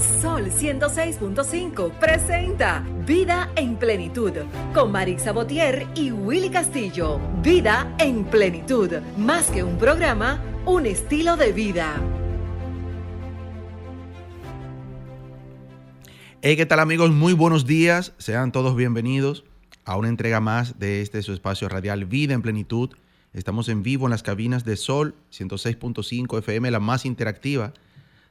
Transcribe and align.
Sol 0.00 0.50
106.5 0.50 1.92
presenta 1.98 2.82
Vida 3.06 3.50
en 3.54 3.76
Plenitud 3.76 4.32
con 4.72 4.90
Marisa 4.92 5.32
Botier 5.32 5.86
y 5.94 6.10
Willy 6.10 6.48
Castillo. 6.48 7.20
Vida 7.42 7.94
en 7.98 8.24
Plenitud, 8.24 8.90
más 9.18 9.50
que 9.50 9.62
un 9.62 9.76
programa, 9.76 10.42
un 10.64 10.86
estilo 10.86 11.36
de 11.36 11.52
vida. 11.52 12.00
Hey, 16.40 16.56
¿qué 16.56 16.64
tal 16.64 16.80
amigos? 16.80 17.10
Muy 17.10 17.34
buenos 17.34 17.66
días. 17.66 18.14
Sean 18.16 18.52
todos 18.52 18.74
bienvenidos 18.74 19.44
a 19.84 19.96
una 19.96 20.08
entrega 20.08 20.40
más 20.40 20.78
de 20.78 21.02
este 21.02 21.22
su 21.22 21.34
espacio 21.34 21.68
radial 21.68 22.06
Vida 22.06 22.32
en 22.32 22.40
Plenitud. 22.40 22.90
Estamos 23.34 23.68
en 23.68 23.82
vivo 23.82 24.06
en 24.06 24.12
las 24.12 24.22
cabinas 24.22 24.64
de 24.64 24.78
Sol 24.78 25.14
106.5 25.30 26.38
FM, 26.38 26.70
la 26.70 26.80
más 26.80 27.04
interactiva, 27.04 27.74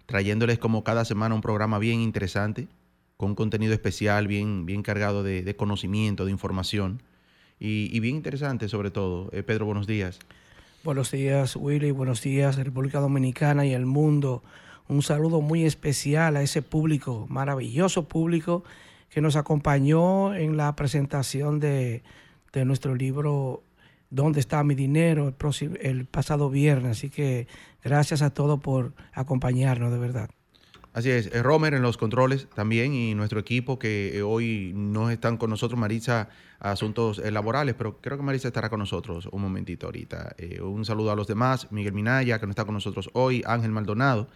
trayéndoles 0.09 0.57
como 0.57 0.83
cada 0.83 1.05
semana 1.05 1.35
un 1.35 1.41
programa 1.41 1.77
bien 1.77 1.99
interesante, 1.99 2.67
con 3.15 3.35
contenido 3.35 3.73
especial, 3.73 4.27
bien, 4.27 4.65
bien 4.65 4.81
cargado 4.81 5.21
de, 5.21 5.55
conocimiento, 5.55 6.25
de 6.25 6.31
información 6.31 7.03
y, 7.59 7.99
bien 7.99 8.15
interesante 8.15 8.69
sobre 8.69 8.89
todo. 8.89 9.29
Eh, 9.33 9.43
Pedro, 9.43 9.67
buenos 9.67 9.85
días. 9.85 10.17
Buenos 10.83 11.11
días, 11.11 11.55
Willy. 11.55 11.91
Buenos 11.91 12.23
días, 12.23 12.55
República 12.55 12.99
Dominicana 12.99 13.67
y 13.67 13.73
el 13.73 13.85
mundo. 13.85 14.41
Un 14.87 15.03
saludo 15.03 15.41
muy 15.41 15.63
especial 15.63 16.37
a 16.37 16.41
ese 16.41 16.63
público, 16.63 17.27
maravilloso 17.29 18.07
público 18.07 18.63
que 19.11 19.21
nos 19.21 19.35
acompañó 19.35 20.33
en 20.33 20.57
la 20.57 20.75
presentación 20.75 21.59
de, 21.59 22.01
nuestro 22.65 22.95
libro 22.95 23.61
¿Dónde 24.09 24.39
está 24.39 24.63
mi 24.63 24.75
dinero? 24.75 25.33
El, 25.61 25.79
el 25.81 26.05
pasado 26.05 26.49
viernes. 26.49 26.97
Así 26.97 27.09
que 27.09 27.47
gracias 27.83 28.21
a 28.21 28.31
todos 28.31 28.59
por 28.59 28.93
acompañarnos, 29.13 29.91
de 29.91 29.99
verdad. 29.99 30.29
Así 30.91 31.11
es, 31.11 31.27
eh, 31.27 31.43
Romer 31.43 31.75
en 31.75 31.83
los 31.83 31.97
controles 31.97 32.47
también 32.55 32.93
y 32.93 33.13
nuestro 33.13 33.39
equipo 33.39 33.77
que 33.77 34.17
eh, 34.17 34.23
hoy 34.23 34.73
no 34.75 35.11
están 35.11 35.37
con 35.37 35.51
nosotros, 35.51 35.79
Marisa, 35.79 36.29
asuntos 36.59 37.19
eh, 37.19 37.29
laborales, 37.29 37.75
pero 37.77 38.01
creo 38.01 38.17
que 38.17 38.23
Marisa 38.23 38.47
estará 38.47 38.69
con 38.69 38.79
nosotros 38.79 39.29
un 39.31 39.43
momentito 39.43 39.85
ahorita. 39.85 40.35
un 40.61 40.83
saludo 40.85 41.11
a 41.11 41.15
los 41.15 41.27
demás, 41.27 41.71
Miguel 41.71 41.93
Minaya, 41.93 42.39
que 42.39 42.47
no 42.47 42.49
está 42.49 42.65
con 42.65 42.73
nosotros 42.73 43.09
hoy, 43.13 43.43
Ángel 43.45 43.71
Maldonado, 43.71 44.29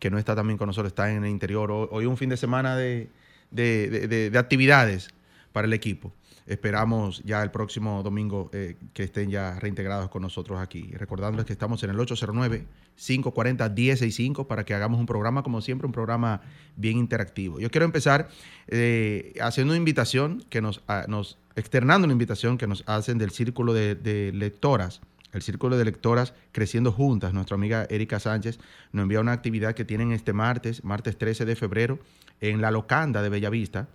que 0.00 0.10
no 0.10 0.18
está 0.18 0.34
también 0.34 0.58
con 0.58 0.66
nosotros, 0.66 0.90
está 0.90 1.12
en 1.12 1.24
el 1.24 1.30
interior. 1.30 1.70
Hoy, 1.70 2.06
un 2.06 2.16
fin 2.16 2.28
de 2.28 2.36
semana 2.36 2.74
de, 2.76 3.08
de, 3.52 4.32
actividades 4.36 5.10
para 5.52 5.66
el 5.66 5.72
equipo. 5.72 6.12
Esperamos 6.46 7.22
ya 7.24 7.42
el 7.42 7.50
próximo 7.50 8.02
domingo 8.02 8.50
eh, 8.52 8.76
que 8.92 9.04
estén 9.04 9.30
ya 9.30 9.58
reintegrados 9.60 10.10
con 10.10 10.20
nosotros 10.22 10.60
aquí. 10.60 10.90
Recordándoles 10.92 11.46
que 11.46 11.52
estamos 11.52 11.82
en 11.82 11.90
el 11.90 11.96
809-540-1065 11.98 14.46
para 14.46 14.64
que 14.64 14.74
hagamos 14.74 15.00
un 15.00 15.06
programa, 15.06 15.42
como 15.42 15.60
siempre, 15.60 15.86
un 15.86 15.92
programa 15.92 16.40
bien 16.76 16.98
interactivo. 16.98 17.58
Yo 17.60 17.70
quiero 17.70 17.84
empezar 17.84 18.28
eh, 18.68 19.34
haciendo 19.40 19.72
una 19.72 19.78
invitación 19.78 20.44
que 20.50 20.60
nos, 20.60 20.82
nos, 21.08 21.38
externando 21.56 22.04
una 22.06 22.12
invitación 22.12 22.58
que 22.58 22.66
nos 22.66 22.82
hacen 22.86 23.16
del 23.18 23.30
Círculo 23.30 23.72
de, 23.72 23.94
de 23.94 24.32
Lectoras 24.32 25.00
el 25.32 25.42
Círculo 25.42 25.76
de 25.76 25.84
Lectoras 25.84 26.34
Creciendo 26.52 26.92
Juntas, 26.92 27.32
nuestra 27.32 27.54
amiga 27.54 27.86
Erika 27.88 28.18
Sánchez, 28.18 28.58
nos 28.92 29.04
envía 29.04 29.20
una 29.20 29.32
actividad 29.32 29.74
que 29.74 29.84
tienen 29.84 30.12
este 30.12 30.32
martes, 30.32 30.84
martes 30.84 31.16
13 31.16 31.44
de 31.44 31.56
febrero, 31.56 31.98
en 32.40 32.60
la 32.60 32.70
locanda 32.70 33.22
de 33.22 33.28
Bellavista. 33.28 33.88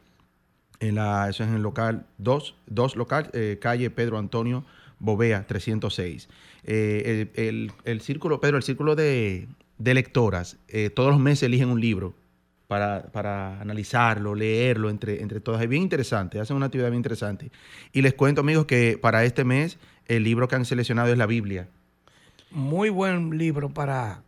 Eso 0.79 1.43
es 1.43 1.49
en 1.49 1.55
el 1.55 1.61
local 1.61 2.05
2, 2.17 2.55
2 2.67 2.95
local, 2.95 3.29
eh, 3.33 3.57
calle 3.61 3.89
Pedro 3.89 4.17
Antonio 4.17 4.65
Bovea 4.99 5.45
306. 5.47 6.29
Eh, 6.63 7.29
el, 7.85 8.01
círculo, 8.01 8.39
Pedro, 8.39 8.57
el 8.57 8.63
círculo 8.63 8.95
de, 8.95 9.47
lectoras, 9.77 10.57
eh, 10.67 10.89
todos 10.89 11.11
los 11.11 11.19
meses 11.19 11.43
eligen 11.43 11.69
un 11.69 11.79
libro 11.79 12.13
para, 12.67 13.03
para, 13.11 13.61
analizarlo, 13.61 14.35
leerlo 14.35 14.89
entre, 14.89 15.21
entre 15.21 15.39
todas. 15.39 15.61
Es 15.61 15.69
bien 15.69 15.83
interesante, 15.83 16.39
hacen 16.39 16.57
una 16.57 16.67
actividad 16.67 16.89
bien 16.89 16.99
interesante. 16.99 17.51
Y 17.93 18.01
les 18.01 18.13
cuento, 18.13 18.41
amigos, 18.41 18.65
que 18.65 18.97
para 18.99 19.23
este 19.23 19.43
mes 19.43 19.77
el 20.07 20.23
libro 20.23 20.47
que 20.47 20.55
han 20.55 20.65
seleccionado 20.65 21.11
es 21.11 21.17
la 21.17 21.25
Biblia. 21.25 21.67
Muy 22.51 22.89
buen 22.89 23.37
libro 23.37 23.69
para 23.69 24.23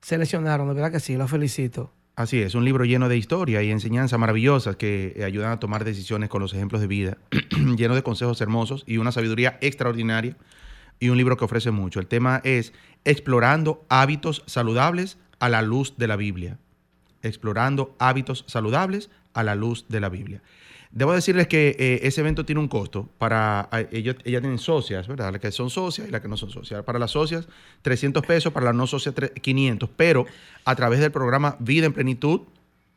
seleccionar, 0.00 0.60
de 0.60 0.66
verdad 0.66 0.92
que 0.92 1.00
sí, 1.00 1.16
lo 1.16 1.28
felicito. 1.28 1.92
Así 2.14 2.42
es, 2.42 2.54
un 2.54 2.66
libro 2.66 2.84
lleno 2.84 3.08
de 3.08 3.16
historia 3.16 3.62
y 3.62 3.70
enseñanzas 3.70 4.18
maravillosas 4.18 4.76
que 4.76 5.22
ayudan 5.24 5.50
a 5.50 5.60
tomar 5.60 5.82
decisiones 5.82 6.28
con 6.28 6.42
los 6.42 6.52
ejemplos 6.52 6.82
de 6.82 6.86
vida, 6.86 7.16
lleno 7.76 7.94
de 7.94 8.02
consejos 8.02 8.38
hermosos 8.42 8.84
y 8.86 8.98
una 8.98 9.12
sabiduría 9.12 9.56
extraordinaria 9.62 10.36
y 11.00 11.08
un 11.08 11.16
libro 11.16 11.38
que 11.38 11.46
ofrece 11.46 11.70
mucho. 11.70 12.00
El 12.00 12.06
tema 12.06 12.42
es 12.44 12.74
Explorando 13.04 13.86
hábitos 13.88 14.44
saludables 14.46 15.16
a 15.38 15.48
la 15.48 15.62
luz 15.62 15.94
de 15.96 16.06
la 16.06 16.16
Biblia. 16.16 16.58
Explorando 17.22 17.96
hábitos 17.98 18.44
saludables 18.46 19.08
a 19.32 19.42
la 19.42 19.54
luz 19.54 19.86
de 19.88 20.00
la 20.00 20.10
Biblia. 20.10 20.42
Debo 20.92 21.14
decirles 21.14 21.46
que 21.46 21.74
eh, 21.78 22.00
ese 22.02 22.20
evento 22.20 22.44
tiene 22.44 22.60
un 22.60 22.68
costo 22.68 23.08
para 23.16 23.68
ellos, 23.92 24.16
ellas 24.24 24.42
tienen 24.42 24.58
socias, 24.58 25.08
¿verdad? 25.08 25.32
Las 25.32 25.40
que 25.40 25.50
son 25.50 25.70
socias 25.70 26.06
y 26.06 26.10
las 26.10 26.20
que 26.20 26.28
no 26.28 26.36
son 26.36 26.50
socias. 26.50 26.84
Para 26.84 26.98
las 26.98 27.12
socias, 27.12 27.48
300 27.80 28.24
pesos, 28.26 28.52
para 28.52 28.66
las 28.66 28.74
no 28.74 28.86
socias, 28.86 29.14
500. 29.40 29.88
Pero 29.96 30.26
a 30.66 30.76
través 30.76 31.00
del 31.00 31.10
programa 31.10 31.56
Vida 31.60 31.86
en 31.86 31.94
Plenitud, 31.94 32.42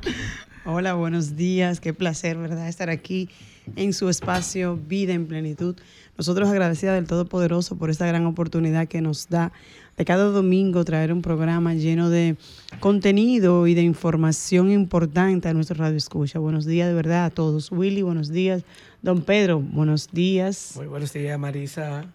Hola, 0.65 0.93
buenos 0.93 1.35
días. 1.35 1.79
Qué 1.79 1.93
placer, 1.93 2.37
¿verdad? 2.37 2.67
Estar 2.67 2.89
aquí 2.89 3.29
en 3.75 3.93
su 3.93 4.09
espacio 4.09 4.77
Vida 4.77 5.13
en 5.13 5.27
Plenitud. 5.27 5.75
Nosotros 6.17 6.49
agradecida 6.49 6.93
del 6.93 7.07
Todopoderoso 7.07 7.77
por 7.77 7.89
esta 7.89 8.05
gran 8.05 8.25
oportunidad 8.25 8.87
que 8.87 9.01
nos 9.01 9.29
da 9.29 9.51
de 9.97 10.05
cada 10.05 10.25
domingo 10.25 10.83
traer 10.85 11.13
un 11.13 11.21
programa 11.21 11.73
lleno 11.73 12.09
de 12.09 12.37
contenido 12.79 13.67
y 13.67 13.73
de 13.73 13.81
información 13.81 14.71
importante 14.71 15.49
a 15.49 15.53
nuestro 15.53 15.77
radio 15.77 15.97
escucha. 15.97 16.39
Buenos 16.39 16.65
días 16.65 16.87
de 16.87 16.93
verdad 16.93 17.25
a 17.25 17.29
todos. 17.29 17.71
Willy, 17.71 18.01
buenos 18.01 18.29
días. 18.29 18.63
Don 19.01 19.21
Pedro, 19.21 19.59
buenos 19.59 20.09
días. 20.11 20.73
Muy 20.75 20.87
buenos 20.87 21.13
días, 21.13 21.37
Marisa. 21.37 22.05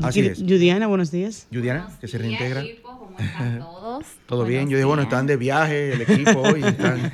Así 0.00 0.20
es. 0.20 0.38
Judiana, 0.38 0.86
buenos 0.86 1.10
días. 1.10 1.46
Judiana, 1.52 1.90
que 2.00 2.08
se 2.08 2.16
reintegra. 2.18 2.62
¿Cómo 2.82 3.16
están 3.18 3.58
todos? 3.58 4.06
Todo 4.26 4.44
bien. 4.44 4.68
Yo 4.68 4.76
digo, 4.76 4.88
bueno, 4.88 5.02
están 5.02 5.26
de 5.26 5.36
viaje 5.36 5.92
el 5.92 6.02
equipo 6.02 6.40
hoy. 6.40 6.62
Están... 6.64 7.12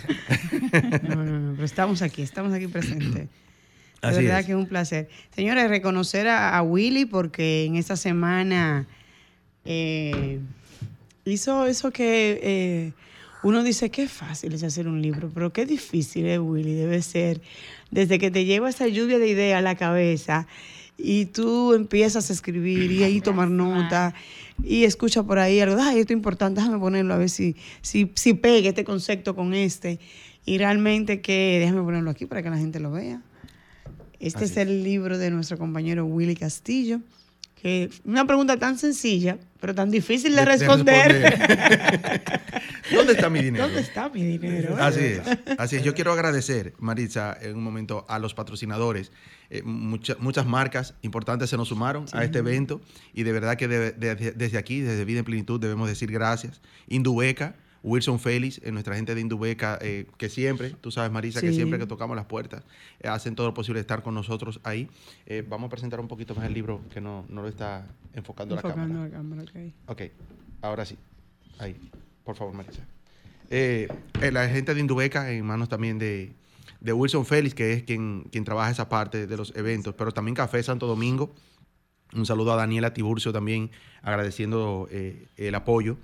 no, 1.09 1.25
no, 1.25 1.39
no, 1.39 1.53
pero 1.55 1.65
estamos 1.65 2.03
aquí, 2.03 2.23
estamos 2.23 2.53
aquí 2.53 2.69
presentes. 2.69 3.29
De 4.03 4.13
verdad 4.13 4.45
que 4.45 4.53
es 4.53 4.57
un 4.59 4.67
placer. 4.67 5.09
Señores, 5.35 5.69
reconocer 5.69 6.29
a 6.29 6.63
Willy 6.63 7.07
porque 7.07 7.65
en 7.65 7.75
esta 7.75 7.97
semana 7.97 8.87
eh, 9.65 10.41
hizo 11.25 11.67
eso 11.67 11.91
que 11.91 12.41
eh, 12.43 12.93
uno 13.43 13.63
dice 13.63 13.91
que 13.91 14.09
fácil 14.09 14.53
es 14.55 14.63
hacer 14.63 14.89
un 14.89 15.01
libro, 15.01 15.31
pero 15.33 15.53
qué 15.53 15.67
difícil 15.67 16.27
es, 16.27 16.39
Willy, 16.39 16.75
debe 16.75 17.03
ser. 17.03 17.41
Desde 17.91 18.19
que 18.19 18.31
te 18.31 18.45
lleva 18.45 18.69
esa 18.69 18.89
lluvia 18.89 19.19
de 19.19 19.29
ideas 19.29 19.59
a 19.59 19.63
la 19.63 19.77
cabeza 19.77 20.47
y 20.97 21.27
tú 21.27 21.75
empiezas 21.75 22.29
a 22.29 22.33
escribir 22.33 22.91
y 22.91 23.05
ahí 23.05 23.21
tomar 23.21 23.49
nota 23.49 24.15
y 24.65 24.85
escucha 24.85 25.23
por 25.23 25.39
ahí 25.39 25.61
algo, 25.61 25.81
ay, 25.81 26.01
esto 26.01 26.13
es 26.13 26.17
importante, 26.17 26.61
déjame 26.61 26.79
ponerlo 26.79 27.15
a 27.15 27.19
ver 27.19 27.31
si, 27.31 27.55
si, 27.81 28.11
si 28.15 28.35
pegue 28.35 28.69
este 28.69 28.85
concepto 28.85 29.37
con 29.37 29.55
este. 29.55 30.01
Y 30.45 30.59
realmente 30.59 31.21
que, 31.21 31.59
déjame 31.61 31.83
ponerlo 31.83 32.11
aquí 32.11 32.27
para 32.27 32.43
que 32.43 32.51
la 32.51 32.59
gente 32.59 32.81
lo 32.81 32.91
vea. 32.91 33.23
Este 34.19 34.47
es 34.47 34.57
el 34.57 34.83
libro 34.83 35.17
de 35.17 35.31
nuestro 35.31 35.59
compañero 35.59 36.05
Willy 36.07 36.35
Castillo 36.35 37.01
que 37.61 37.91
una 38.05 38.27
pregunta 38.27 38.57
tan 38.57 38.79
sencilla, 38.79 39.39
pero 39.61 39.75
tan 39.75 39.91
difícil 39.91 40.35
de, 40.35 40.45
responder. 40.45 41.13
¿Dónde 42.93 43.13
está 43.13 43.29
mi 43.29 43.43
dinero? 43.43 43.65
¿Dónde 43.65 43.81
está 43.81 44.09
mi 44.09 44.23
dinero? 44.23 44.77
Así 44.79 45.01
es, 45.01 45.21
así 45.59 45.77
es. 45.77 45.83
Yo 45.83 45.95
quiero 45.95 46.13
agradecer, 46.13 46.75
Maritza, 46.79 47.37
en 47.41 47.57
un 47.57 47.65
momento 47.65 48.07
a 48.09 48.19
los 48.19 48.35
patrocinadores. 48.35 49.11
Eh, 49.51 49.63
muchas 49.65 50.47
marcas 50.47 50.95
importantes 51.03 51.51
se 51.51 51.57
nos 51.57 51.69
sumaron 51.69 52.05
a 52.13 52.23
este 52.23 52.41
evento 52.41 52.83
y 53.15 53.23
de 53.23 53.33
verdad 53.33 53.57
que 53.57 53.67
desde 53.67 54.59
aquí, 54.59 54.81
desde 54.81 55.05
Vida 55.05 55.21
en 55.21 55.25
Plenitud, 55.25 55.59
debemos 55.59 55.89
decir 55.89 56.13
gracias. 56.13 56.61
Indubeca, 56.87 57.57
Wilson 57.83 58.19
Félix, 58.19 58.61
en 58.65 58.75
nuestra 58.75 58.97
gente 58.97 59.15
de 59.15 59.21
Indubeca, 59.21 59.79
eh, 59.81 60.07
que 60.17 60.29
siempre, 60.29 60.71
tú 60.71 60.91
sabes, 60.91 61.11
Marisa, 61.11 61.41
que 61.41 61.53
siempre 61.53 61.79
que 61.79 61.87
tocamos 61.87 62.17
las 62.17 62.27
puertas, 62.27 62.65
eh, 63.01 63.09
hacen 63.09 63.35
todo 63.35 63.47
lo 63.47 63.55
posible 63.55 63.81
estar 63.81 64.03
con 64.03 64.15
nosotros 64.15 64.61
ahí. 64.65 64.89
Eh, 65.27 65.45
vamos 65.49 65.69
a 65.69 65.71
presentar 65.71 66.01
un 66.01 66.09
poquito 66.09 66.35
más 66.35 66.45
el 66.45 66.55
libro 66.55 66.81
que 66.93 67.01
no, 67.01 67.25
no 67.29 67.43
lo 67.43 67.49
está 67.49 67.87
enfocando, 68.15 68.57
la 68.57 68.63
cámara. 68.63 69.05
la 69.05 69.11
cámara, 69.11 69.43
ok. 69.43 69.73
Ok, 69.87 70.03
ahora 70.63 70.85
sí. 70.85 70.97
Ahí, 71.59 71.77
por 72.25 72.37
favor, 72.37 72.55
Marisa. 72.55 72.87
Eh, 73.51 73.89
la 74.33 74.49
gente 74.49 74.75
de 74.75 74.81
Indubeca, 74.81 75.31
en 75.33 75.45
manos 75.45 75.69
también 75.69 75.99
de, 75.99 76.33
Wilson 76.83 77.25
Félix, 77.25 77.55
que 77.55 77.73
es 77.73 77.83
quien, 77.83 78.25
quien 78.31 78.45
trabaja 78.45 78.71
esa 78.71 78.89
parte 78.89 79.27
de 79.27 79.37
los 79.37 79.55
eventos, 79.57 79.95
pero 79.95 80.13
también 80.13 80.35
Café 80.35 80.63
Santo 80.63 80.87
Domingo. 80.87 81.35
Un 82.15 82.25
saludo 82.25 82.53
a 82.53 82.57
Daniela 82.57 82.95
Tiburcio 82.95 83.33
también, 83.33 83.71
agradeciendo 84.03 84.89
eh, 84.91 85.27
el 85.37 85.55
apoyo. 85.55 85.99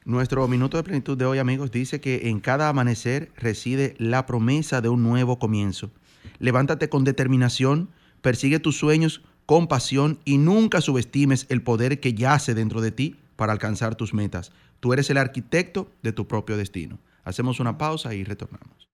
Nuestro 0.04 0.46
minuto 0.48 0.76
de 0.76 0.82
plenitud 0.82 1.18
de 1.18 1.24
hoy, 1.24 1.38
amigos, 1.38 1.70
dice 1.70 2.00
que 2.00 2.30
en 2.30 2.40
cada 2.40 2.68
amanecer 2.68 3.30
reside 3.36 3.94
la 3.98 4.26
promesa 4.26 4.80
de 4.80 4.88
un 4.88 5.02
nuevo 5.02 5.38
comienzo. 5.38 5.90
Levántate 6.38 6.88
con 6.88 7.04
determinación, 7.04 7.90
persigue 8.22 8.60
tus 8.60 8.78
sueños 8.78 9.22
con 9.46 9.68
pasión 9.68 10.18
y 10.24 10.38
nunca 10.38 10.80
subestimes 10.80 11.46
el 11.48 11.62
poder 11.62 12.00
que 12.00 12.14
yace 12.14 12.54
dentro 12.54 12.80
de 12.80 12.92
ti 12.92 13.16
para 13.36 13.52
alcanzar 13.52 13.94
tus 13.94 14.14
metas. 14.14 14.52
Tú 14.80 14.92
eres 14.92 15.10
el 15.10 15.18
arquitecto 15.18 15.90
de 16.02 16.12
tu 16.12 16.26
propio 16.26 16.56
destino. 16.56 16.98
Hacemos 17.24 17.60
una 17.60 17.76
pausa 17.76 18.14
y 18.14 18.24
retornamos. 18.24 18.88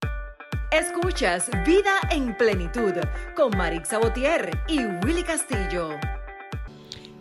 Escuchas 0.72 1.48
Vida 1.64 1.92
en 2.10 2.36
Plenitud 2.36 2.92
con 3.36 3.56
Marix 3.56 3.88
Sabotier 3.88 4.50
y 4.68 4.80
Willy 5.04 5.22
Castillo. 5.22 5.90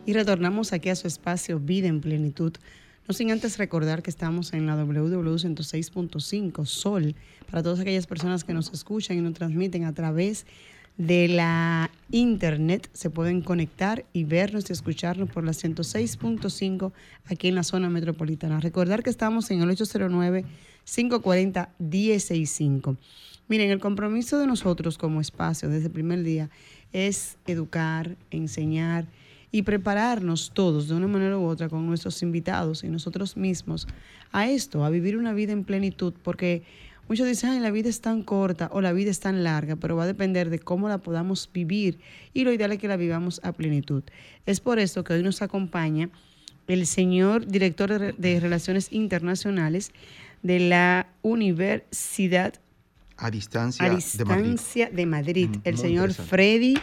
Y 0.05 0.13
retornamos 0.13 0.73
aquí 0.73 0.89
a 0.89 0.95
su 0.95 1.07
espacio 1.07 1.59
Vida 1.59 1.87
en 1.87 2.01
Plenitud. 2.01 2.53
No 3.07 3.13
sin 3.13 3.31
antes 3.31 3.59
recordar 3.59 4.01
que 4.01 4.09
estamos 4.09 4.53
en 4.53 4.65
la 4.65 4.75
www.106.5 4.75 6.65
Sol 6.65 7.15
para 7.49 7.61
todas 7.61 7.79
aquellas 7.79 8.07
personas 8.07 8.43
que 8.43 8.53
nos 8.53 8.73
escuchan 8.73 9.17
y 9.17 9.21
nos 9.21 9.33
transmiten 9.33 9.85
a 9.85 9.93
través 9.93 10.47
de 10.97 11.27
la 11.27 11.91
internet. 12.11 12.89
Se 12.93 13.09
pueden 13.09 13.41
conectar 13.41 14.05
y 14.13 14.23
vernos 14.23 14.69
y 14.69 14.73
escucharnos 14.73 15.29
por 15.29 15.43
la 15.43 15.51
106.5 15.51 16.91
aquí 17.25 17.47
en 17.47 17.55
la 17.55 17.63
zona 17.63 17.89
metropolitana. 17.89 18.59
Recordar 18.59 19.03
que 19.03 19.09
estamos 19.09 19.51
en 19.51 19.61
el 19.61 19.69
809 19.69 20.45
540 20.85 21.69
165. 21.79 22.97
Miren, 23.47 23.71
el 23.71 23.79
compromiso 23.79 24.39
de 24.39 24.47
nosotros 24.47 24.97
como 24.97 25.21
espacio 25.21 25.69
desde 25.69 25.87
el 25.87 25.91
primer 25.91 26.23
día 26.23 26.49
es 26.93 27.37
educar, 27.45 28.15
enseñar 28.31 29.05
y 29.51 29.61
prepararnos 29.61 30.51
todos 30.53 30.87
de 30.87 30.95
una 30.95 31.07
manera 31.07 31.37
u 31.37 31.45
otra 31.45 31.69
con 31.69 31.85
nuestros 31.85 32.21
invitados 32.23 32.83
y 32.83 32.89
nosotros 32.89 33.37
mismos 33.37 33.87
a 34.31 34.49
esto, 34.49 34.83
a 34.83 34.89
vivir 34.89 35.15
una 35.15 35.33
vida 35.33 35.53
en 35.53 35.63
plenitud, 35.63 36.13
porque 36.23 36.63
muchos 37.07 37.27
dicen, 37.27 37.61
la 37.61 37.71
vida 37.71 37.89
es 37.89 38.01
tan 38.01 38.23
corta 38.23 38.69
o 38.71 38.81
la 38.81 38.93
vida 38.93 39.11
es 39.11 39.19
tan 39.19 39.43
larga, 39.43 39.75
pero 39.75 39.95
va 39.95 40.03
a 40.03 40.07
depender 40.07 40.49
de 40.49 40.59
cómo 40.59 40.89
la 40.89 40.99
podamos 40.99 41.49
vivir 41.53 41.99
y 42.33 42.43
lo 42.43 42.51
ideal 42.51 42.71
es 42.71 42.79
que 42.79 42.87
la 42.87 42.97
vivamos 42.97 43.41
a 43.43 43.51
plenitud. 43.51 44.03
Es 44.45 44.59
por 44.59 44.79
esto 44.79 45.03
que 45.03 45.13
hoy 45.13 45.23
nos 45.23 45.41
acompaña 45.41 46.09
el 46.67 46.87
señor 46.87 47.45
director 47.45 48.15
de 48.15 48.39
Relaciones 48.39 48.91
Internacionales 48.91 49.91
de 50.41 50.59
la 50.59 51.07
Universidad 51.21 52.55
a 53.17 53.31
distancia, 53.89 54.89
de 54.89 55.05
Madrid, 55.05 55.49
mm, 55.49 55.61
el 55.63 55.77
señor 55.77 56.13
Freddy 56.13 56.75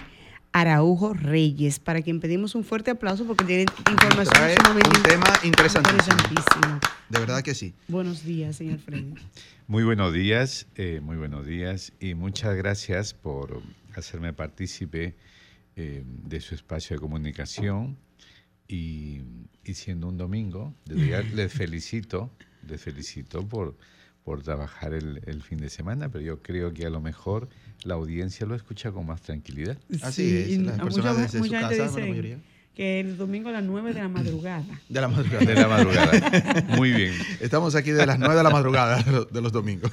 Araujo 0.52 1.14
Reyes, 1.14 1.78
para 1.78 2.02
quien 2.02 2.20
pedimos 2.20 2.54
un 2.54 2.64
fuerte 2.64 2.90
aplauso 2.90 3.26
porque 3.26 3.44
tiene 3.44 3.66
información 3.90 4.50
sumamente 4.56 4.90
un 4.96 5.02
tema 5.02 5.26
interesantísimo. 5.44 6.80
De 7.08 7.18
verdad 7.18 7.42
que 7.42 7.54
sí. 7.54 7.74
Buenos 7.88 8.24
días, 8.24 8.56
señor 8.56 8.78
Freddy. 8.78 9.14
Muy 9.66 9.84
buenos 9.84 10.12
días, 10.12 10.66
eh, 10.76 11.00
muy 11.02 11.16
buenos 11.16 11.46
días 11.46 11.92
y 12.00 12.14
muchas 12.14 12.54
gracias 12.56 13.14
por 13.14 13.62
hacerme 13.94 14.32
partícipe 14.32 15.16
eh, 15.76 16.04
de 16.06 16.40
su 16.40 16.54
espacio 16.54 16.96
de 16.96 17.00
comunicación 17.00 17.96
y, 18.68 19.20
siendo 19.72 20.08
un 20.08 20.18
domingo, 20.18 20.74
les 20.86 21.52
felicito 21.52 22.30
les 22.68 22.80
felicito 22.80 23.46
por, 23.46 23.76
por 24.24 24.42
trabajar 24.42 24.94
el, 24.94 25.42
fin 25.42 25.58
de 25.58 25.70
semana, 25.70 26.08
pero 26.10 26.24
yo 26.24 26.42
creo 26.42 26.72
que 26.72 26.86
a 26.86 26.90
lo 26.90 27.00
mejor 27.00 27.48
la 27.84 27.94
audiencia 27.94 28.46
lo 28.46 28.54
escucha 28.54 28.90
con 28.92 29.06
más 29.06 29.20
tranquilidad. 29.22 29.76
Así 30.02 30.36
es, 30.36 30.58
las 30.58 30.78
personas 30.78 31.16
desde 31.18 31.44
su 31.44 31.50
casa, 31.50 31.86
la 32.00 32.06
mayoría. 32.06 32.38
Que 32.74 33.00
el 33.00 33.18
domingo 33.18 33.50
a 33.50 33.52
las 33.52 33.64
9 33.64 33.92
de 33.92 34.00
la 34.00 34.08
madrugada. 34.08 34.64
De 34.88 35.00
la 35.00 35.08
madrugada. 35.08 35.44
De 35.44 35.54
la 35.54 35.68
madrugada. 35.68 36.64
Muy 36.76 36.90
bien. 36.92 37.12
Estamos 37.40 37.74
aquí 37.74 37.90
de 37.90 38.06
las 38.06 38.18
9 38.18 38.34
de 38.34 38.42
la 38.42 38.48
madrugada 38.48 39.02
de 39.30 39.40
los 39.42 39.52
domingos. 39.52 39.92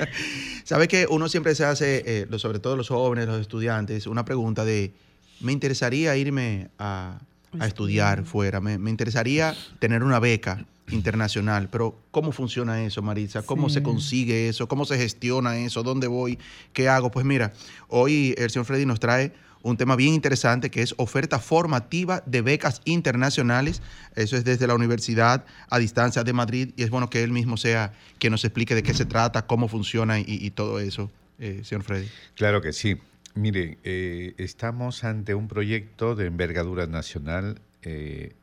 ¿Sabe 0.64 0.86
que 0.86 1.06
uno 1.08 1.30
siempre 1.30 1.54
se 1.54 1.64
hace, 1.64 2.02
eh, 2.04 2.38
sobre 2.38 2.58
todo 2.58 2.76
los 2.76 2.88
jóvenes, 2.88 3.26
los 3.26 3.40
estudiantes, 3.40 4.06
una 4.06 4.26
pregunta 4.26 4.66
de, 4.66 4.92
me 5.40 5.52
interesaría 5.52 6.14
irme 6.18 6.68
a, 6.78 7.20
a 7.58 7.66
estudiar 7.66 8.24
fuera, 8.24 8.60
me, 8.60 8.76
me 8.76 8.90
interesaría 8.90 9.54
tener 9.78 10.02
una 10.02 10.20
beca 10.20 10.66
internacional. 10.90 11.68
Pero 11.70 11.98
¿cómo 12.10 12.32
funciona 12.32 12.82
eso, 12.84 13.02
Marisa? 13.02 13.42
¿Cómo 13.42 13.68
se 13.68 13.82
consigue 13.82 14.48
eso? 14.48 14.68
¿Cómo 14.68 14.84
se 14.84 14.96
gestiona 14.96 15.58
eso? 15.58 15.82
¿Dónde 15.82 16.06
voy? 16.06 16.38
¿Qué 16.72 16.88
hago? 16.88 17.10
Pues 17.10 17.24
mira, 17.26 17.52
hoy 17.88 18.34
el 18.38 18.50
señor 18.50 18.66
Freddy 18.66 18.86
nos 18.86 19.00
trae 19.00 19.32
un 19.62 19.76
tema 19.76 19.96
bien 19.96 20.14
interesante 20.14 20.70
que 20.70 20.82
es 20.82 20.94
oferta 20.96 21.38
formativa 21.38 22.22
de 22.26 22.42
becas 22.42 22.80
internacionales. 22.84 23.82
Eso 24.16 24.36
es 24.36 24.44
desde 24.44 24.66
la 24.66 24.74
Universidad 24.74 25.44
a 25.68 25.78
Distancia 25.78 26.24
de 26.24 26.32
Madrid 26.32 26.70
y 26.76 26.82
es 26.82 26.90
bueno 26.90 27.10
que 27.10 27.22
él 27.22 27.32
mismo 27.32 27.56
sea 27.56 27.92
que 28.18 28.30
nos 28.30 28.44
explique 28.44 28.74
de 28.74 28.82
qué 28.82 28.94
se 28.94 29.04
trata, 29.04 29.46
cómo 29.46 29.68
funciona 29.68 30.18
y, 30.18 30.50
todo 30.50 30.80
eso, 30.80 31.10
eh, 31.38 31.60
señor 31.64 31.84
Freddy. 31.84 32.08
Claro 32.34 32.60
que 32.60 32.72
sí. 32.72 32.96
Mire, 33.34 33.78
eh, 33.84 34.34
estamos 34.38 35.04
ante 35.04 35.34
un 35.34 35.46
proyecto 35.46 36.16
de 36.16 36.26
envergadura 36.26 36.86
nacional 36.86 37.60
eh, 37.82 38.34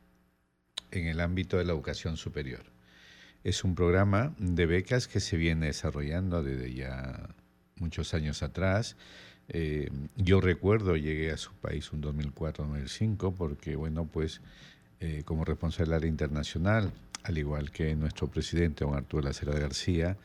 en 0.91 1.07
el 1.07 1.19
ámbito 1.19 1.57
de 1.57 1.65
la 1.65 1.73
educación 1.73 2.17
superior. 2.17 2.63
Es 3.43 3.63
un 3.63 3.75
programa 3.75 4.33
de 4.39 4.65
becas 4.65 5.07
que 5.07 5.19
se 5.19 5.37
viene 5.37 5.67
desarrollando 5.67 6.43
desde 6.43 6.73
ya 6.73 7.29
muchos 7.79 8.13
años 8.13 8.43
atrás. 8.43 8.97
Eh, 9.49 9.89
yo 10.15 10.41
recuerdo, 10.41 10.97
llegué 10.97 11.31
a 11.31 11.37
su 11.37 11.53
país 11.53 11.91
un 11.93 12.01
2004-2005 12.01 13.33
porque, 13.33 13.75
bueno, 13.75 14.05
pues 14.05 14.41
eh, 14.99 15.21
como 15.25 15.45
responsable 15.45 15.91
del 15.91 15.97
área 15.97 16.09
internacional, 16.09 16.91
al 17.23 17.37
igual 17.37 17.71
que 17.71 17.95
nuestro 17.95 18.27
presidente, 18.27 18.83
don 18.83 18.95
Arturo 18.95 19.23
Lacera 19.23 19.57
García, 19.57 20.17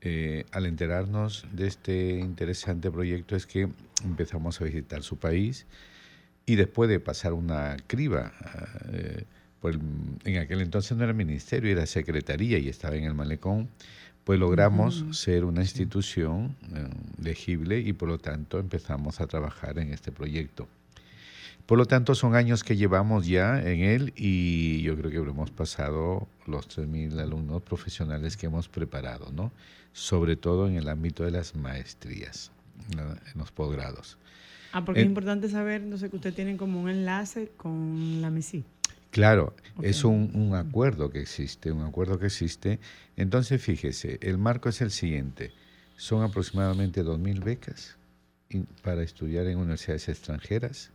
eh, 0.00 0.44
al 0.52 0.66
enterarnos 0.66 1.46
de 1.52 1.66
este 1.66 2.10
interesante 2.18 2.90
proyecto 2.90 3.34
es 3.34 3.46
que 3.46 3.68
empezamos 4.04 4.60
a 4.60 4.64
visitar 4.64 5.02
su 5.02 5.16
país 5.16 5.66
y 6.44 6.54
después 6.56 6.88
de 6.88 7.00
pasar 7.00 7.32
una 7.32 7.76
criba, 7.86 8.32
eh, 8.92 9.24
en 9.70 10.38
aquel 10.38 10.60
entonces 10.60 10.96
no 10.96 11.04
era 11.04 11.12
ministerio, 11.12 11.70
era 11.70 11.86
secretaría 11.86 12.58
y 12.58 12.68
estaba 12.68 12.96
en 12.96 13.04
el 13.04 13.14
malecón, 13.14 13.68
pues 14.24 14.38
logramos 14.38 15.04
ser 15.12 15.44
una 15.44 15.62
institución 15.62 16.56
eh, 16.74 16.88
legible 17.22 17.78
y 17.78 17.92
por 17.92 18.08
lo 18.08 18.18
tanto 18.18 18.58
empezamos 18.58 19.20
a 19.20 19.26
trabajar 19.26 19.78
en 19.78 19.92
este 19.92 20.10
proyecto. 20.10 20.68
Por 21.66 21.78
lo 21.78 21.86
tanto, 21.86 22.14
son 22.14 22.36
años 22.36 22.62
que 22.62 22.76
llevamos 22.76 23.26
ya 23.26 23.60
en 23.60 23.80
él 23.80 24.12
y 24.14 24.82
yo 24.82 24.96
creo 24.96 25.10
que 25.10 25.16
hemos 25.16 25.50
pasado 25.50 26.28
los 26.46 26.68
3.000 26.68 27.18
alumnos 27.18 27.60
profesionales 27.62 28.36
que 28.36 28.46
hemos 28.46 28.68
preparado, 28.68 29.32
¿no? 29.32 29.50
sobre 29.96 30.36
todo 30.36 30.68
en 30.68 30.76
el 30.76 30.90
ámbito 30.90 31.24
de 31.24 31.30
las 31.30 31.56
maestrías, 31.56 32.52
en 32.92 33.38
los 33.38 33.50
posgrados. 33.50 34.18
Ah, 34.72 34.84
porque 34.84 35.00
es 35.00 35.06
importante 35.06 35.48
saber, 35.48 35.80
no 35.80 35.96
sé, 35.96 36.10
que 36.10 36.16
usted 36.16 36.34
tiene 36.34 36.58
como 36.58 36.82
un 36.82 36.90
enlace 36.90 37.50
con 37.56 38.20
la 38.20 38.28
MESI. 38.28 38.62
Claro, 39.16 39.54
es 39.80 40.04
un, 40.04 40.30
un, 40.34 40.54
acuerdo 40.54 41.08
que 41.08 41.22
existe, 41.22 41.72
un 41.72 41.86
acuerdo 41.86 42.18
que 42.18 42.26
existe. 42.26 42.78
Entonces, 43.16 43.62
fíjese, 43.62 44.18
el 44.20 44.36
marco 44.36 44.68
es 44.68 44.82
el 44.82 44.90
siguiente. 44.90 45.52
Son 45.96 46.22
aproximadamente 46.22 47.02
2.000 47.02 47.42
becas 47.42 47.96
para 48.82 49.02
estudiar 49.02 49.46
en 49.46 49.56
universidades 49.56 50.10
extranjeras 50.10 50.90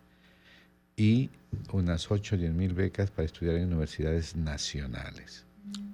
y 0.95 1.31
unas 1.73 2.11
8 2.11 2.35
o 2.35 2.37
10.000 2.37 2.75
becas 2.75 3.09
para 3.09 3.25
estudiar 3.25 3.55
en 3.55 3.69
universidades 3.69 4.35
nacionales. 4.35 5.43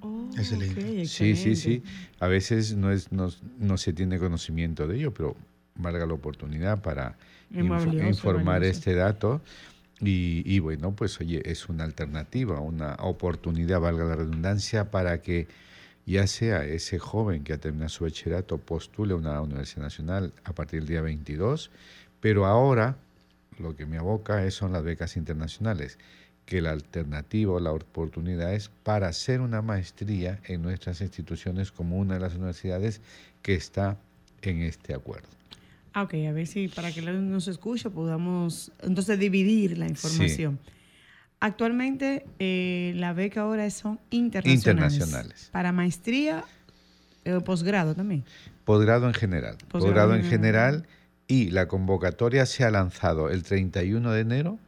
Oh, 0.01 0.29
excelente. 0.36 1.05
Sí, 1.07 1.34
sí, 1.38 1.55
sí. 1.55 1.81
A 2.19 2.27
veces 2.27 2.75
no, 2.75 2.91
es, 2.91 3.10
no, 3.10 3.29
no, 3.57 3.77
se 3.77 3.93
tiene 3.93 4.19
conocimiento 4.19 4.86
de 4.86 4.98
ello, 4.98 5.13
pero 5.13 5.38
valga 5.75 6.05
la 6.05 6.13
oportunidad 6.13 6.81
para 6.81 7.15
informar 7.51 8.65
este 8.65 8.96
dato. 8.96 9.41
Y, 10.00 10.44
y, 10.46 10.60
bueno, 10.60 10.96
pues 10.96 11.20
oye, 11.20 11.42
es 11.50 11.70
una 11.70 11.84
alternativa, 11.84 12.60
una 12.60 12.96
oportunidad, 13.00 13.80
valga 13.80 14.06
la 14.06 14.16
redundancia, 14.16 14.92
para 14.92 15.22
que 15.22 15.48
ya 16.06 16.25
sea 16.25 16.63
ese 16.63 17.00
joven 17.00 17.44
que 17.44 17.54
ha 17.54 17.58
terminado 17.58 17.89
su 17.89 18.06
bachillerato 18.06 18.58
postule 18.58 19.13
a 19.13 19.18
una 19.18 19.42
universidad 19.42 19.84
nacional 19.84 20.34
a 20.46 20.54
partir 20.54 20.80
del 20.80 20.89
día 20.89 21.01
22, 21.01 21.70
pero 22.22 22.46
ahora 22.46 22.96
lo 23.60 23.75
que 23.75 23.86
me 23.86 23.98
aboca 23.98 24.50
son 24.51 24.72
las 24.72 24.84
becas 24.84 25.18
internacionales 25.18 25.98
que 26.46 26.62
la 26.62 26.72
alternativa 26.72 27.54
o 27.54 27.60
la 27.60 27.74
oportunidad 27.74 28.54
es 28.54 28.70
para 28.84 29.10
hacer 29.10 29.42
una 29.42 29.62
maestría 29.62 30.39
en 30.46 30.62
nuestras 30.62 31.01
instituciones 31.01 31.74
como 31.74 31.98
una 31.98 32.13
de 32.13 32.22
las 32.22 32.36
universidades 32.36 33.01
que 33.42 33.54
está 33.56 33.98
en 34.42 34.62
este 34.62 34.94
acuerdo. 34.94 35.37
Ah, 35.98 36.04
ok, 36.04 36.13
a 36.30 36.32
ver 36.32 36.46
si 36.46 36.68
para 36.68 36.92
que 36.92 37.01
nos 37.01 37.48
escuche 37.48 37.89
podamos 37.89 38.72
entonces 38.84 39.18
dividir 39.18 39.80
la 39.80 39.88
información. 39.88 40.60
Actualmente 41.39 42.24
eh, 42.38 42.94
la 42.98 43.13
beca 43.13 43.42
ahora 43.42 43.68
son 43.72 44.00
internacionales. 44.12 44.94
Internacionales. 44.94 45.50
Para 45.51 45.72
maestría 45.72 46.44
o 47.25 47.30
eh, 47.30 47.42
posgrado 47.42 47.96
también. 47.96 48.24
Posgrado 48.63 49.08
en 49.08 49.16
general. 49.16 49.58
Posgrado, 49.70 50.13
en 50.13 50.24
general 50.24 50.86
y 51.27 51.50
la 51.50 51.68
convocatoria 51.68 52.46
se 52.46 52.63
ha 52.63 52.70
lanzado 52.70 53.32
el 53.32 53.42
31 53.42 54.12
de 54.12 54.22
enero 54.22 54.60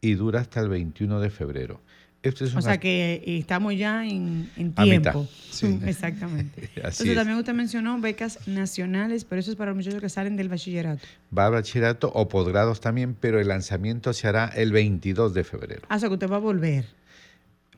y 0.00 0.14
dura 0.14 0.40
hasta 0.40 0.60
el 0.60 0.70
21 0.70 1.20
de 1.20 1.28
febrero. 1.28 1.82
O 2.24 2.60
sea 2.60 2.78
que 2.78 3.22
estamos 3.24 3.76
ya 3.76 4.04
en, 4.04 4.50
tiempo. 4.74 5.26
Sí. 5.50 5.78
Exactamente. 5.86 6.70
Entonces 6.76 7.14
también 7.14 7.38
usted 7.38 7.54
mencionó 7.54 7.98
becas 8.00 8.46
nacionales, 8.46 9.24
pero 9.24 9.40
eso 9.40 9.50
es 9.50 9.56
para 9.56 9.70
los 9.70 9.76
muchachos 9.76 10.00
que 10.00 10.08
salen 10.08 10.36
del 10.36 10.48
bachillerato. 10.48 11.06
Va 11.36 11.46
al 11.46 11.52
bachillerato 11.52 12.10
o 12.12 12.28
posgrados 12.28 12.80
también, 12.80 13.14
pero 13.14 13.40
el 13.40 13.48
lanzamiento 13.48 14.12
se 14.12 14.26
hará 14.26 14.46
el 14.46 14.72
22 14.72 15.32
de 15.34 15.44
febrero. 15.44 15.82
Ah, 15.88 15.96
o 15.96 15.98
sea 15.98 16.08
que 16.08 16.14
usted 16.14 16.28
va 16.28 16.36
a 16.36 16.40
volver. 16.40 16.86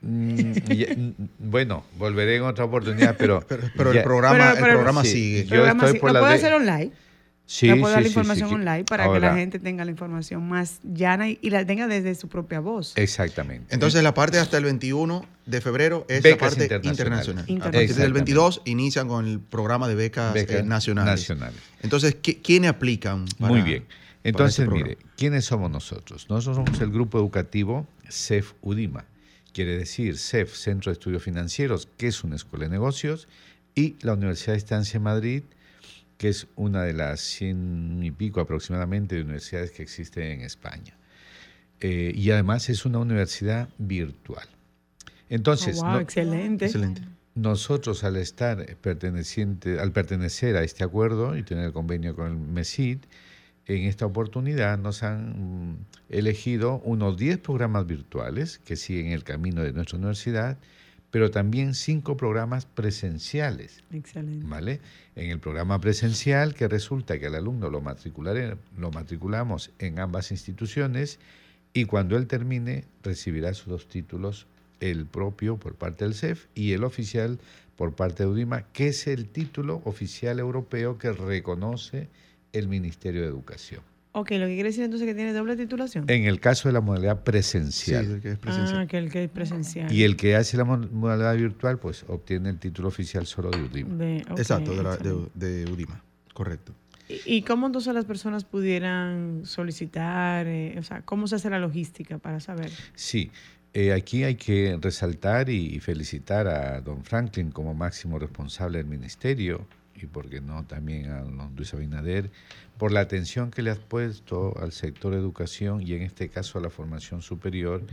Mm, 0.01 0.33
mm, 0.33 1.13
bueno, 1.37 1.83
volveré 1.99 2.37
en 2.37 2.43
otra 2.43 2.65
oportunidad, 2.65 3.15
pero... 3.19 3.45
pero, 3.47 3.91
el 3.91 4.01
programa, 4.01 4.53
el 4.53 4.57
programa 4.57 5.03
sigue. 5.03 5.45
Yo 5.45 5.65
estoy 5.65 5.99
por 5.99 6.13
¿Lo 6.13 6.19
puede 6.19 6.33
hacer 6.33 6.53
online? 6.53 6.91
Sí, 7.51 7.67
puedo 7.75 7.93
dar 7.93 8.01
la 8.01 8.07
información 8.07 8.53
online 8.53 8.85
para 8.85 9.11
que 9.11 9.19
la 9.19 9.35
gente 9.35 9.59
tenga 9.59 9.83
la 9.83 9.91
información 9.91 10.47
más 10.47 10.79
llana 10.83 11.27
y, 11.27 11.49
la 11.49 11.65
tenga 11.65 11.85
desde 11.85 12.15
su 12.15 12.29
propia 12.29 12.61
voz. 12.61 12.93
Exactamente. 12.95 13.73
Entonces 13.73 14.01
la 14.03 14.13
parte 14.13 14.39
hasta 14.39 14.57
el 14.57 14.63
21 14.63 15.25
de 15.45 15.59
febrero 15.59 16.05
es 16.07 16.23
la 16.23 16.37
parte 16.37 16.79
internacional. 16.81 17.45
A 17.59 17.71
partir 17.71 17.93
del 17.93 18.13
22 18.13 18.61
inician 18.63 19.09
con 19.09 19.27
el 19.27 19.41
programa 19.41 19.89
de 19.89 19.95
becas, 19.95 20.33
eh, 20.33 20.63
nacionales. 20.63 21.29
Entonces, 21.81 22.15
¿quiénes 22.21 22.69
aplican? 22.69 23.25
Muy 23.39 23.61
bien. 23.61 23.83
Entonces, 24.23 24.59
este 24.59 24.73
mire, 24.73 24.97
¿quiénes 25.17 25.43
somos 25.43 25.69
nosotros? 25.69 26.27
Nosotros 26.29 26.55
somos 26.55 26.79
el 26.79 26.89
grupo 26.89 27.17
educativo 27.17 27.85
CEF 28.09 28.53
UDIMA. 28.61 29.03
Quiere 29.51 29.75
decir 29.75 30.17
CEF, 30.17 30.55
Centro 30.55 30.89
de 30.89 30.93
Estudios 30.93 31.21
Financieros, 31.21 31.89
que 31.97 32.07
es 32.07 32.23
una 32.23 32.37
escuela 32.37 32.63
de 32.63 32.71
negocios, 32.71 33.27
y 33.75 33.97
la 33.99 34.13
Universidad 34.13 34.53
de 34.53 34.59
Estancia 34.59 34.99
de 35.01 35.03
Madrid, 35.03 35.43
que 36.21 36.29
es 36.29 36.45
una 36.55 36.83
de 36.83 36.93
las 36.93 37.19
cien 37.19 37.99
y 38.03 38.11
pico 38.11 38.41
aproximadamente 38.41 39.15
de 39.15 39.23
universidades 39.23 39.71
que 39.71 39.81
existen 39.81 40.25
en 40.25 40.41
España. 40.41 40.95
Eh, 41.79 42.11
y 42.13 42.29
además 42.29 42.69
es 42.69 42.85
una 42.85 42.99
universidad 42.99 43.69
virtual. 43.79 44.47
Entonces, 45.29 45.81
oh, 45.83 45.99
excelente. 45.99 46.65
excelente. 46.65 47.01
Nosotros 47.33 48.03
al 48.03 48.17
estar 48.17 48.63
perteneciente, 48.75 49.79
al 49.79 49.93
pertenecer 49.93 50.57
a 50.57 50.63
este 50.63 50.83
acuerdo 50.83 51.35
y 51.35 51.41
tener 51.41 51.65
el 51.65 51.73
convenio 51.73 52.15
con 52.15 52.27
el 52.27 52.37
MESID, 52.37 52.99
en 53.65 53.85
esta 53.85 54.05
oportunidad 54.05 54.77
nos 54.77 55.01
han 55.01 55.71
mm, 55.71 55.85
elegido 56.09 56.81
unos 56.85 57.17
10 57.17 57.39
programas 57.39 57.87
virtuales 57.87 58.59
que 58.59 58.75
siguen 58.75 59.07
el 59.07 59.23
camino 59.23 59.63
de 59.63 59.73
nuestra 59.73 59.97
universidad 59.97 60.59
pero 61.11 61.29
también 61.29 61.75
cinco 61.75 62.17
programas 62.17 62.65
presenciales. 62.65 63.83
Excelente. 63.91 64.47
¿Vale? 64.47 64.79
En 65.15 65.29
el 65.29 65.39
programa 65.39 65.79
presencial, 65.79 66.55
que 66.55 66.67
resulta 66.67 67.19
que 67.19 67.27
al 67.27 67.35
alumno 67.35 67.69
lo, 67.69 67.83
lo 68.77 68.91
matriculamos 68.91 69.71
en 69.79 69.99
ambas 69.99 70.31
instituciones 70.31 71.19
y 71.73 71.85
cuando 71.85 72.17
él 72.17 72.27
termine 72.27 72.85
recibirá 73.03 73.53
sus 73.53 73.67
dos 73.67 73.87
títulos, 73.87 74.47
el 74.79 75.05
propio 75.05 75.57
por 75.57 75.75
parte 75.75 76.05
del 76.05 76.15
CEF 76.15 76.47
y 76.55 76.71
el 76.71 76.83
oficial 76.83 77.39
por 77.75 77.93
parte 77.93 78.23
de 78.23 78.29
UDIMA, 78.29 78.63
que 78.73 78.87
es 78.87 79.07
el 79.07 79.27
título 79.27 79.81
oficial 79.85 80.39
europeo 80.39 80.97
que 80.97 81.11
reconoce 81.11 82.07
el 82.53 82.67
Ministerio 82.67 83.21
de 83.21 83.27
Educación. 83.27 83.90
Ok, 84.13 84.31
lo 84.31 84.45
que 84.45 84.55
quiere 84.55 84.69
decir 84.69 84.83
entonces 84.83 85.07
que 85.07 85.15
tiene 85.15 85.31
doble 85.31 85.55
titulación. 85.55 86.03
En 86.09 86.25
el 86.25 86.41
caso 86.41 86.67
de 86.67 86.73
la 86.73 86.81
modalidad 86.81 87.23
presencial. 87.23 88.05
Sí, 88.05 88.11
el 88.11 88.21
que 88.21 88.31
es 88.31 88.37
presencial. 88.37 88.79
Ah, 88.81 88.87
que 88.87 88.97
el 88.97 89.09
que 89.09 89.23
es 89.23 89.29
presencial. 89.29 89.91
Y 89.91 90.03
el 90.03 90.17
que 90.17 90.35
hace 90.35 90.57
la 90.57 90.65
modalidad 90.65 91.35
virtual, 91.35 91.79
pues 91.79 92.03
obtiene 92.07 92.49
el 92.49 92.59
título 92.59 92.89
oficial 92.89 93.25
solo 93.25 93.51
de 93.51 93.61
UDIMA. 93.61 94.17
Exacto, 94.37 94.71
de, 95.33 95.65
UDIMA, 95.65 96.03
correcto. 96.33 96.73
¿Y, 97.25 97.41
cómo 97.43 97.67
entonces 97.67 97.93
las 97.93 98.05
personas 98.05 98.43
pudieran 98.43 99.41
solicitar? 99.45 100.45
Eh, 100.47 100.75
o 100.77 100.83
sea, 100.83 101.01
¿cómo 101.01 101.27
se 101.27 101.35
hace 101.35 101.49
la 101.49 101.59
logística 101.59 102.17
para 102.17 102.39
saber? 102.39 102.71
Sí, 102.95 103.31
eh, 103.73 103.93
aquí 103.93 104.23
hay 104.23 104.35
que 104.35 104.77
resaltar 104.81 105.49
y 105.49 105.79
felicitar 105.79 106.47
a 106.47 106.81
don 106.81 107.03
Franklin 107.03 107.51
como 107.51 107.73
máximo 107.73 108.19
responsable 108.19 108.77
del 108.77 108.87
ministerio 108.87 109.67
y, 110.01 110.07
por 110.07 110.29
qué 110.29 110.41
no, 110.41 110.65
también 110.65 111.09
a 111.11 111.21
don 111.21 111.55
Luis 111.55 111.73
Abinader 111.73 112.31
por 112.77 112.91
la 112.91 113.01
atención 113.01 113.51
que 113.51 113.61
le 113.61 113.71
has 113.71 113.79
puesto 113.79 114.57
al 114.59 114.71
sector 114.71 115.13
educación 115.13 115.81
y 115.85 115.93
en 115.93 116.01
este 116.01 116.29
caso 116.29 116.57
a 116.57 116.61
la 116.61 116.69
formación 116.69 117.21
superior, 117.21 117.83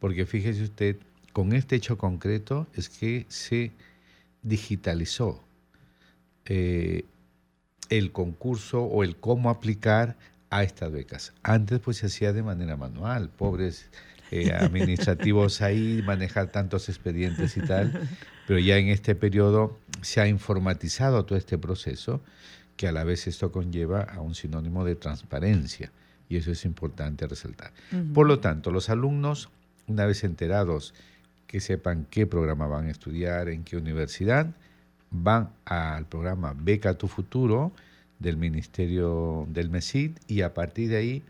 porque 0.00 0.26
fíjese 0.26 0.62
usted, 0.64 0.96
con 1.32 1.52
este 1.52 1.76
hecho 1.76 1.98
concreto 1.98 2.66
es 2.74 2.88
que 2.88 3.26
se 3.28 3.72
digitalizó 4.42 5.42
eh, 6.46 7.04
el 7.90 8.12
concurso 8.12 8.82
o 8.82 9.04
el 9.04 9.16
cómo 9.16 9.50
aplicar 9.50 10.16
a 10.50 10.62
estas 10.62 10.92
becas. 10.92 11.32
Antes 11.42 11.80
pues 11.80 11.98
se 11.98 12.06
hacía 12.06 12.32
de 12.32 12.42
manera 12.42 12.76
manual, 12.76 13.28
pobres 13.30 13.90
eh, 14.30 14.52
administrativos 14.58 15.62
ahí, 15.62 16.02
manejar 16.04 16.48
tantos 16.48 16.88
expedientes 16.88 17.56
y 17.56 17.60
tal, 17.60 18.08
pero 18.46 18.58
ya 18.58 18.76
en 18.78 18.88
este 18.88 19.14
periodo 19.14 19.78
se 20.02 20.20
ha 20.20 20.28
informatizado 20.28 21.24
todo 21.24 21.38
este 21.38 21.58
proceso 21.58 22.20
que 22.76 22.88
a 22.88 22.92
la 22.92 23.04
vez 23.04 23.26
esto 23.26 23.52
conlleva 23.52 24.02
a 24.02 24.20
un 24.20 24.34
sinónimo 24.34 24.84
de 24.84 24.96
transparencia 24.96 25.92
y 26.28 26.36
eso 26.36 26.50
es 26.50 26.64
importante 26.64 27.26
resaltar. 27.26 27.72
Por 28.12 28.26
lo 28.26 28.40
tanto, 28.40 28.70
los 28.70 28.88
alumnos, 28.88 29.50
una 29.86 30.06
vez 30.06 30.24
enterados 30.24 30.94
que 31.46 31.60
sepan 31.60 32.06
qué 32.10 32.26
programa 32.26 32.66
van 32.66 32.86
a 32.86 32.90
estudiar, 32.90 33.48
en 33.48 33.62
qué 33.62 33.76
universidad, 33.76 34.48
van 35.10 35.50
al 35.64 36.06
programa 36.06 36.54
Beca 36.58 36.94
tu 36.94 37.06
Futuro 37.06 37.72
del 38.18 38.36
Ministerio 38.36 39.46
del 39.48 39.70
MESID 39.70 40.12
y 40.26 40.40
a 40.40 40.54
partir 40.54 40.90
de 40.90 40.96
ahí 40.96 41.22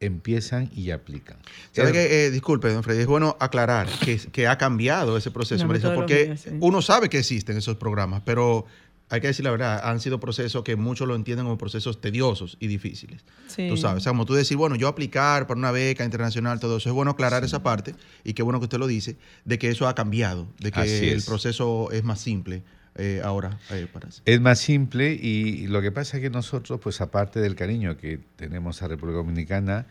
empiezan 0.00 0.70
y 0.74 0.90
aplican. 0.90 1.36
Eh, 1.76 2.30
disculpe, 2.32 2.72
don 2.72 2.82
Freddy, 2.82 3.02
es 3.02 3.06
bueno 3.06 3.36
aclarar 3.38 3.86
que, 3.86 4.16
que 4.16 4.48
ha 4.48 4.56
cambiado 4.56 5.16
ese 5.16 5.30
proceso, 5.30 5.68
porque 5.94 6.34
uno 6.60 6.82
sabe 6.82 7.10
que 7.10 7.18
existen 7.18 7.58
esos 7.58 7.76
programas, 7.76 8.22
pero 8.24 8.64
hay 9.10 9.20
que 9.20 9.26
decir 9.26 9.44
la 9.44 9.50
verdad, 9.50 9.80
han 9.84 10.00
sido 10.00 10.18
procesos 10.18 10.62
que 10.62 10.76
muchos 10.76 11.06
lo 11.06 11.14
entienden 11.14 11.44
como 11.44 11.58
procesos 11.58 12.00
tediosos 12.00 12.56
y 12.60 12.66
difíciles. 12.68 13.24
Tú 13.54 13.76
sabes, 13.76 13.98
o 13.98 14.00
sea, 14.00 14.12
como 14.12 14.24
tú 14.24 14.34
decir, 14.34 14.56
bueno, 14.56 14.74
yo 14.74 14.88
aplicar 14.88 15.46
para 15.46 15.58
una 15.58 15.70
beca 15.70 16.04
internacional, 16.04 16.60
todo 16.60 16.78
eso, 16.78 16.88
es 16.88 16.94
bueno 16.94 17.10
aclarar 17.10 17.44
esa 17.44 17.62
parte 17.62 17.94
y 18.24 18.32
qué 18.32 18.42
bueno 18.42 18.58
que 18.58 18.64
usted 18.64 18.78
lo 18.78 18.86
dice, 18.86 19.16
de 19.44 19.58
que 19.58 19.68
eso 19.68 19.86
ha 19.86 19.94
cambiado, 19.94 20.48
de 20.60 20.72
que 20.72 21.12
el 21.12 21.22
proceso 21.22 21.90
es 21.92 22.04
más 22.04 22.20
simple. 22.20 22.62
Eh, 22.96 23.20
ahora 23.22 23.58
eh, 23.70 23.86
para 23.92 24.08
Es 24.24 24.40
más 24.40 24.58
simple 24.58 25.12
y 25.12 25.68
lo 25.68 25.80
que 25.80 25.92
pasa 25.92 26.16
es 26.16 26.22
que 26.22 26.30
nosotros, 26.30 26.80
pues 26.82 27.00
aparte 27.00 27.40
del 27.40 27.54
cariño 27.54 27.96
que 27.96 28.18
tenemos 28.36 28.82
a 28.82 28.88
República 28.88 29.18
Dominicana, 29.18 29.86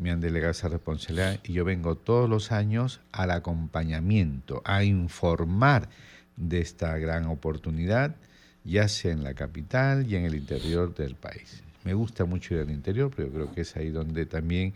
me 0.00 0.10
han 0.10 0.20
delegado 0.20 0.52
esa 0.52 0.68
responsabilidad 0.68 1.38
y 1.44 1.52
yo 1.52 1.64
vengo 1.64 1.96
todos 1.96 2.28
los 2.28 2.52
años 2.52 3.00
al 3.12 3.30
acompañamiento, 3.30 4.62
a 4.64 4.82
informar 4.82 5.88
de 6.36 6.60
esta 6.60 6.96
gran 6.98 7.26
oportunidad, 7.26 8.16
ya 8.64 8.88
sea 8.88 9.12
en 9.12 9.22
la 9.22 9.34
capital 9.34 10.10
y 10.10 10.16
en 10.16 10.24
el 10.24 10.34
interior 10.34 10.94
del 10.94 11.14
país. 11.14 11.62
Me 11.84 11.94
gusta 11.94 12.24
mucho 12.24 12.54
ir 12.54 12.60
al 12.60 12.70
interior, 12.70 13.10
pero 13.14 13.28
yo 13.28 13.34
creo 13.34 13.52
que 13.52 13.60
es 13.62 13.76
ahí 13.76 13.90
donde 13.90 14.26
también 14.26 14.74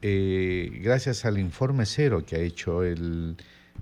eh, 0.02 0.80
gracias 0.82 1.26
al 1.26 1.38
informe 1.38 1.86
cero 1.86 2.24
que 2.26 2.38
ha 2.38 2.40
hecho 2.40 2.82
el, 2.82 3.38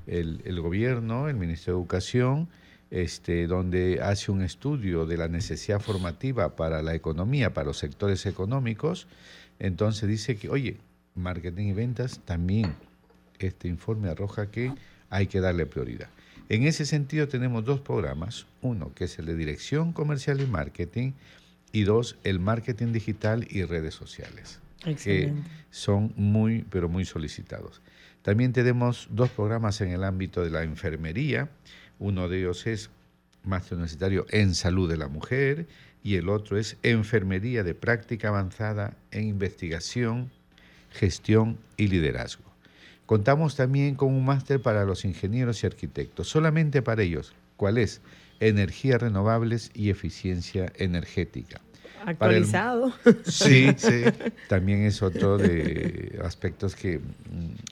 el, 0.06 0.60
gobierno, 0.60 1.30
el 1.30 1.38
Ministerio 1.38 1.76
de 1.76 1.80
Educación, 1.80 2.50
este, 2.92 3.48
donde 3.48 4.02
hace 4.02 4.34
un 4.34 4.42
estudio 4.42 5.06
de 5.06 5.16
la 5.16 5.30
necesidad 5.30 5.80
formativa 5.80 6.58
para 6.58 6.84
la 6.84 6.94
economía, 6.94 7.54
para 7.54 7.68
los 7.68 7.78
sectores 7.78 8.26
económicos, 8.26 9.08
entonces 9.60 10.10
dice 10.10 10.36
que, 10.36 10.50
oye, 10.50 10.76
marketing 11.16 11.68
y 11.68 11.74
ventas 11.74 12.20
también, 12.26 12.76
este 13.40 13.70
informe 13.70 14.10
arroja 14.10 14.52
que 14.52 14.74
hay 15.10 15.28
que 15.28 15.40
darle 15.40 15.66
prioridad. 15.66 16.10
En 16.50 16.64
ese 16.64 16.88
sentido 16.88 17.28
tenemos 17.28 17.64
dos 17.64 17.80
programas, 17.80 18.48
uno 18.64 18.92
que 18.96 19.04
es 19.04 19.20
el 19.20 19.28
de 19.28 19.36
dirección 19.36 19.94
comercial 19.94 20.42
y 20.42 20.48
marketing 20.48 21.12
y 21.72 21.84
dos, 21.84 22.18
el 22.24 22.40
marketing 22.40 22.92
digital 22.92 23.48
y 23.52 23.64
redes 23.64 23.94
sociales, 23.94 24.60
que 25.04 25.32
son 25.70 26.12
muy, 26.16 26.66
pero 26.72 26.90
muy 26.90 27.06
solicitados. 27.06 27.84
También 28.24 28.52
tenemos 28.52 29.08
dos 29.12 29.30
programas 29.30 29.80
en 29.82 29.90
el 29.90 30.04
ámbito 30.04 30.44
de 30.44 30.50
la 30.50 30.64
enfermería. 30.64 31.50
Uno 32.00 32.28
de 32.28 32.40
ellos 32.40 32.66
es 32.66 32.90
máster 33.44 33.78
universitario 33.78 34.26
en 34.32 34.56
salud 34.56 34.90
de 34.90 34.98
la 34.98 35.08
mujer 35.08 35.68
y 36.04 36.16
el 36.16 36.30
otro 36.30 36.58
es 36.58 36.78
enfermería 36.82 37.64
de 37.64 37.76
práctica 37.76 38.30
avanzada 38.30 38.98
en 39.12 39.28
investigación, 39.28 40.32
gestión 40.92 41.60
y 41.78 41.88
liderazgo. 41.88 42.49
Contamos 43.10 43.56
también 43.56 43.96
con 43.96 44.14
un 44.14 44.24
máster 44.24 44.62
para 44.62 44.86
los 44.86 45.04
ingenieros 45.04 45.64
y 45.64 45.66
arquitectos, 45.66 46.30
solamente 46.30 46.84
para 46.84 47.02
ellos. 47.02 47.34
¿Cuál 47.58 47.80
es? 47.80 48.02
Energías 48.40 49.02
renovables 49.02 49.72
y 49.74 49.90
eficiencia 49.90 50.72
energética. 50.76 51.60
Actualizado. 52.06 52.94
Sí, 53.24 53.74
sí. 53.78 54.04
También 54.48 54.84
es 54.84 55.02
otro 55.02 55.40
de 55.40 56.20
aspectos 56.24 56.76
que 56.76 57.00
mm, 57.00 57.02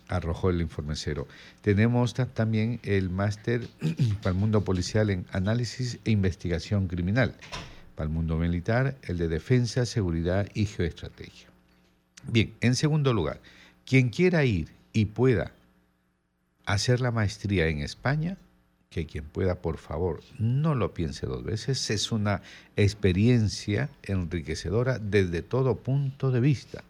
arrojó 0.08 0.50
el 0.50 0.60
informe 0.60 0.96
cero. 0.96 1.28
Tenemos 1.62 2.16
también 2.16 2.80
el 2.82 3.12
máster 3.12 3.62
para 4.24 4.32
el 4.34 4.40
mundo 4.40 4.64
policial 4.64 5.12
en 5.12 5.28
análisis 5.34 6.00
e 6.04 6.10
investigación 6.10 6.88
criminal. 6.88 7.36
Para 7.94 8.08
el 8.08 8.12
mundo 8.12 8.38
militar, 8.38 8.96
el 9.04 9.20
de 9.20 9.28
defensa, 9.28 9.86
seguridad 9.86 10.50
y 10.56 10.66
geoestrategia. 10.66 11.48
Bien, 12.24 12.56
en 12.60 12.74
segundo 12.74 13.14
lugar, 13.14 13.40
quien 13.86 14.10
quiera 14.10 14.44
ir 14.44 14.76
y 14.98 15.06
pueda 15.06 15.52
hacer 16.66 17.02
la 17.02 17.12
maestría 17.12 17.68
en 17.68 17.82
España, 17.82 18.36
que 18.90 19.06
quien 19.06 19.26
pueda, 19.26 19.62
por 19.62 19.78
favor, 19.78 20.24
no 20.40 20.74
lo 20.74 20.96
piense 20.96 21.28
dos 21.28 21.44
veces. 21.44 21.92
Es 21.92 22.12
una 22.12 22.42
experiencia 22.76 23.92
enriquecedora 24.02 24.98
desde 24.98 25.44
todo 25.44 25.76
punto 25.76 26.32
de 26.32 26.40
vista. 26.40 26.84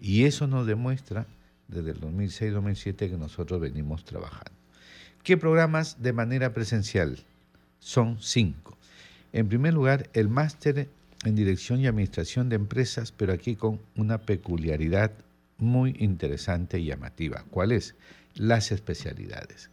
Y 0.00 0.24
eso 0.24 0.46
nos 0.46 0.66
demuestra 0.66 1.26
desde 1.68 1.90
el 1.90 2.00
2006-2007 2.00 2.96
que 2.96 3.18
nosotros 3.18 3.60
venimos 3.60 4.06
trabajando. 4.06 4.52
¿Qué 5.22 5.36
programas 5.36 6.02
de 6.02 6.14
manera 6.14 6.54
presencial? 6.54 7.18
Son 7.78 8.16
cinco. 8.22 8.78
En 9.34 9.48
primer 9.48 9.74
lugar, 9.74 10.08
el 10.14 10.30
máster 10.30 10.88
en 11.26 11.36
Dirección 11.36 11.78
y 11.80 11.88
Administración 11.88 12.48
de 12.48 12.56
Empresas, 12.56 13.12
pero 13.12 13.34
aquí 13.34 13.54
con 13.54 13.80
una 13.96 14.16
peculiaridad 14.16 15.12
muy 15.60 15.96
interesante 15.98 16.78
y 16.78 16.86
llamativa. 16.86 17.44
¿Cuál 17.50 17.72
es? 17.72 17.94
Las 18.34 18.72
especialidades. 18.72 19.70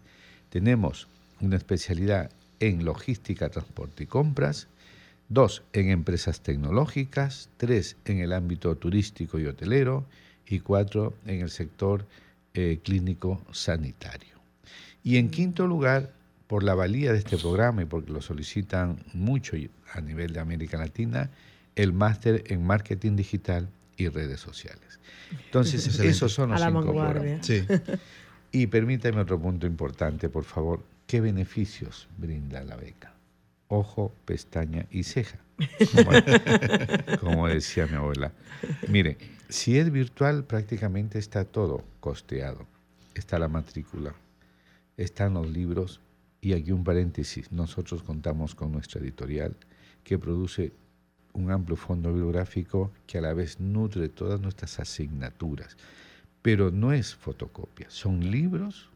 Tenemos 0.50 1.08
una 1.42 1.58
especialidad 1.58 2.32
en 2.60 2.86
logística, 2.86 3.50
transporte 3.50 4.04
y 4.04 4.08
compras, 4.08 4.68
dos 5.30 5.64
en 5.74 5.90
empresas 5.90 6.42
tecnológicas, 6.42 7.50
tres 7.58 7.98
en 8.06 8.20
el 8.20 8.34
ámbito 8.34 8.76
turístico 8.76 9.40
y 9.40 9.46
hotelero 9.46 10.06
y 10.48 10.60
cuatro 10.60 11.14
en 11.26 11.42
el 11.42 11.50
sector 11.50 12.06
eh, 12.54 12.80
clínico 12.84 13.42
sanitario. 13.52 14.38
Y 15.04 15.18
en 15.18 15.30
quinto 15.30 15.68
lugar, 15.68 16.12
por 16.48 16.64
la 16.64 16.76
valía 16.76 17.12
de 17.12 17.20
este 17.20 17.38
programa 17.38 17.82
y 17.82 17.86
porque 17.86 18.12
lo 18.12 18.22
solicitan 18.22 18.98
mucho 19.14 19.58
a 19.94 20.02
nivel 20.02 20.34
de 20.34 20.40
América 20.40 20.78
Latina, 20.78 21.30
el 21.76 21.94
máster 21.94 22.44
en 22.48 22.66
marketing 22.66 23.16
digital 23.16 23.68
y 23.98 24.08
redes 24.08 24.40
sociales. 24.40 25.00
Entonces, 25.46 26.00
esos 26.00 26.32
son 26.32 26.52
los 26.52 26.62
cinco 26.62 26.82
programas. 26.82 27.46
Sí. 27.46 27.66
Y 28.52 28.68
permítame 28.68 29.20
otro 29.20 29.40
punto 29.40 29.68
importante, 29.68 30.30
por 30.30 30.46
favor 30.46 30.82
¿Qué 31.08 31.22
beneficios 31.22 32.10
brinda 32.18 32.62
la 32.66 32.76
beca? 32.76 33.14
ojo, 33.70 34.14
pestaña 34.26 34.86
y 34.92 35.04
ceja, 35.04 35.40
como, 37.20 37.48
decía 37.48 37.88
mi 37.88 37.96
abuela. 37.96 38.32
Mire, 38.88 39.18
si 39.50 39.78
es 39.78 39.92
virtual, 39.92 40.46
prácticamente 40.46 41.20
está 41.20 41.46
todo 41.46 41.84
costeado. 42.00 42.66
Está 43.14 43.40
la 43.40 43.48
matrícula, 43.48 44.14
están 44.96 45.34
los 45.34 45.50
libros 45.50 46.02
y 46.40 46.54
aquí 46.54 46.72
un 46.72 46.84
paréntesis. 46.84 47.52
Nosotros 47.52 48.04
contamos 48.04 48.56
con 48.56 48.72
nuestra 48.72 49.02
editorial 49.02 49.56
que 50.04 50.20
produce 50.20 50.72
un 51.38 51.52
amplio 51.52 51.78
fondo 51.78 52.10
bibliográfico 52.10 52.92
que 53.06 53.20
a 53.20 53.22
la 53.22 53.34
vez 53.34 53.60
nutre 53.60 54.10
todas 54.10 54.42
nuestras 54.42 54.80
asignaturas. 54.80 55.78
Pero 56.42 56.72
no 56.72 56.94
es 56.94 57.16
fotocopia, 57.16 57.90
son 57.90 58.32
libros 58.32 58.90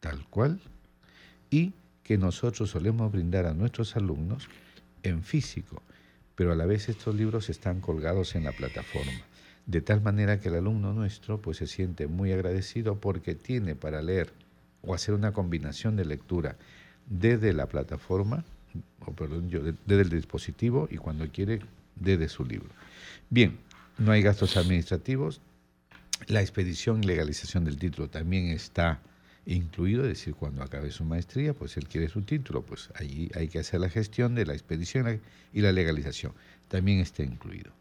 tal 0.00 0.24
cual 0.28 0.60
y 1.50 1.72
que 2.02 2.18
nosotros 2.18 2.70
solemos 2.70 3.12
brindar 3.12 3.46
a 3.46 3.54
nuestros 3.54 3.96
alumnos 3.96 4.48
en 5.02 5.22
físico, 5.22 5.82
pero 6.34 6.52
a 6.52 6.56
la 6.56 6.66
vez 6.66 6.88
estos 6.88 7.14
libros 7.14 7.50
están 7.50 7.80
colgados 7.80 8.34
en 8.34 8.44
la 8.44 8.52
plataforma, 8.52 9.12
de 9.66 9.80
tal 9.80 10.00
manera 10.00 10.40
que 10.40 10.48
el 10.48 10.56
alumno 10.56 10.92
nuestro 10.92 11.40
pues 11.40 11.58
se 11.58 11.66
siente 11.66 12.06
muy 12.06 12.32
agradecido 12.32 12.96
porque 12.96 13.34
tiene 13.34 13.74
para 13.74 14.02
leer 14.02 14.32
o 14.82 14.94
hacer 14.94 15.14
una 15.14 15.32
combinación 15.32 15.96
de 15.96 16.04
lectura 16.04 16.56
desde 17.06 17.52
la 17.52 17.66
plataforma, 17.66 18.44
o 19.06 19.12
perdón, 19.12 19.48
yo, 19.48 19.60
desde 19.62 20.02
el 20.02 20.10
dispositivo 20.10 20.88
y 20.90 20.96
cuando 20.96 21.28
quiere 21.30 21.60
desde 21.96 22.28
su 22.28 22.44
libro. 22.44 22.70
Bien, 23.28 23.58
no 23.98 24.12
hay 24.12 24.22
gastos 24.22 24.56
administrativos, 24.56 25.40
la 26.26 26.40
expedición 26.40 27.02
y 27.02 27.06
legalización 27.06 27.64
del 27.64 27.78
título 27.78 28.08
también 28.08 28.48
está 28.48 29.00
incluido, 29.46 30.02
es 30.02 30.10
decir, 30.10 30.34
cuando 30.34 30.62
acabe 30.62 30.90
su 30.90 31.04
maestría, 31.04 31.54
pues 31.54 31.76
él 31.76 31.88
quiere 31.88 32.08
su 32.08 32.22
título, 32.22 32.62
pues 32.62 32.90
allí 32.94 33.30
hay 33.34 33.48
que 33.48 33.58
hacer 33.58 33.80
la 33.80 33.88
gestión 33.88 34.34
de 34.34 34.46
la 34.46 34.52
expedición 34.52 35.20
y 35.52 35.60
la 35.60 35.72
legalización, 35.72 36.32
también 36.68 37.00
está 37.00 37.22
incluido. 37.22 37.72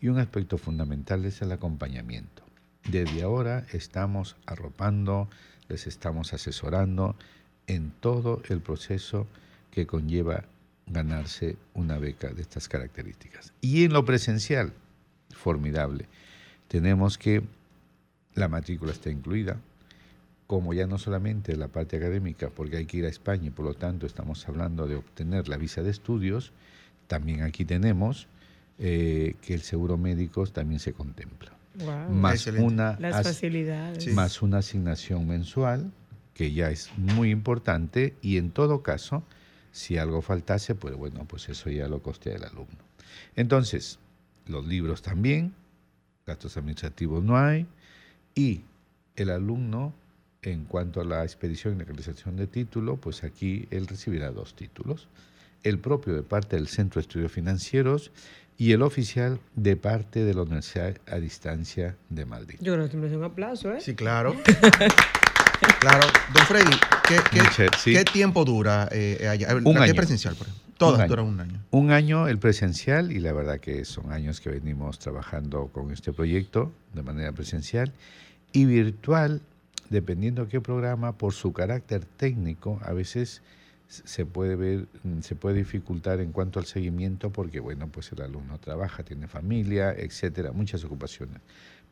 Y 0.00 0.08
un 0.08 0.18
aspecto 0.18 0.58
fundamental 0.58 1.24
es 1.24 1.42
el 1.42 1.50
acompañamiento. 1.50 2.44
Desde 2.88 3.22
ahora 3.22 3.66
estamos 3.72 4.36
arropando, 4.46 5.28
les 5.68 5.86
estamos 5.86 6.32
asesorando 6.32 7.16
en 7.66 7.90
todo 7.90 8.42
el 8.48 8.60
proceso 8.60 9.26
que 9.70 9.86
conlleva 9.86 10.44
ganarse 10.86 11.56
una 11.74 11.98
beca 11.98 12.28
de 12.28 12.42
estas 12.42 12.68
características. 12.68 13.52
Y 13.60 13.84
en 13.84 13.92
lo 13.92 14.04
presencial, 14.04 14.72
formidable. 15.30 16.06
Tenemos 16.68 17.18
que 17.18 17.42
la 18.34 18.48
matrícula 18.48 18.92
está 18.92 19.10
incluida, 19.10 19.56
como 20.46 20.72
ya 20.72 20.86
no 20.86 20.98
solamente 20.98 21.56
la 21.56 21.68
parte 21.68 21.96
académica, 21.96 22.50
porque 22.50 22.78
hay 22.78 22.86
que 22.86 22.98
ir 22.98 23.04
a 23.04 23.08
España 23.08 23.48
y 23.48 23.50
por 23.50 23.66
lo 23.66 23.74
tanto 23.74 24.06
estamos 24.06 24.48
hablando 24.48 24.86
de 24.86 24.96
obtener 24.96 25.48
la 25.48 25.58
visa 25.58 25.82
de 25.82 25.90
estudios, 25.90 26.52
también 27.06 27.42
aquí 27.42 27.64
tenemos 27.64 28.28
eh, 28.78 29.34
que 29.42 29.54
el 29.54 29.62
seguro 29.62 29.98
médico 29.98 30.46
también 30.46 30.80
se 30.80 30.92
contempla. 30.92 31.52
Más, 32.10 32.46
una 32.46 32.98
más 34.14 34.42
una 34.42 34.58
asignación 34.58 35.28
mensual, 35.28 35.92
que 36.34 36.52
ya 36.52 36.70
es 36.70 36.90
muy 36.96 37.30
importante, 37.30 38.14
y 38.22 38.38
en 38.38 38.50
todo 38.50 38.82
caso, 38.82 39.22
si 39.78 39.96
algo 39.96 40.22
faltase, 40.22 40.74
pues 40.74 40.96
bueno, 40.96 41.24
pues 41.26 41.48
eso 41.48 41.70
ya 41.70 41.86
lo 41.86 42.02
costea 42.02 42.34
el 42.34 42.44
alumno. 42.44 42.78
Entonces, 43.36 44.00
los 44.46 44.66
libros 44.66 45.02
también, 45.02 45.54
gastos 46.26 46.56
administrativos 46.56 47.22
no 47.22 47.38
hay, 47.38 47.66
y 48.34 48.62
el 49.14 49.30
alumno 49.30 49.94
en 50.42 50.64
cuanto 50.64 51.00
a 51.00 51.04
la 51.04 51.22
expedición 51.22 51.74
y 51.74 51.78
legalización 51.78 52.36
de 52.36 52.48
título, 52.48 52.96
pues 52.96 53.22
aquí 53.22 53.68
él 53.70 53.86
recibirá 53.86 54.32
dos 54.32 54.54
títulos, 54.54 55.08
el 55.62 55.78
propio 55.78 56.14
de 56.14 56.22
parte 56.24 56.56
del 56.56 56.66
Centro 56.66 57.00
de 57.00 57.02
Estudios 57.02 57.30
Financieros 57.30 58.10
y 58.56 58.72
el 58.72 58.82
oficial 58.82 59.38
de 59.54 59.76
parte 59.76 60.24
de 60.24 60.34
la 60.34 60.42
Universidad 60.42 60.96
a 61.06 61.16
Distancia 61.16 61.96
de 62.08 62.24
Madrid. 62.24 62.58
Yo 62.60 62.74
creo 62.74 62.88
que 62.88 62.96
un 62.96 63.24
aplauso, 63.24 63.72
¿eh? 63.72 63.80
Sí, 63.80 63.94
claro. 63.94 64.34
claro. 65.80 66.06
Don 66.34 66.46
Freddy, 66.46 66.76
¿qué, 67.84 68.04
tiempo 68.04 68.44
dura 68.44 68.88
eh, 68.92 69.28
allá? 69.28 69.54
Un 69.64 69.78
año. 69.78 69.94
presencial, 69.94 70.34
por 70.34 70.46
ejemplo? 70.46 70.68
Todas 70.76 71.08
duran 71.08 71.26
un 71.26 71.40
año. 71.40 71.64
Un 71.70 71.90
año 71.90 72.28
el 72.28 72.38
presencial 72.38 73.10
y 73.10 73.18
la 73.18 73.32
verdad 73.32 73.58
que 73.58 73.84
son 73.84 74.12
años 74.12 74.40
que 74.40 74.50
venimos 74.50 75.00
trabajando 75.00 75.68
con 75.68 75.90
este 75.90 76.12
proyecto 76.12 76.72
de 76.94 77.02
manera 77.02 77.32
presencial 77.32 77.92
y 78.52 78.64
virtual 78.64 79.42
dependiendo 79.90 80.48
qué 80.48 80.60
programa, 80.60 81.16
por 81.16 81.32
su 81.32 81.52
carácter 81.52 82.04
técnico, 82.04 82.80
a 82.82 82.92
veces 82.92 83.42
se 83.88 84.26
puede 84.26 84.54
ver, 84.54 84.86
se 85.22 85.34
puede 85.34 85.56
dificultar 85.56 86.20
en 86.20 86.32
cuanto 86.32 86.58
al 86.58 86.66
seguimiento 86.66 87.30
porque, 87.30 87.60
bueno, 87.60 87.88
pues 87.88 88.12
el 88.12 88.22
alumno 88.22 88.58
trabaja, 88.58 89.02
tiene 89.02 89.28
familia, 89.28 89.92
etcétera, 89.92 90.52
muchas 90.52 90.84
ocupaciones. 90.84 91.40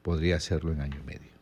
Podría 0.02 0.36
hacerlo 0.36 0.72
en 0.72 0.82
año 0.82 0.98
y 1.02 1.06
medio. 1.06 1.35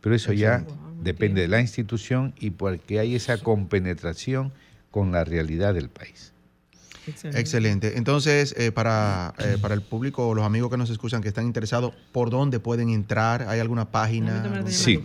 Pero 0.00 0.14
eso 0.14 0.32
ya 0.32 0.64
depende 1.02 1.42
de 1.42 1.48
la 1.48 1.60
institución 1.60 2.34
y 2.38 2.50
porque 2.50 2.98
hay 2.98 3.14
esa 3.14 3.38
compenetración 3.38 4.52
con 4.90 5.12
la 5.12 5.24
realidad 5.24 5.74
del 5.74 5.88
país. 5.88 6.32
Excelente. 7.06 7.96
Entonces, 7.96 8.54
eh, 8.58 8.72
para, 8.72 9.34
eh, 9.38 9.56
para 9.60 9.74
el 9.74 9.82
público 9.82 10.28
o 10.28 10.34
los 10.34 10.44
amigos 10.44 10.70
que 10.70 10.76
nos 10.76 10.90
escuchan 10.90 11.22
que 11.22 11.28
están 11.28 11.46
interesados, 11.46 11.94
¿por 12.12 12.30
dónde 12.30 12.60
pueden 12.60 12.90
entrar? 12.90 13.42
¿Hay 13.48 13.60
alguna 13.60 13.90
página? 13.90 14.62
Sí. 14.66 15.00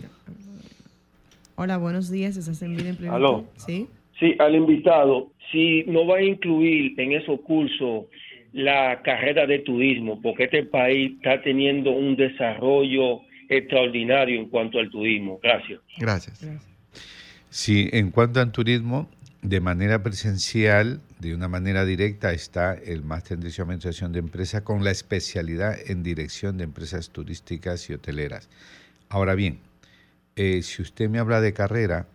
Hola, 1.56 1.78
buenos 1.78 2.10
días. 2.10 2.36
¿Estás 2.36 2.62
en 2.62 2.76
Vida 2.76 2.90
en 2.90 3.46
Sí. 3.56 3.88
Sí, 4.18 4.34
al 4.38 4.54
invitado, 4.54 5.30
si 5.52 5.84
no 5.84 6.06
va 6.06 6.18
a 6.18 6.22
incluir 6.22 6.98
en 6.98 7.12
esos 7.12 7.40
cursos 7.40 8.04
la 8.52 9.02
carrera 9.02 9.46
de 9.46 9.58
turismo, 9.58 10.20
porque 10.22 10.44
este 10.44 10.62
país 10.64 11.12
está 11.16 11.42
teniendo 11.42 11.90
un 11.90 12.16
desarrollo 12.16 13.20
extraordinario 13.48 14.38
en 14.38 14.48
cuanto 14.48 14.78
al 14.78 14.90
turismo. 14.90 15.38
Gracias. 15.42 15.80
Gracias. 15.98 16.40
Sí, 17.50 17.88
en 17.92 18.10
cuanto 18.10 18.40
al 18.40 18.52
turismo, 18.52 19.08
de 19.42 19.60
manera 19.60 20.02
presencial, 20.02 21.00
de 21.20 21.34
una 21.34 21.48
manera 21.48 21.84
directa, 21.84 22.32
está 22.32 22.74
el 22.74 23.02
Máster 23.02 23.34
en 23.34 23.40
Dirección 23.40 23.66
Administración 23.66 24.12
de 24.12 24.18
Empresas 24.18 24.62
con 24.62 24.84
la 24.84 24.90
especialidad 24.90 25.76
en 25.86 26.02
Dirección 26.02 26.58
de 26.58 26.64
Empresas 26.64 27.10
Turísticas 27.10 27.88
y 27.88 27.94
Hoteleras. 27.94 28.48
Ahora 29.08 29.34
bien, 29.34 29.60
eh, 30.34 30.62
si 30.62 30.82
usted 30.82 31.08
me 31.08 31.18
habla 31.18 31.40
de 31.40 31.52
carrera, 31.52 32.06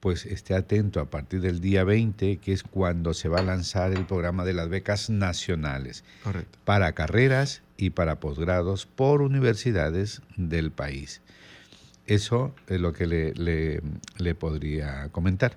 pues 0.00 0.26
esté 0.26 0.54
atento 0.54 1.00
a 1.00 1.10
partir 1.10 1.40
del 1.40 1.60
día 1.60 1.84
20, 1.84 2.36
que 2.38 2.52
es 2.52 2.62
cuando 2.62 3.14
se 3.14 3.28
va 3.28 3.38
a 3.38 3.42
lanzar 3.42 3.92
el 3.92 4.04
programa 4.04 4.44
de 4.44 4.52
las 4.52 4.68
becas 4.68 5.08
nacionales 5.08 6.04
para 6.64 6.92
carreras 6.92 7.62
y 7.76 7.90
para 7.90 8.20
posgrados 8.20 8.86
por 8.86 9.22
universidades 9.22 10.22
del 10.36 10.70
país. 10.70 11.20
Eso 12.06 12.54
es 12.68 12.80
lo 12.80 12.92
que 12.92 13.06
le, 13.06 14.34
podría 14.34 15.08
comentar. 15.10 15.56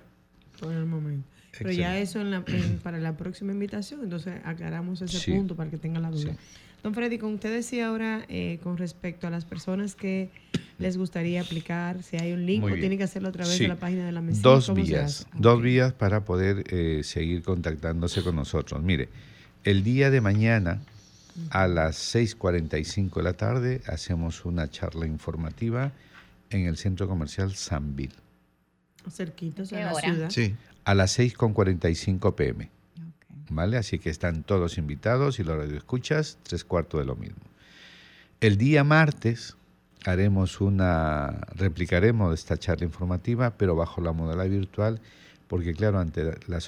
Por 0.60 0.72
el 0.72 0.86
momento. 0.86 1.26
Pero 1.56 1.72
ya 1.72 1.98
eso 1.98 2.20
para 2.82 2.98
la 2.98 3.16
próxima 3.16 3.52
invitación, 3.52 4.02
entonces 4.02 4.40
aclaramos 4.44 5.02
ese 5.02 5.32
punto 5.32 5.56
para 5.56 5.70
que 5.70 5.78
tengan 5.78 6.02
la 6.02 6.10
duda. 6.10 6.34
Don 6.82 6.94
Freddy, 6.94 7.18
con 7.18 7.34
usted 7.34 7.52
decía 7.52 7.88
ahora 7.88 8.24
eh, 8.28 8.58
con 8.62 8.78
respecto 8.78 9.26
a 9.26 9.30
las 9.30 9.44
personas 9.44 9.94
que 9.94 10.30
les 10.78 10.96
gustaría 10.96 11.42
aplicar, 11.42 12.02
si 12.02 12.16
hay 12.16 12.32
un 12.32 12.46
link 12.46 12.64
o 12.64 12.70
tiene 12.70 12.96
que 12.96 13.04
hacerlo 13.04 13.28
a 13.28 13.32
través 13.32 13.58
de 13.58 13.68
la 13.68 13.76
página 13.76 14.06
de 14.06 14.12
la 14.12 14.22
mesa. 14.22 14.40
Dos 14.42 14.72
vías, 14.72 15.26
dos 15.34 15.60
vías 15.60 15.92
para 15.92 16.24
poder 16.24 16.64
eh, 16.70 17.02
seguir 17.04 17.42
contactándose 17.42 18.22
con 18.22 18.36
nosotros. 18.36 18.82
Mire, 18.82 19.10
el 19.64 19.84
día 19.84 20.10
de 20.10 20.22
mañana 20.22 20.80
a 21.50 21.66
las 21.66 22.14
6.45 22.14 23.14
de 23.14 23.22
la 23.22 23.32
tarde 23.32 23.80
hacemos 23.86 24.44
una 24.44 24.70
charla 24.70 25.06
informativa 25.06 25.92
en 26.50 26.66
el 26.66 26.76
centro 26.76 27.08
comercial 27.08 27.54
Sanville. 27.54 28.14
Cerquitos 29.10 29.72
a 29.72 29.80
la 29.80 29.94
ciudad. 29.94 30.30
Sí. 30.30 30.54
A 30.84 30.94
las 30.94 31.18
6.45 31.18 32.34
pm. 32.34 32.70
¿vale? 33.50 33.76
Así 33.76 33.98
que 33.98 34.10
están 34.10 34.42
todos 34.42 34.78
invitados 34.78 35.38
y 35.38 35.44
los 35.44 35.70
escuchas 35.72 36.38
tres 36.42 36.64
cuartos 36.64 37.00
de 37.00 37.06
lo 37.06 37.16
mismo. 37.16 37.42
El 38.40 38.56
día 38.56 38.84
martes 38.84 39.56
haremos 40.06 40.60
una, 40.60 41.40
replicaremos 41.54 42.32
esta 42.32 42.56
charla 42.56 42.86
informativa, 42.86 43.50
pero 43.58 43.76
bajo 43.76 44.00
la 44.00 44.12
modalidad 44.12 44.48
virtual, 44.48 45.00
porque 45.46 45.74
claro, 45.74 45.98
ante 45.98 46.24
la, 46.24 46.58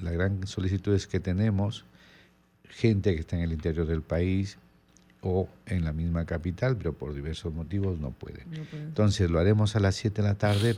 la 0.00 0.10
gran 0.10 0.46
solicitudes 0.46 1.06
que 1.06 1.20
tenemos, 1.20 1.84
gente 2.68 3.14
que 3.14 3.20
está 3.20 3.36
en 3.36 3.42
el 3.42 3.52
interior 3.52 3.86
del 3.86 4.02
país 4.02 4.58
o 5.20 5.48
en 5.66 5.84
la 5.84 5.92
misma 5.92 6.24
capital, 6.26 6.76
pero 6.76 6.92
por 6.92 7.14
diversos 7.14 7.52
motivos 7.52 7.98
no 7.98 8.10
puede. 8.10 8.44
Entonces 8.72 9.30
lo 9.30 9.38
haremos 9.38 9.76
a 9.76 9.80
las 9.80 9.96
7 9.96 10.22
de 10.22 10.28
la 10.28 10.34
tarde, 10.34 10.76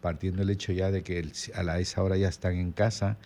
partiendo 0.00 0.42
el 0.42 0.50
hecho 0.50 0.72
ya 0.72 0.90
de 0.90 1.02
que 1.02 1.30
a 1.54 1.78
esa 1.78 2.02
hora 2.02 2.16
ya 2.16 2.28
están 2.28 2.54
en 2.54 2.72
casa 2.72 3.16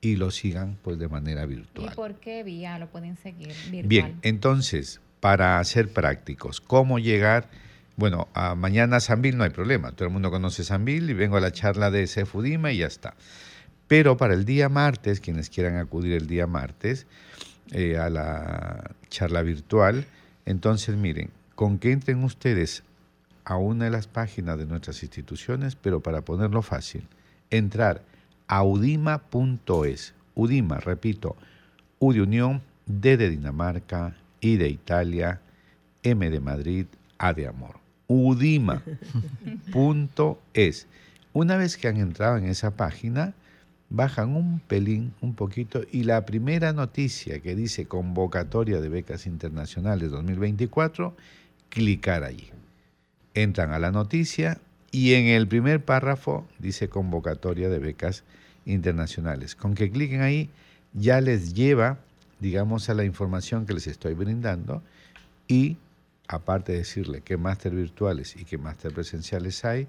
y 0.00 0.16
lo 0.16 0.30
sigan 0.30 0.76
pues 0.82 0.98
de 0.98 1.08
manera 1.08 1.46
virtual. 1.46 1.90
¿Y 1.92 1.94
por 1.94 2.14
qué 2.16 2.42
vía 2.42 2.78
lo 2.78 2.88
pueden 2.88 3.16
seguir 3.16 3.48
virtual? 3.70 3.88
Bien, 3.88 4.18
entonces, 4.22 5.00
para 5.20 5.62
ser 5.64 5.88
prácticos, 5.88 6.60
¿cómo 6.60 6.98
llegar? 6.98 7.48
Bueno, 7.96 8.28
a 8.34 8.54
mañana 8.54 8.96
a 8.96 9.00
Sanville 9.00 9.36
no 9.36 9.44
hay 9.44 9.50
problema, 9.50 9.92
todo 9.92 10.06
el 10.06 10.12
mundo 10.12 10.30
conoce 10.30 10.62
Sanville 10.62 11.10
y 11.10 11.14
vengo 11.14 11.36
a 11.36 11.40
la 11.40 11.52
charla 11.52 11.90
de 11.90 12.06
Cefudima 12.06 12.72
y 12.72 12.78
ya 12.78 12.86
está. 12.86 13.14
Pero 13.88 14.16
para 14.16 14.34
el 14.34 14.44
día 14.44 14.68
martes, 14.68 15.20
quienes 15.20 15.48
quieran 15.48 15.76
acudir 15.76 16.12
el 16.12 16.26
día 16.26 16.46
martes 16.46 17.06
eh, 17.72 17.98
a 17.98 18.08
la 18.08 18.92
charla 19.08 19.42
virtual, 19.42 20.06
entonces 20.46 20.96
miren, 20.96 21.30
con 21.54 21.78
que 21.78 21.92
entren 21.92 22.24
ustedes 22.24 22.82
a 23.44 23.56
una 23.56 23.86
de 23.86 23.90
las 23.90 24.06
páginas 24.06 24.58
de 24.58 24.66
nuestras 24.66 25.02
instituciones, 25.02 25.74
pero 25.74 26.00
para 26.00 26.20
ponerlo 26.22 26.62
fácil, 26.62 27.06
entrar 27.50 28.02
a 28.46 28.62
udima.es. 28.62 30.14
Udima, 30.34 30.78
repito, 30.78 31.36
U 31.98 32.12
de 32.12 32.22
Unión, 32.22 32.62
D 32.86 33.16
de 33.16 33.30
Dinamarca, 33.30 34.14
I 34.40 34.56
de 34.56 34.68
Italia, 34.68 35.40
M 36.02 36.30
de 36.30 36.40
Madrid, 36.40 36.86
A 37.18 37.32
de 37.32 37.48
Amor. 37.48 37.80
Udima.es. 38.06 38.86
Una 41.32 41.56
vez 41.56 41.76
que 41.76 41.88
han 41.88 41.96
entrado 41.96 42.36
en 42.36 42.44
esa 42.44 42.70
página, 42.76 43.34
bajan 43.90 44.36
un 44.36 44.60
pelín, 44.60 45.14
un 45.20 45.34
poquito, 45.34 45.82
y 45.90 46.04
la 46.04 46.26
primera 46.26 46.72
noticia 46.72 47.40
que 47.40 47.54
dice 47.54 47.86
convocatoria 47.86 48.80
de 48.80 48.88
becas 48.88 49.26
internacionales 49.26 50.10
2024, 50.10 51.16
clicar 51.70 52.24
allí. 52.24 52.50
Entran 53.34 53.72
a 53.72 53.78
la 53.78 53.90
noticia 53.90 54.60
y 54.90 55.14
en 55.14 55.26
el 55.26 55.46
primer 55.48 55.84
párrafo 55.84 56.46
dice 56.58 56.88
convocatoria 56.88 57.68
de 57.68 57.78
becas 57.78 58.24
internacionales. 58.66 59.54
Con 59.54 59.74
que 59.74 59.90
cliquen 59.90 60.22
ahí 60.22 60.50
ya 60.92 61.20
les 61.20 61.54
lleva, 61.54 61.98
digamos, 62.40 62.88
a 62.88 62.94
la 62.94 63.04
información 63.04 63.66
que 63.66 63.74
les 63.74 63.86
estoy 63.86 64.14
brindando 64.14 64.82
y 65.46 65.76
aparte 66.26 66.72
de 66.72 66.78
decirle 66.78 67.22
qué 67.22 67.36
máster 67.36 67.74
virtuales 67.74 68.36
y 68.36 68.44
qué 68.44 68.58
máster 68.58 68.92
presenciales 68.92 69.64
hay, 69.64 69.88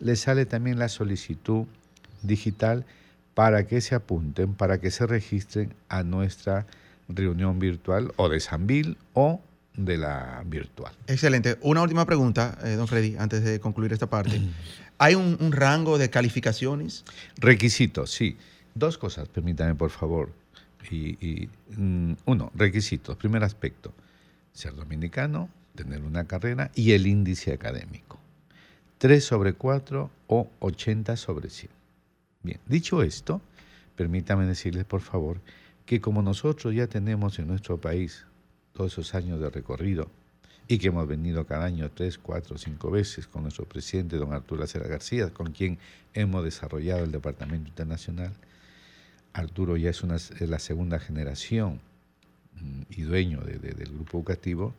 les 0.00 0.20
sale 0.20 0.46
también 0.46 0.78
la 0.78 0.88
solicitud 0.88 1.66
digital 2.22 2.84
para 3.36 3.66
que 3.66 3.82
se 3.82 3.94
apunten, 3.94 4.54
para 4.54 4.80
que 4.80 4.90
se 4.90 5.06
registren 5.06 5.74
a 5.90 6.02
nuestra 6.02 6.66
reunión 7.06 7.58
virtual 7.58 8.10
o 8.16 8.30
de 8.30 8.40
Sanvil 8.40 8.96
o 9.12 9.42
de 9.76 9.98
la 9.98 10.42
virtual. 10.46 10.94
Excelente. 11.06 11.58
Una 11.60 11.82
última 11.82 12.06
pregunta, 12.06 12.56
eh, 12.64 12.76
don 12.76 12.88
Freddy, 12.88 13.14
antes 13.18 13.44
de 13.44 13.60
concluir 13.60 13.92
esta 13.92 14.08
parte. 14.08 14.40
¿Hay 14.98 15.16
un, 15.16 15.52
rango 15.52 15.98
de 15.98 16.08
calificaciones? 16.08 17.04
Requisitos, 17.36 18.10
sí. 18.10 18.38
Dos 18.74 18.96
cosas, 18.96 19.28
permítame 19.28 19.74
por 19.74 19.90
favor. 19.90 20.32
Y, 20.90 21.50
mm, 21.76 22.12
uno, 22.24 22.50
requisitos. 22.54 23.18
Primer 23.18 23.44
aspecto, 23.44 23.92
ser 24.54 24.74
dominicano, 24.74 25.50
tener 25.74 26.04
una 26.04 26.24
carrera 26.24 26.70
y 26.74 26.92
el 26.92 27.06
índice 27.06 27.52
académico. 27.52 28.18
3 28.96 29.22
sobre 29.22 29.52
4 29.52 30.10
o 30.28 30.48
80 30.60 31.18
sobre 31.18 31.50
100. 31.50 31.75
Bien, 32.46 32.60
dicho 32.66 33.02
esto, 33.02 33.40
permítame 33.96 34.46
decirles 34.46 34.84
por 34.84 35.00
favor 35.00 35.40
que 35.84 36.00
como 36.00 36.22
nosotros 36.22 36.72
ya 36.72 36.86
tenemos 36.86 37.40
en 37.40 37.48
nuestro 37.48 37.80
país 37.80 38.24
todos 38.72 38.92
esos 38.92 39.16
años 39.16 39.40
de 39.40 39.50
recorrido 39.50 40.08
y 40.68 40.78
que 40.78 40.86
hemos 40.86 41.08
venido 41.08 41.44
cada 41.44 41.64
año 41.64 41.90
tres, 41.90 42.18
cuatro, 42.18 42.56
cinco 42.56 42.92
veces 42.92 43.26
con 43.26 43.42
nuestro 43.42 43.64
presidente, 43.64 44.16
don 44.16 44.32
Arturo 44.32 44.62
Acera 44.62 44.86
García, 44.86 45.30
con 45.30 45.50
quien 45.50 45.78
hemos 46.14 46.44
desarrollado 46.44 47.02
el 47.02 47.10
Departamento 47.10 47.68
Internacional. 47.68 48.32
Arturo 49.32 49.76
ya 49.76 49.90
es, 49.90 50.04
una, 50.04 50.16
la 50.38 50.60
segunda 50.60 51.00
generación 51.00 51.80
mm, 52.60 52.82
y 52.90 53.02
dueño 53.02 53.40
del 53.40 53.88
grupo 53.92 54.18
educativo. 54.18 54.72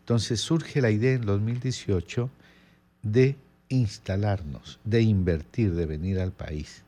Entonces 0.00 0.40
surge 0.40 0.80
la 0.80 0.90
idea 0.90 1.12
en 1.12 1.24
2018 1.24 2.28
de 3.04 3.36
instalarnos, 3.68 4.80
de 4.82 5.02
invertir, 5.02 5.72
de 5.74 5.86
venir 5.86 6.18
al 6.18 6.32
país. 6.32 6.82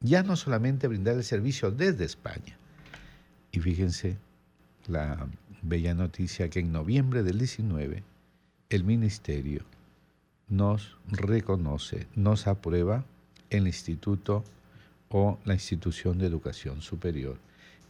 Ya 0.00 0.22
no 0.22 0.36
solamente 0.36 0.88
brindar 0.88 1.16
el 1.16 1.24
servicio 1.24 1.70
desde 1.70 2.04
España. 2.04 2.56
Y 3.50 3.60
fíjense, 3.60 4.16
la 4.86 5.26
bella 5.62 5.94
noticia 5.94 6.48
que 6.48 6.60
en 6.60 6.72
noviembre 6.72 7.22
del 7.22 7.38
19 7.38 8.02
el 8.70 8.84
ministerio 8.84 9.64
nos 10.48 10.96
reconoce, 11.08 12.06
nos 12.14 12.46
aprueba 12.46 13.04
el 13.50 13.66
instituto 13.66 14.44
o 15.10 15.38
la 15.44 15.54
institución 15.54 16.18
de 16.18 16.26
educación 16.26 16.82
superior, 16.82 17.38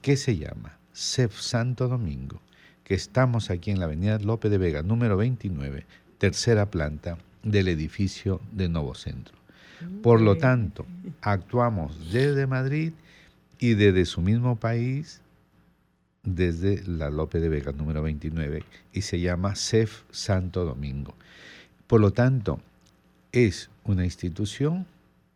que 0.03 0.17
se 0.17 0.37
llama 0.37 0.79
CEF 0.93 1.41
Santo 1.41 1.89
Domingo, 1.89 2.41
que 2.85 2.95
estamos 2.95 3.51
aquí 3.51 3.71
en 3.71 3.81
la 3.81 3.87
avenida 3.87 4.19
López 4.19 4.51
de 4.51 4.59
Vega, 4.59 4.83
número 4.83 5.17
29, 5.17 5.87
tercera 6.19 6.71
planta 6.71 7.19
del 7.43 7.69
edificio 7.69 8.41
de 8.53 8.69
Nuevo 8.69 8.95
Centro. 8.95 9.38
Por 10.03 10.21
lo 10.21 10.37
tanto, 10.37 10.87
actuamos 11.21 12.13
desde 12.13 12.47
Madrid 12.47 12.93
y 13.59 13.75
desde 13.75 14.05
su 14.05 14.21
mismo 14.21 14.57
país 14.57 15.21
desde 16.23 16.83
la 16.87 17.11
Lope 17.11 17.41
de 17.41 17.49
Vega 17.49 17.73
número 17.73 18.03
29 18.03 18.65
y 18.93 19.03
se 19.03 19.21
llama 19.21 19.55
CEF 19.55 20.03
Santo 20.11 20.65
Domingo. 20.65 21.15
Por 21.87 22.01
lo 22.01 22.13
tanto, 22.13 22.61
es 23.33 23.71
una 23.85 24.05
institución 24.05 24.87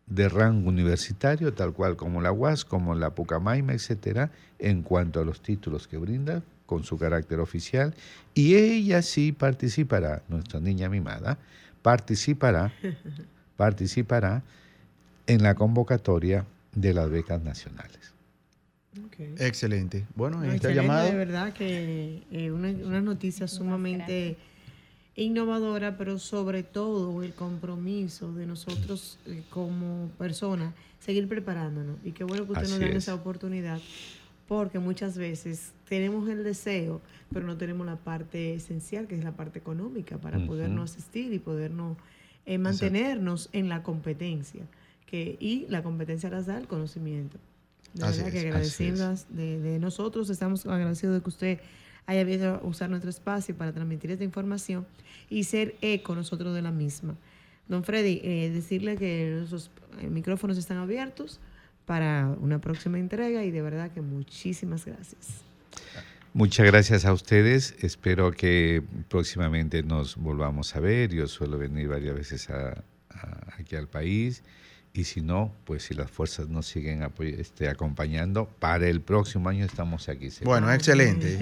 de 0.06 0.28
rango 0.28 0.68
universitario, 0.68 1.54
tal 1.54 1.72
cual 1.72 1.96
como 1.96 2.20
la 2.20 2.32
UAS, 2.32 2.64
como 2.64 2.94
la 2.94 3.14
Pucamaima, 3.14 3.72
etcétera, 3.72 4.30
en 4.58 4.82
cuanto 4.82 5.20
a 5.20 5.24
los 5.24 5.40
títulos 5.40 5.88
que 5.88 5.96
brinda 5.96 6.42
con 6.66 6.84
su 6.84 6.98
carácter 6.98 7.40
oficial, 7.40 7.94
y 8.34 8.56
ella 8.56 9.02
sí 9.02 9.32
participará, 9.32 10.22
nuestra 10.28 10.60
niña 10.60 10.88
mimada, 10.88 11.38
participará, 11.82 12.72
participará 13.62 14.42
en 15.28 15.40
la 15.44 15.54
convocatoria 15.54 16.44
de 16.74 16.92
las 16.94 17.08
becas 17.08 17.40
nacionales. 17.44 18.12
Excelente. 19.38 20.04
Bueno, 20.16 20.42
esta 20.42 20.72
llamada. 20.72 21.04
De 21.04 21.14
verdad 21.14 21.52
que 21.52 22.24
eh, 22.32 22.50
una, 22.50 22.70
una, 22.70 23.00
noticia 23.00 23.46
sumamente 23.46 24.36
innovadora, 25.14 25.96
pero 25.96 26.18
sobre 26.18 26.64
todo 26.64 27.22
el 27.22 27.34
compromiso 27.34 28.32
de 28.32 28.46
nosotros 28.46 29.20
eh, 29.26 29.44
como 29.48 30.08
personas 30.18 30.74
seguir 30.98 31.28
preparándonos. 31.28 31.98
Y 32.04 32.10
qué 32.10 32.24
bueno 32.24 32.44
que 32.46 32.54
usted 32.54 32.68
nos 32.68 32.80
dé 32.80 32.96
esa 32.96 33.14
oportunidad, 33.14 33.78
porque 34.48 34.80
muchas 34.80 35.16
veces 35.16 35.70
tenemos 35.88 36.28
el 36.28 36.42
deseo, 36.42 37.00
pero 37.32 37.46
no 37.46 37.56
tenemos 37.56 37.86
la 37.86 37.94
parte 37.94 38.54
esencial, 38.54 39.06
que 39.06 39.14
es 39.14 39.22
la 39.22 39.36
parte 39.36 39.60
económica, 39.60 40.18
para 40.18 40.44
podernos 40.44 40.90
asistir 40.90 41.32
y 41.32 41.38
podernos 41.38 41.96
eh, 42.46 42.58
mantenernos 42.58 43.48
en 43.52 43.68
la 43.68 43.82
competencia. 43.82 44.62
Que, 45.06 45.36
y 45.40 45.66
la 45.68 45.82
competencia 45.82 46.30
las 46.30 46.46
da 46.46 46.58
el 46.58 46.66
conocimiento. 46.66 47.38
De 47.94 48.06
verdad 48.06 48.32
que 48.32 48.40
agradecidas 48.40 49.26
de, 49.28 49.78
nosotros, 49.78 50.30
estamos 50.30 50.64
agradecidos 50.64 51.16
de 51.16 51.22
que 51.22 51.28
usted 51.28 51.60
haya 52.06 52.24
venido 52.24 52.54
a 52.54 52.66
usar 52.66 52.88
nuestro 52.88 53.10
espacio 53.10 53.54
para 53.54 53.72
transmitir 53.72 54.10
esta 54.10 54.24
información 54.24 54.86
y 55.28 55.44
ser 55.44 55.76
eco 55.82 56.14
nosotros 56.14 56.54
de 56.54 56.62
la 56.62 56.70
misma. 56.70 57.14
Don 57.68 57.84
Freddy, 57.84 58.20
eh, 58.24 58.50
decirle 58.52 58.96
que 58.96 59.34
nuestros 59.36 59.70
micrófonos 60.10 60.56
están 60.56 60.78
abiertos 60.78 61.38
para 61.84 62.34
una 62.40 62.60
próxima 62.60 62.98
entrega 62.98 63.44
y 63.44 63.50
de 63.50 63.62
verdad 63.62 63.90
que 63.90 64.00
muchísimas 64.00 64.86
gracias. 64.86 65.42
Muchas 66.34 66.64
gracias 66.64 67.04
a 67.04 67.12
ustedes. 67.12 67.74
Espero 67.80 68.32
que 68.32 68.82
próximamente 69.10 69.82
nos 69.82 70.16
volvamos 70.16 70.74
a 70.74 70.80
ver. 70.80 71.10
Yo 71.10 71.28
suelo 71.28 71.58
venir 71.58 71.88
varias 71.88 72.14
veces 72.14 72.48
aquí 73.58 73.76
al 73.76 73.86
país 73.86 74.42
y 74.94 75.04
si 75.04 75.22
no, 75.22 75.52
pues 75.64 75.84
si 75.84 75.94
las 75.94 76.10
fuerzas 76.10 76.48
nos 76.48 76.66
siguen 76.66 77.02
este, 77.38 77.68
acompañando, 77.68 78.46
para 78.58 78.88
el 78.88 79.00
próximo 79.00 79.48
año 79.48 79.64
estamos 79.64 80.10
aquí. 80.10 80.28
Bueno, 80.44 80.70
excelente. 80.70 81.38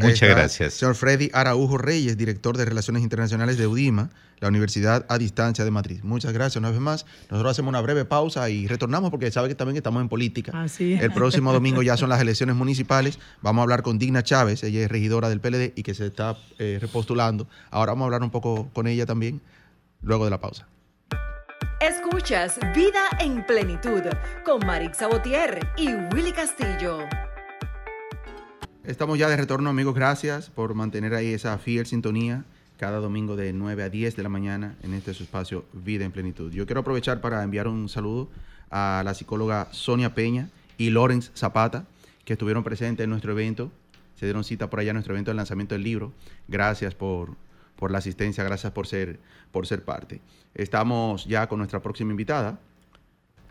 Muchas 0.00 0.30
gracias. 0.30 0.74
Señor 0.74 0.94
Freddy 0.94 1.28
Araujo 1.34 1.76
Reyes, 1.76 2.16
director 2.16 2.56
de 2.56 2.64
Relaciones 2.64 3.02
Internacionales 3.02 3.58
de 3.58 3.66
UDIMA, 3.66 4.08
la 4.40 4.48
Universidad 4.48 5.04
a 5.10 5.18
Distancia 5.18 5.66
de 5.66 5.70
Madrid. 5.70 6.00
Muchas 6.02 6.32
gracias 6.32 6.56
una 6.56 6.70
vez 6.70 6.80
más. 6.80 7.04
Nosotros 7.30 7.50
hacemos 7.50 7.68
una 7.68 7.82
breve 7.82 8.06
pausa 8.06 8.48
y 8.48 8.66
retornamos 8.66 9.10
porque 9.10 9.30
sabe 9.30 9.48
que 9.48 9.54
también 9.54 9.76
estamos 9.76 10.00
en 10.00 10.08
política. 10.08 10.52
Así 10.54 10.94
El 10.94 11.12
próximo 11.12 11.52
domingo 11.52 11.82
ya 11.82 11.98
son 11.98 12.08
las 12.08 12.22
elecciones 12.22 12.56
municipales. 12.56 13.18
Vamos 13.42 13.60
a 13.60 13.62
hablar 13.64 13.82
con 13.82 13.98
Digna 13.98 14.22
Chávez, 14.22 14.62
ella 14.64 14.80
es 14.80 14.90
regidora 14.90 15.28
del 15.28 15.40
PLD 15.40 15.74
y 15.76 15.82
que 15.82 15.92
se 15.92 16.06
está 16.06 16.38
eh, 16.58 16.78
repostulando. 16.80 17.48
Ahora 17.70 17.92
vamos 17.92 18.04
a 18.04 18.06
hablar 18.06 18.22
un 18.22 18.30
poco 18.30 18.70
con 18.72 18.86
ella 18.86 19.04
también, 19.04 19.42
luego 20.00 20.24
de 20.24 20.30
la 20.30 20.40
pausa. 20.40 20.66
Escuchas 21.80 22.58
Vida 22.74 23.04
en 23.20 23.46
Plenitud 23.46 24.02
con 24.44 24.66
Marix 24.66 24.96
Sabotier 24.98 25.60
y 25.76 25.94
Willy 26.12 26.32
Castillo. 26.32 27.06
Estamos 28.82 29.16
ya 29.16 29.28
de 29.28 29.36
retorno, 29.36 29.70
amigos. 29.70 29.94
Gracias 29.94 30.50
por 30.50 30.74
mantener 30.74 31.14
ahí 31.14 31.32
esa 31.32 31.56
fiel 31.58 31.86
sintonía 31.86 32.44
cada 32.78 32.98
domingo 32.98 33.36
de 33.36 33.52
9 33.52 33.84
a 33.84 33.88
10 33.90 34.16
de 34.16 34.22
la 34.24 34.28
mañana 34.28 34.74
en 34.82 34.92
este 34.92 35.12
espacio 35.12 35.66
Vida 35.72 36.04
en 36.04 36.10
Plenitud. 36.10 36.50
Yo 36.50 36.66
quiero 36.66 36.80
aprovechar 36.80 37.20
para 37.20 37.44
enviar 37.44 37.68
un 37.68 37.88
saludo 37.88 38.28
a 38.70 39.02
la 39.04 39.14
psicóloga 39.14 39.68
Sonia 39.70 40.16
Peña 40.16 40.48
y 40.78 40.90
Lorenz 40.90 41.30
Zapata, 41.36 41.84
que 42.24 42.32
estuvieron 42.32 42.64
presentes 42.64 43.04
en 43.04 43.10
nuestro 43.10 43.30
evento. 43.30 43.70
Se 44.16 44.26
dieron 44.26 44.42
cita 44.42 44.68
por 44.68 44.80
allá 44.80 44.90
en 44.90 44.96
nuestro 44.96 45.14
evento 45.14 45.30
del 45.30 45.36
lanzamiento 45.36 45.76
del 45.76 45.84
libro. 45.84 46.12
Gracias 46.48 46.96
por, 46.96 47.36
por 47.78 47.92
la 47.92 47.98
asistencia, 47.98 48.42
gracias 48.42 48.72
por 48.72 48.86
ser, 48.86 49.20
por 49.52 49.66
ser 49.66 49.84
parte. 49.84 50.20
Estamos 50.54 51.26
ya 51.26 51.48
con 51.48 51.58
nuestra 51.58 51.80
próxima 51.80 52.10
invitada. 52.10 52.58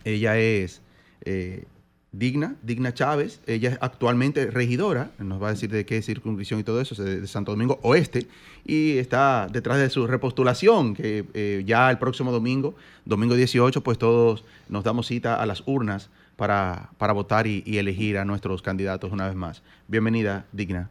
Ella 0.03 0.37
es 0.37 0.81
eh, 1.21 1.63
Digna, 2.11 2.55
Digna 2.61 2.93
Chávez. 2.93 3.39
Ella 3.47 3.71
es 3.71 3.77
actualmente 3.79 4.51
regidora, 4.51 5.11
nos 5.17 5.41
va 5.41 5.47
a 5.47 5.51
decir 5.51 5.69
de 5.69 5.85
qué 5.85 6.01
circunscripción 6.01 6.59
y 6.59 6.63
todo 6.63 6.81
eso, 6.81 7.01
de, 7.01 7.25
Santo 7.25 7.51
Domingo 7.51 7.79
Oeste, 7.83 8.27
y 8.65 8.97
está 8.97 9.47
detrás 9.49 9.77
de 9.77 9.89
su 9.89 10.05
repostulación, 10.07 10.93
que 10.93 11.25
eh, 11.33 11.63
ya 11.65 11.89
el 11.89 11.97
próximo 11.97 12.33
domingo, 12.33 12.75
domingo 13.05 13.33
18, 13.33 13.81
pues 13.81 13.97
todos 13.97 14.43
nos 14.67 14.83
damos 14.83 15.07
cita 15.07 15.41
a 15.41 15.45
las 15.45 15.63
urnas 15.65 16.09
para, 16.35 16.89
para 16.97 17.13
votar 17.13 17.47
y 17.47 17.63
elegir 17.77 18.17
a 18.17 18.25
nuestros 18.25 18.61
candidatos 18.61 19.11
una 19.13 19.27
vez 19.27 19.35
más. 19.35 19.63
Bienvenida, 19.87 20.45
Digna. 20.51 20.89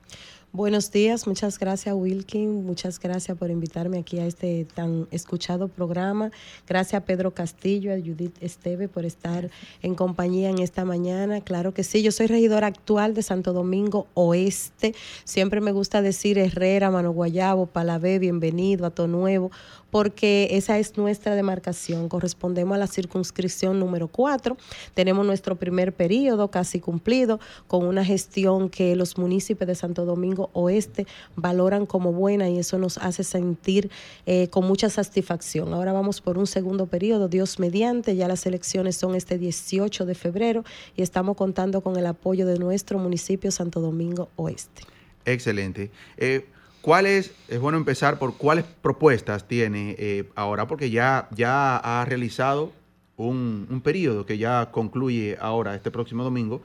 Buenos 0.56 0.90
días, 0.90 1.26
muchas 1.26 1.58
gracias 1.58 1.94
Wilkin, 1.94 2.64
muchas 2.64 2.98
gracias 2.98 3.36
por 3.36 3.50
invitarme 3.50 3.98
aquí 3.98 4.20
a 4.20 4.26
este 4.26 4.64
tan 4.64 5.06
escuchado 5.10 5.68
programa. 5.68 6.30
Gracias 6.66 7.02
a 7.02 7.04
Pedro 7.04 7.34
Castillo, 7.34 7.92
a 7.92 7.96
Judith 7.96 8.38
Esteve 8.40 8.88
por 8.88 9.04
estar 9.04 9.50
en 9.82 9.94
compañía 9.94 10.48
en 10.48 10.60
esta 10.60 10.86
mañana. 10.86 11.42
Claro 11.42 11.74
que 11.74 11.84
sí, 11.84 12.02
yo 12.02 12.10
soy 12.10 12.26
regidora 12.26 12.68
actual 12.68 13.12
de 13.12 13.22
Santo 13.22 13.52
Domingo 13.52 14.06
Oeste. 14.14 14.94
Siempre 15.24 15.60
me 15.60 15.72
gusta 15.72 16.00
decir 16.00 16.38
Herrera, 16.38 16.90
Mano 16.90 17.10
Guayabo, 17.10 17.66
Palabé, 17.66 18.18
bienvenido, 18.18 18.86
a 18.86 19.06
Nuevo, 19.06 19.50
porque 19.90 20.48
esa 20.52 20.78
es 20.78 20.96
nuestra 20.96 21.34
demarcación. 21.34 22.08
Correspondemos 22.08 22.76
a 22.76 22.78
la 22.78 22.86
circunscripción 22.86 23.78
número 23.78 24.08
4. 24.08 24.56
Tenemos 24.94 25.26
nuestro 25.26 25.56
primer 25.56 25.92
periodo 25.92 26.50
casi 26.50 26.80
cumplido 26.80 27.40
con 27.66 27.84
una 27.84 28.06
gestión 28.06 28.70
que 28.70 28.96
los 28.96 29.18
municipios 29.18 29.68
de 29.68 29.74
Santo 29.74 30.06
Domingo 30.06 30.45
Oeste 30.52 31.06
valoran 31.34 31.86
como 31.86 32.12
buena 32.12 32.48
y 32.48 32.58
eso 32.58 32.78
nos 32.78 32.98
hace 32.98 33.24
sentir 33.24 33.90
eh, 34.26 34.48
con 34.48 34.66
mucha 34.66 34.90
satisfacción. 34.90 35.72
Ahora 35.72 35.92
vamos 35.92 36.20
por 36.20 36.38
un 36.38 36.46
segundo 36.46 36.86
periodo, 36.86 37.28
Dios 37.28 37.58
mediante, 37.58 38.16
ya 38.16 38.28
las 38.28 38.46
elecciones 38.46 38.96
son 38.96 39.14
este 39.14 39.38
18 39.38 40.06
de 40.06 40.14
febrero 40.14 40.64
y 40.96 41.02
estamos 41.02 41.36
contando 41.36 41.80
con 41.80 41.96
el 41.96 42.06
apoyo 42.06 42.46
de 42.46 42.58
nuestro 42.58 42.98
municipio 42.98 43.50
Santo 43.50 43.80
Domingo 43.80 44.28
Oeste. 44.36 44.82
Excelente. 45.24 45.90
Eh, 46.16 46.46
¿Cuáles, 46.82 47.32
es 47.48 47.58
bueno 47.58 47.78
empezar 47.78 48.18
por 48.18 48.36
cuáles 48.36 48.64
propuestas 48.64 49.48
tiene 49.48 49.96
eh, 49.98 50.28
ahora? 50.36 50.68
Porque 50.68 50.90
ya, 50.90 51.28
ya 51.34 51.76
ha 51.76 52.04
realizado 52.04 52.72
un, 53.16 53.66
un, 53.68 53.80
periodo 53.80 54.24
que 54.24 54.38
ya 54.38 54.70
concluye 54.70 55.36
ahora, 55.40 55.74
este 55.74 55.90
próximo 55.90 56.22
domingo. 56.22 56.62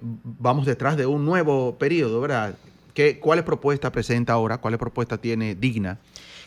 Vamos 0.00 0.64
detrás 0.64 0.96
de 0.96 1.06
un 1.06 1.24
nuevo 1.24 1.76
periodo, 1.76 2.20
¿verdad? 2.20 2.56
¿Qué, 2.94 3.18
¿Cuáles 3.18 3.44
propuestas 3.44 3.90
presenta 3.90 4.34
ahora? 4.34 4.58
¿Cuáles 4.58 4.78
propuestas 4.78 5.20
tiene 5.20 5.54
digna? 5.54 5.98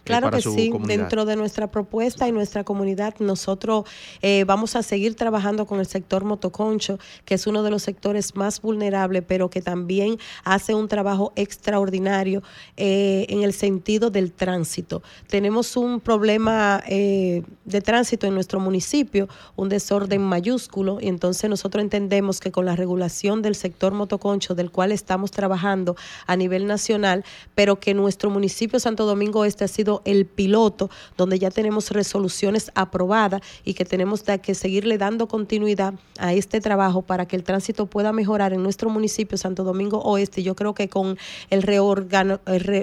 Claro 0.05 0.29
que 0.29 0.41
sí, 0.41 0.69
comunidad. 0.69 0.99
dentro 0.99 1.25
de 1.25 1.35
nuestra 1.35 1.67
propuesta 1.67 2.27
y 2.27 2.31
nuestra 2.31 2.63
comunidad 2.63 3.15
nosotros 3.19 3.85
eh, 4.21 4.43
vamos 4.45 4.75
a 4.75 4.83
seguir 4.83 5.15
trabajando 5.15 5.65
con 5.65 5.79
el 5.79 5.87
sector 5.87 6.23
motoconcho, 6.23 6.99
que 7.25 7.33
es 7.33 7.47
uno 7.47 7.63
de 7.63 7.71
los 7.71 7.81
sectores 7.81 8.35
más 8.35 8.61
vulnerables, 8.61 9.23
pero 9.27 9.49
que 9.49 9.61
también 9.61 10.17
hace 10.43 10.75
un 10.75 10.87
trabajo 10.87 11.33
extraordinario 11.35 12.43
eh, 12.77 13.25
en 13.29 13.41
el 13.41 13.53
sentido 13.53 14.11
del 14.11 14.31
tránsito. 14.31 15.01
Tenemos 15.27 15.75
un 15.75 15.99
problema 15.99 16.83
eh, 16.87 17.43
de 17.65 17.81
tránsito 17.81 18.27
en 18.27 18.35
nuestro 18.35 18.59
municipio, 18.59 19.27
un 19.55 19.69
desorden 19.69 20.21
mayúsculo, 20.21 20.99
y 21.01 21.07
entonces 21.07 21.49
nosotros 21.49 21.83
entendemos 21.83 22.39
que 22.39 22.51
con 22.51 22.65
la 22.65 22.75
regulación 22.75 23.41
del 23.41 23.55
sector 23.55 23.93
motoconcho, 23.93 24.53
del 24.53 24.69
cual 24.69 24.91
estamos 24.91 25.31
trabajando 25.31 25.95
a 26.27 26.35
nivel 26.35 26.67
nacional, 26.67 27.25
pero 27.55 27.79
que 27.79 27.95
nuestro 27.95 28.29
municipio 28.29 28.79
Santo 28.79 29.05
Domingo 29.05 29.45
Este 29.45 29.63
ha 29.63 29.67
sido 29.67 29.94
el 30.05 30.25
piloto, 30.25 30.89
donde 31.17 31.39
ya 31.39 31.51
tenemos 31.51 31.91
resoluciones 31.91 32.71
aprobadas 32.75 33.41
y 33.63 33.73
que 33.73 33.85
tenemos 33.85 34.23
que 34.41 34.55
seguirle 34.55 34.97
dando 34.97 35.27
continuidad 35.27 35.93
a 36.19 36.33
este 36.33 36.61
trabajo 36.61 37.01
para 37.01 37.27
que 37.27 37.35
el 37.35 37.43
tránsito 37.43 37.85
pueda 37.85 38.11
mejorar 38.11 38.53
en 38.53 38.63
nuestro 38.63 38.89
municipio 38.89 39.37
Santo 39.37 39.63
Domingo 39.63 39.99
Oeste. 39.99 40.43
Yo 40.43 40.55
creo 40.55 40.73
que 40.73 40.89
con 40.89 41.17
el 41.49 41.65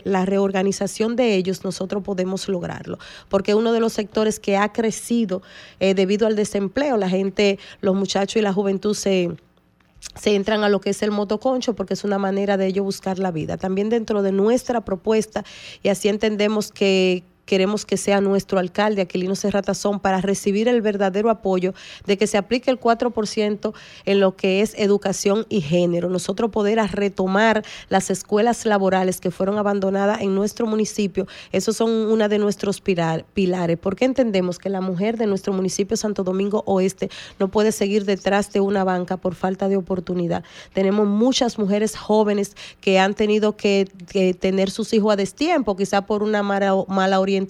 la 0.04 0.26
reorganización 0.26 1.16
de 1.16 1.34
ellos 1.34 1.64
nosotros 1.64 2.02
podemos 2.02 2.48
lograrlo, 2.48 2.98
porque 3.28 3.54
uno 3.54 3.72
de 3.72 3.80
los 3.80 3.92
sectores 3.92 4.38
que 4.40 4.56
ha 4.56 4.72
crecido 4.72 5.42
eh, 5.80 5.94
debido 5.94 6.26
al 6.26 6.36
desempleo, 6.36 6.96
la 6.96 7.08
gente, 7.08 7.58
los 7.80 7.94
muchachos 7.94 8.36
y 8.36 8.42
la 8.42 8.52
juventud 8.52 8.94
se 8.94 9.30
se 10.20 10.34
entran 10.34 10.62
a 10.64 10.68
lo 10.68 10.80
que 10.80 10.90
es 10.90 11.02
el 11.02 11.10
motoconcho 11.10 11.74
porque 11.74 11.94
es 11.94 12.04
una 12.04 12.18
manera 12.18 12.56
de 12.56 12.66
ello 12.66 12.84
buscar 12.84 13.18
la 13.18 13.30
vida. 13.30 13.56
También 13.56 13.88
dentro 13.88 14.22
de 14.22 14.32
nuestra 14.32 14.84
propuesta, 14.84 15.44
y 15.82 15.88
así 15.88 16.08
entendemos 16.08 16.70
que, 16.72 17.24
queremos 17.52 17.84
que 17.84 17.98
sea 17.98 18.22
nuestro 18.22 18.58
alcalde, 18.58 19.02
Aquilino 19.02 19.34
Serratazón, 19.34 20.00
para 20.00 20.22
recibir 20.22 20.68
el 20.68 20.80
verdadero 20.80 21.28
apoyo 21.28 21.74
de 22.06 22.16
que 22.16 22.26
se 22.26 22.38
aplique 22.38 22.70
el 22.70 22.80
4% 22.80 23.74
en 24.06 24.20
lo 24.20 24.36
que 24.36 24.62
es 24.62 24.72
educación 24.78 25.44
y 25.50 25.60
género. 25.60 26.08
Nosotros 26.08 26.50
poder 26.50 26.78
retomar 26.90 27.62
las 27.90 28.08
escuelas 28.08 28.64
laborales 28.64 29.20
que 29.20 29.30
fueron 29.30 29.58
abandonadas 29.58 30.22
en 30.22 30.34
nuestro 30.34 30.66
municipio, 30.66 31.26
esos 31.52 31.76
son 31.76 31.90
una 31.90 32.26
de 32.26 32.38
nuestros 32.38 32.80
pilares, 32.80 33.78
porque 33.78 34.06
entendemos 34.06 34.58
que 34.58 34.70
la 34.70 34.80
mujer 34.80 35.18
de 35.18 35.26
nuestro 35.26 35.52
municipio 35.52 35.98
Santo 35.98 36.24
Domingo 36.24 36.62
Oeste 36.64 37.10
no 37.38 37.48
puede 37.48 37.72
seguir 37.72 38.06
detrás 38.06 38.50
de 38.54 38.60
una 38.60 38.82
banca 38.82 39.18
por 39.18 39.34
falta 39.34 39.68
de 39.68 39.76
oportunidad. 39.76 40.42
Tenemos 40.72 41.06
muchas 41.06 41.58
mujeres 41.58 41.98
jóvenes 41.98 42.56
que 42.80 42.98
han 42.98 43.12
tenido 43.12 43.58
que, 43.58 43.88
que 44.10 44.32
tener 44.32 44.70
sus 44.70 44.94
hijos 44.94 45.12
a 45.12 45.16
destiempo, 45.16 45.76
quizá 45.76 46.06
por 46.06 46.22
una 46.22 46.42
mala, 46.42 46.72
mala 46.88 47.20
orientación 47.20 47.41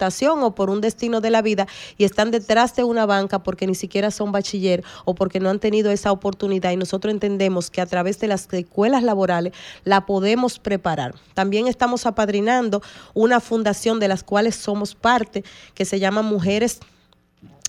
o 0.43 0.55
por 0.55 0.71
un 0.71 0.81
destino 0.81 1.21
de 1.21 1.31
la 1.31 1.43
vida 1.43 1.67
y 1.97 2.05
están 2.05 2.31
detrás 2.31 2.75
de 2.77 2.85
una 2.85 3.07
banca 3.07 3.43
porque 3.43 3.67
ni 3.67 3.75
siquiera 3.75 4.11
son 4.11 4.33
bachiller 4.33 4.85
o 5.05 5.15
porque 5.15 5.41
no 5.41 5.51
han 5.51 5.59
tenido 5.59 5.91
esa 5.91 6.13
oportunidad 6.13 6.71
y 6.73 6.77
nosotros 6.77 7.13
entendemos 7.13 7.71
que 7.71 7.81
a 7.81 7.87
través 7.87 8.19
de 8.21 8.29
las 8.29 8.49
escuelas 8.53 9.03
laborales 9.03 9.53
la 9.85 10.07
podemos 10.07 10.59
preparar. 10.59 11.15
También 11.35 11.67
estamos 11.67 12.07
apadrinando 12.07 12.83
una 13.15 13.41
fundación 13.41 14.01
de 14.01 14.09
las 14.09 14.23
cuales 14.23 14.57
somos 14.57 14.95
parte 14.95 15.45
que 15.75 15.85
se 15.85 15.99
llama 15.99 16.23
Mujeres 16.23 16.81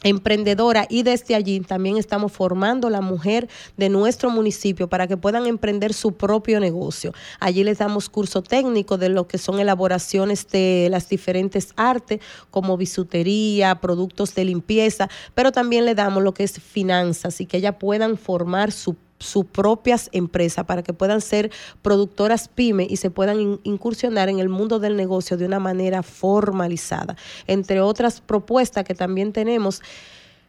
emprendedora 0.03 0.85
y 0.89 1.03
desde 1.03 1.35
allí 1.35 1.59
también 1.61 1.97
estamos 1.97 2.31
formando 2.31 2.89
la 2.89 3.01
mujer 3.01 3.49
de 3.77 3.89
nuestro 3.89 4.29
municipio 4.29 4.87
para 4.87 5.07
que 5.07 5.17
puedan 5.17 5.45
emprender 5.45 5.93
su 5.93 6.13
propio 6.13 6.59
negocio. 6.59 7.13
Allí 7.39 7.63
les 7.63 7.79
damos 7.79 8.09
curso 8.09 8.41
técnico 8.41 8.97
de 8.97 9.09
lo 9.09 9.27
que 9.27 9.37
son 9.37 9.59
elaboraciones 9.59 10.47
de 10.49 10.87
las 10.91 11.09
diferentes 11.09 11.73
artes 11.75 12.19
como 12.51 12.77
bisutería, 12.77 13.79
productos 13.81 14.35
de 14.35 14.45
limpieza, 14.45 15.09
pero 15.33 15.51
también 15.51 15.85
le 15.85 15.95
damos 15.95 16.23
lo 16.23 16.33
que 16.33 16.43
es 16.43 16.59
finanzas 16.59 17.41
y 17.41 17.45
que 17.45 17.57
ellas 17.57 17.75
puedan 17.79 18.17
formar 18.17 18.71
su 18.71 18.95
sus 19.23 19.45
propias 19.45 20.09
empresas 20.11 20.65
para 20.65 20.83
que 20.83 20.93
puedan 20.93 21.21
ser 21.21 21.51
productoras 21.81 22.47
pyme 22.47 22.85
y 22.89 22.97
se 22.97 23.09
puedan 23.09 23.59
incursionar 23.63 24.29
en 24.29 24.39
el 24.39 24.49
mundo 24.49 24.79
del 24.79 24.95
negocio 24.95 25.37
de 25.37 25.45
una 25.45 25.59
manera 25.59 26.03
formalizada. 26.03 27.15
Entre 27.47 27.81
otras 27.81 28.21
propuestas 28.21 28.83
que 28.83 28.95
también 28.95 29.33
tenemos 29.33 29.81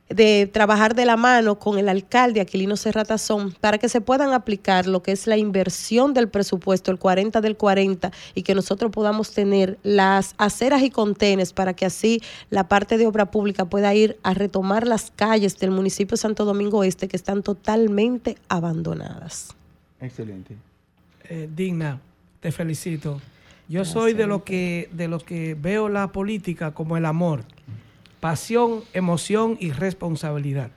de 0.08 0.48
trabajar 0.52 0.94
de 0.94 1.06
la 1.06 1.16
mano 1.16 1.58
con 1.58 1.78
el 1.78 1.88
alcalde 1.88 2.40
Aquilino 2.40 2.76
Serratazón 2.76 3.52
para 3.60 3.78
que 3.78 3.88
se 3.88 4.00
puedan 4.00 4.32
aplicar 4.32 4.86
lo 4.86 5.02
que 5.02 5.12
es 5.12 5.26
la 5.26 5.36
inversión 5.36 6.12
del 6.12 6.28
presupuesto, 6.28 6.90
el 6.90 6.98
40 6.98 7.40
del 7.40 7.56
40, 7.56 8.12
y 8.34 8.42
que 8.42 8.54
nosotros 8.54 8.92
podamos 8.92 9.32
tener 9.32 9.78
las 9.82 10.34
aceras 10.36 10.82
y 10.82 10.90
contenes 10.90 11.52
para 11.52 11.74
que 11.74 11.86
así 11.86 12.20
la 12.50 12.68
parte 12.68 12.98
de 12.98 13.06
obra 13.06 13.30
pública 13.30 13.64
pueda 13.64 13.94
ir 13.94 14.18
a 14.22 14.34
retomar 14.34 14.86
las 14.86 15.10
calles 15.10 15.58
del 15.58 15.70
municipio 15.70 16.12
de 16.12 16.18
Santo 16.18 16.44
Domingo 16.44 16.84
Este 16.84 17.08
que 17.08 17.16
están 17.16 17.42
totalmente 17.42 18.36
abandonadas. 18.48 19.54
Excelente. 20.00 20.54
Eh, 21.30 21.48
digna, 21.54 22.00
te 22.40 22.52
felicito. 22.52 23.22
Yo 23.68 23.80
Gracias. 23.80 23.94
soy 23.94 24.12
de 24.12 24.26
lo 24.26 24.44
que 24.44 24.90
de 24.92 25.08
lo 25.08 25.18
que 25.18 25.56
veo 25.58 25.88
la 25.88 26.12
política 26.12 26.72
como 26.72 26.98
el 26.98 27.06
amor 27.06 27.44
pasión, 28.24 28.84
emoción 28.94 29.58
y 29.60 29.70
responsabilidad. 29.72 30.70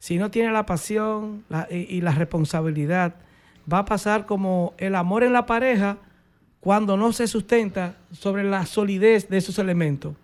Si 0.00 0.18
no 0.18 0.32
tiene 0.32 0.50
la 0.50 0.66
pasión 0.66 1.44
y, 1.70 1.76
y, 1.76 2.00
la 2.00 2.10
responsabilidad, 2.10 3.14
va 3.72 3.78
a 3.78 3.84
pasar 3.84 4.26
como 4.26 4.74
el 4.76 4.96
amor 4.96 5.22
en 5.22 5.34
la 5.34 5.46
pareja 5.46 5.98
cuando 6.58 6.96
no 6.96 7.12
se 7.12 7.28
sustenta 7.28 7.94
sobre 8.10 8.42
la 8.42 8.66
solidez 8.66 9.28
de 9.28 9.36
esos 9.36 9.60
elementos. 9.60 10.16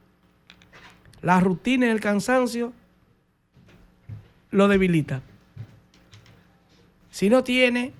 La 1.23 1.39
rutina 1.39 1.87
y 1.87 1.91
el 1.91 2.01
cansancio 2.01 2.73
lo 4.51 4.67
debilita. 4.67 5.23
Si 7.13 7.31
no 7.31 7.45
tiene 7.45 7.93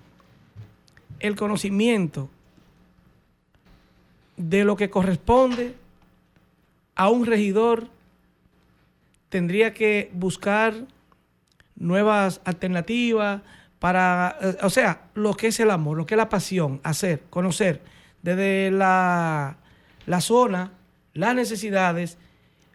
el 1.21 1.37
conocimiento 1.37 2.29
de 4.37 4.65
lo 4.65 4.77
que 4.77 4.91
corresponde 4.91 5.77
a 6.97 7.11
un 7.11 7.25
regidor 7.25 7.97
tendría 9.29 9.75
que 9.75 10.11
buscar 10.13 10.75
nuevas 11.77 12.41
alternativas 12.45 13.43
para, 13.79 14.37
eh, 14.41 14.57
o 14.63 14.71
sea, 14.71 15.03
lo 15.15 15.35
que 15.35 15.49
es 15.49 15.61
el 15.61 15.71
amor, 15.71 15.97
lo 15.97 16.07
que 16.07 16.15
es 16.15 16.19
la 16.19 16.29
pasión, 16.29 16.81
hacer, 16.83 17.23
conocer 17.31 17.81
desde 18.23 18.71
la, 18.71 19.57
la 20.07 20.21
zona, 20.21 20.73
las 21.15 21.35
necesidades, 21.35 22.19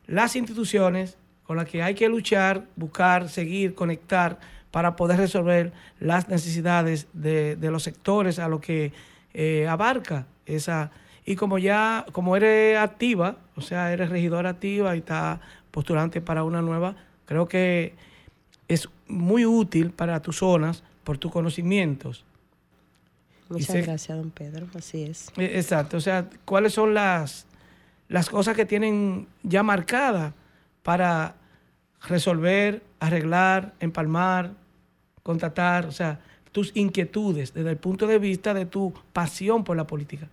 las 0.07 0.35
instituciones 0.35 1.17
con 1.43 1.57
las 1.57 1.67
que 1.67 1.83
hay 1.83 1.93
que 1.93 2.07
luchar, 2.07 2.65
buscar, 2.75 3.29
seguir, 3.29 3.75
conectar 3.75 4.39
para 4.71 4.95
poder 4.95 5.17
resolver 5.19 5.71
las 5.99 6.29
necesidades 6.29 7.07
de, 7.13 7.57
los 7.61 7.83
sectores 7.83 8.39
a 8.39 8.47
lo 8.47 8.59
que 8.59 8.91
eh, 9.33 9.67
abarca 9.67 10.25
esa. 10.45 10.91
Y 11.25 11.35
como 11.35 11.57
ya, 11.59 12.05
como 12.11 12.35
eres 12.35 12.77
activa, 12.77 13.37
o 13.55 13.61
sea, 13.61 13.93
eres 13.93 14.09
regidora 14.09 14.49
activa 14.49 14.95
y 14.95 14.99
está 14.99 15.41
postulante 15.73 16.21
para 16.21 16.43
una 16.43 16.61
nueva, 16.61 16.95
creo 17.25 17.47
que 17.47 17.95
es 18.67 18.87
muy 19.07 19.43
útil 19.43 19.89
para 19.89 20.21
tus 20.21 20.37
zonas 20.37 20.83
por 21.03 21.17
tus 21.17 21.31
conocimientos. 21.31 22.23
Muchas 23.49 23.85
gracias, 23.85 24.15
don 24.15 24.29
Pedro, 24.29 24.67
así 24.75 25.01
es. 25.03 25.31
E, 25.35 25.57
exacto, 25.57 25.97
o 25.97 25.99
sea, 25.99 26.29
¿cuáles 26.45 26.73
son 26.73 26.93
las, 26.93 27.47
las 28.07 28.29
cosas 28.29 28.55
que 28.55 28.65
tienen 28.65 29.27
ya 29.41 29.63
marcadas 29.63 30.33
para 30.83 31.35
resolver, 32.07 32.83
arreglar, 32.99 33.73
empalmar, 33.79 34.51
contratar, 35.23 35.87
o 35.87 35.91
sea, 35.91 36.19
tus 36.51 36.71
inquietudes 36.75 37.51
desde 37.51 37.71
el 37.71 37.77
punto 37.77 38.05
de 38.05 38.19
vista 38.19 38.53
de 38.53 38.67
tu 38.67 38.93
pasión 39.11 39.63
por 39.63 39.75
la 39.75 39.87
política. 39.87 40.29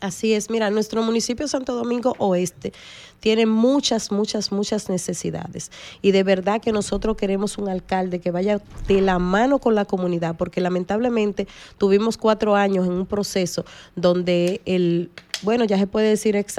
Así 0.00 0.32
es, 0.32 0.48
mira, 0.48 0.70
nuestro 0.70 1.02
municipio 1.02 1.46
Santo 1.46 1.74
Domingo 1.74 2.14
Oeste 2.18 2.72
tiene 3.20 3.44
muchas, 3.44 4.10
muchas, 4.10 4.50
muchas 4.50 4.88
necesidades. 4.88 5.70
Y 6.00 6.12
de 6.12 6.22
verdad 6.22 6.62
que 6.62 6.72
nosotros 6.72 7.18
queremos 7.18 7.58
un 7.58 7.68
alcalde 7.68 8.18
que 8.18 8.30
vaya 8.30 8.62
de 8.88 9.00
la 9.02 9.18
mano 9.18 9.58
con 9.58 9.74
la 9.74 9.84
comunidad, 9.84 10.36
porque 10.36 10.62
lamentablemente 10.62 11.46
tuvimos 11.76 12.16
cuatro 12.16 12.56
años 12.56 12.86
en 12.86 12.92
un 12.92 13.06
proceso 13.06 13.66
donde 13.94 14.62
el 14.64 15.10
bueno, 15.42 15.64
ya 15.64 15.78
se 15.78 15.86
puede 15.86 16.08
decir 16.08 16.36
ex 16.36 16.56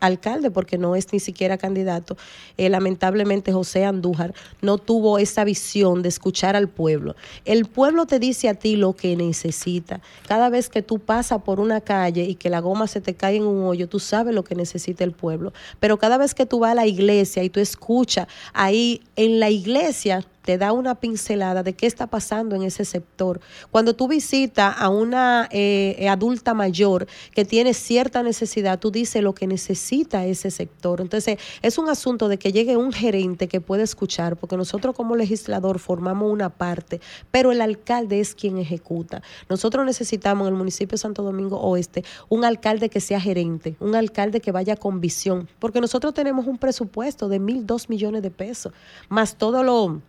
alcalde 0.00 0.50
porque 0.50 0.78
no 0.78 0.96
es 0.96 1.12
ni 1.12 1.20
siquiera 1.20 1.58
candidato. 1.58 2.16
Eh, 2.56 2.68
lamentablemente 2.68 3.52
José 3.52 3.84
Andújar 3.84 4.34
no 4.60 4.78
tuvo 4.78 5.18
esa 5.18 5.44
visión 5.44 6.02
de 6.02 6.08
escuchar 6.08 6.56
al 6.56 6.68
pueblo. 6.68 7.16
El 7.44 7.66
pueblo 7.66 8.06
te 8.06 8.18
dice 8.18 8.48
a 8.48 8.54
ti 8.54 8.76
lo 8.76 8.94
que 8.94 9.16
necesita. 9.16 10.00
Cada 10.28 10.48
vez 10.48 10.68
que 10.68 10.82
tú 10.82 10.98
pasas 10.98 11.42
por 11.42 11.60
una 11.60 11.80
calle 11.80 12.24
y 12.24 12.34
que 12.34 12.50
la 12.50 12.60
goma 12.60 12.86
se 12.86 13.00
te 13.00 13.14
cae 13.14 13.36
en 13.36 13.44
un 13.44 13.64
hoyo, 13.64 13.88
tú 13.88 13.98
sabes 13.98 14.34
lo 14.34 14.44
que 14.44 14.54
necesita 14.54 15.04
el 15.04 15.12
pueblo. 15.12 15.52
Pero 15.78 15.98
cada 15.98 16.18
vez 16.18 16.34
que 16.34 16.46
tú 16.46 16.58
vas 16.60 16.72
a 16.72 16.74
la 16.74 16.86
iglesia 16.86 17.42
y 17.42 17.50
tú 17.50 17.60
escuchas 17.60 18.26
ahí 18.52 19.02
en 19.16 19.40
la 19.40 19.50
iglesia, 19.50 20.24
da 20.58 20.72
una 20.72 20.96
pincelada 20.96 21.62
de 21.62 21.74
qué 21.74 21.86
está 21.86 22.06
pasando 22.06 22.56
en 22.56 22.62
ese 22.62 22.84
sector. 22.84 23.40
Cuando 23.70 23.94
tú 23.94 24.08
visitas 24.08 24.74
a 24.78 24.88
una 24.88 25.48
eh, 25.50 26.08
adulta 26.08 26.54
mayor 26.54 27.06
que 27.34 27.44
tiene 27.44 27.74
cierta 27.74 28.22
necesidad, 28.22 28.78
tú 28.78 28.90
dices 28.90 29.22
lo 29.22 29.34
que 29.34 29.46
necesita 29.46 30.24
ese 30.26 30.50
sector. 30.50 31.00
Entonces, 31.00 31.38
es 31.62 31.78
un 31.78 31.88
asunto 31.88 32.28
de 32.28 32.38
que 32.38 32.52
llegue 32.52 32.76
un 32.76 32.92
gerente 32.92 33.48
que 33.48 33.60
pueda 33.60 33.82
escuchar, 33.82 34.36
porque 34.36 34.56
nosotros 34.56 34.94
como 34.94 35.16
legislador 35.16 35.78
formamos 35.78 36.30
una 36.30 36.50
parte, 36.50 37.00
pero 37.30 37.52
el 37.52 37.60
alcalde 37.60 38.20
es 38.20 38.34
quien 38.34 38.58
ejecuta. 38.58 39.22
Nosotros 39.48 39.84
necesitamos 39.84 40.46
en 40.46 40.54
el 40.54 40.58
municipio 40.58 40.96
de 40.96 40.98
Santo 40.98 41.22
Domingo 41.22 41.58
Oeste 41.60 42.04
un 42.28 42.44
alcalde 42.44 42.88
que 42.88 43.00
sea 43.00 43.20
gerente, 43.20 43.76
un 43.80 43.94
alcalde 43.94 44.40
que 44.40 44.52
vaya 44.52 44.76
con 44.76 45.00
visión, 45.00 45.48
porque 45.58 45.80
nosotros 45.80 46.14
tenemos 46.14 46.46
un 46.46 46.58
presupuesto 46.58 47.28
de 47.28 47.38
mil, 47.38 47.66
dos 47.66 47.88
millones 47.88 48.22
de 48.22 48.30
pesos, 48.30 48.72
más 49.08 49.36
todo 49.36 49.62
lo 49.62 50.00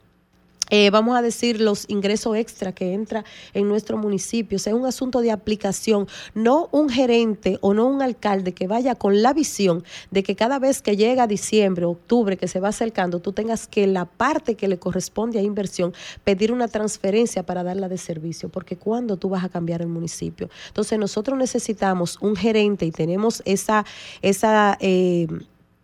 eh, 0.72 0.90
vamos 0.90 1.18
a 1.18 1.22
decir, 1.22 1.60
los 1.60 1.86
ingresos 1.90 2.38
extra 2.38 2.72
que 2.72 2.94
entra 2.94 3.26
en 3.54 3.68
nuestro 3.68 3.98
municipio. 3.98 4.58
Sea, 4.58 4.72
es 4.72 4.80
un 4.80 4.86
asunto 4.86 5.20
de 5.20 5.30
aplicación, 5.30 6.08
no 6.34 6.70
un 6.72 6.90
gerente 6.90 7.58
o 7.60 7.74
no 7.74 7.88
un 7.88 8.02
alcalde 8.02 8.54
que 8.54 8.68
vaya 8.68 8.96
con 8.96 9.22
la 9.22 9.34
visión 9.34 9.84
de 10.12 10.24
que 10.24 10.38
cada 10.38 10.60
vez 10.60 10.82
que 10.82 10.96
llega 10.96 11.28
diciembre, 11.28 11.84
octubre, 11.84 12.38
que 12.38 12.48
se 12.48 12.62
va 12.62 12.70
acercando, 12.70 13.20
tú 13.20 13.34
tengas 13.34 13.68
que 13.68 13.86
la 13.86 14.06
parte 14.06 14.56
que 14.56 14.70
le 14.70 14.80
corresponde 14.80 15.40
a 15.40 15.42
inversión, 15.42 15.94
pedir 16.24 16.54
una 16.54 16.70
transferencia 16.70 17.44
para 17.44 17.64
darla 17.64 17.90
de 17.90 17.98
servicio, 17.98 18.48
porque 18.48 18.78
cuando 18.78 19.18
tú 19.18 19.28
vas 19.28 19.44
a 19.44 19.50
cambiar 19.50 19.82
el 19.82 19.90
municipio. 19.90 20.50
Entonces, 20.70 20.98
nosotros 20.98 21.38
necesitamos 21.38 22.18
un 22.22 22.38
gerente 22.38 22.86
y 22.86 22.92
tenemos 22.92 23.44
esa, 23.46 23.86
esa 24.22 24.78
eh, 24.80 25.28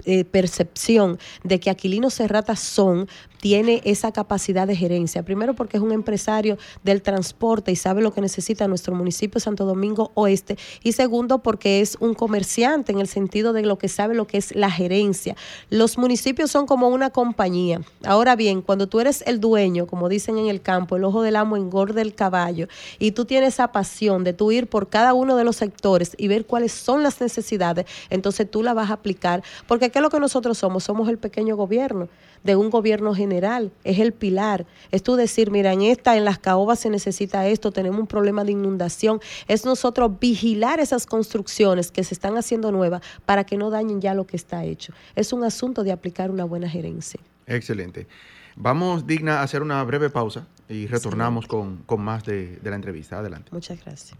eh, 0.06 0.24
percepción 0.24 1.18
de 1.44 1.60
que 1.60 1.70
Aquilino 1.70 2.10
Serrata 2.10 2.56
son 2.56 3.10
tiene 3.40 3.82
esa 3.86 4.12
capacidad 4.12 4.68
de 4.68 4.76
gerencia. 4.76 5.24
Primero 5.24 5.54
porque 5.54 5.78
es 5.78 5.84
un 5.84 5.92
empresario 5.92 6.58
del 6.84 7.02
transporte 7.02 7.72
y 7.72 7.76
sabe 7.76 8.02
lo 8.02 8.14
que 8.14 8.22
necesita 8.22 8.68
nuestro 8.68 8.96
municipio 8.96 9.40
Santo 9.40 9.66
Domingo 9.66 10.12
Oeste. 10.16 10.58
Y 10.84 10.94
segundo 10.94 11.40
porque 11.40 11.82
es 11.82 11.98
un 12.00 12.14
comerciante 12.14 12.92
en 12.92 13.00
el 13.00 13.08
sentido 13.08 13.54
de 13.54 13.64
lo 13.64 13.78
que 13.78 13.90
sabe 13.90 14.16
lo 14.16 14.28
que 14.28 14.38
es 14.38 14.56
la 14.56 14.72
gerencia. 14.72 15.36
Los 15.70 15.98
municipios 15.98 16.52
son 16.52 16.66
como 16.66 16.90
una 16.90 17.10
compañía. 17.10 17.82
Ahora 18.04 18.36
bien, 18.36 18.62
cuando 18.62 18.88
tú 18.88 19.00
eres 19.00 19.24
el 19.26 19.40
dueño, 19.40 19.88
como 19.88 20.10
dicen 20.10 20.38
en 20.38 20.48
el 20.48 20.62
campo, 20.62 20.96
el 20.96 21.04
ojo 21.04 21.22
del 21.22 21.36
amo 21.36 21.58
engorda 21.58 22.02
el 22.02 22.16
caballo, 22.16 22.68
y 23.00 23.12
tú 23.12 23.26
tienes 23.26 23.56
esa 23.56 23.72
pasión 23.72 24.24
de 24.24 24.34
tú 24.34 24.52
ir 24.52 24.68
por 24.68 24.90
cada 24.90 25.14
uno 25.14 25.36
de 25.36 25.44
los 25.44 25.56
sectores 25.56 26.14
y 26.18 26.28
ver 26.28 26.46
cuáles 26.46 26.72
son 26.72 27.04
las 27.04 27.22
necesidades, 27.22 27.86
entonces 28.10 28.50
tú 28.50 28.64
la 28.64 28.74
vas 28.74 28.90
a 28.90 28.94
aplicar. 28.94 29.44
Porque 29.68 29.90
¿qué 29.90 30.00
es 30.00 30.04
lo 30.04 30.10
que 30.10 30.20
nosotros 30.20 30.58
somos? 30.58 30.84
Somos 30.84 31.10
el 31.10 31.18
pequeño 31.18 31.56
gobierno 31.56 32.10
de 32.44 32.56
un 32.56 32.70
gobierno 32.70 33.14
general, 33.14 33.72
es 33.84 34.00
el 34.00 34.14
pilar. 34.14 34.66
Es 34.92 35.04
tú 35.04 35.16
decir, 35.16 35.52
mira, 35.52 35.74
en 35.74 35.82
esta, 35.82 36.18
en 36.18 36.26
las 36.26 36.40
caobas 36.40 36.80
se 36.80 36.90
necesita 36.90 37.48
esto, 37.48 37.72
tenemos 37.72 38.00
un 38.00 38.08
problema 38.08 38.44
de 38.44 38.52
inundación. 38.52 39.20
Es 39.48 39.66
nosotros 39.66 40.20
vigilar 40.20 40.80
esas 40.80 41.06
construcciones 41.06 41.92
que 41.92 42.04
se 42.04 42.14
están 42.14 42.38
haciendo 42.38 42.72
nuevas 42.72 43.02
para 43.26 43.44
que 43.46 43.58
no 43.58 43.70
dañen 43.70 44.02
ya 44.02 44.14
lo 44.14 44.26
que 44.26 44.38
está 44.38 44.64
hecho. 44.64 44.94
Es 45.16 45.34
un 45.34 45.44
asunto 45.44 45.84
de 45.84 45.92
aplicar 45.92 46.32
una 46.32 46.46
buena 46.46 46.70
gerencia. 46.70 47.20
Excelente. 47.46 48.08
Vamos, 48.56 49.06
Digna, 49.06 49.40
a 49.40 49.44
hacer 49.44 49.62
una 49.62 49.84
breve 49.84 50.10
pausa 50.10 50.48
y 50.68 50.88
retornamos 50.88 51.48
con, 51.48 51.84
más 52.00 52.26
de, 52.26 52.58
de 52.58 52.70
la 52.70 52.76
entrevista. 52.76 53.20
Adelante. 53.20 53.50
Muchas 53.52 53.84
gracias. 53.84 54.18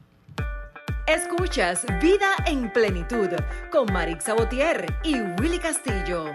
Escuchas 1.08 1.86
Vida 2.02 2.36
en 2.46 2.72
Plenitud 2.72 3.30
con 3.72 3.92
Marix 3.92 4.26
Sabotier 4.26 4.94
y 5.04 5.16
Willy 5.40 5.58
Castillo. 5.58 6.34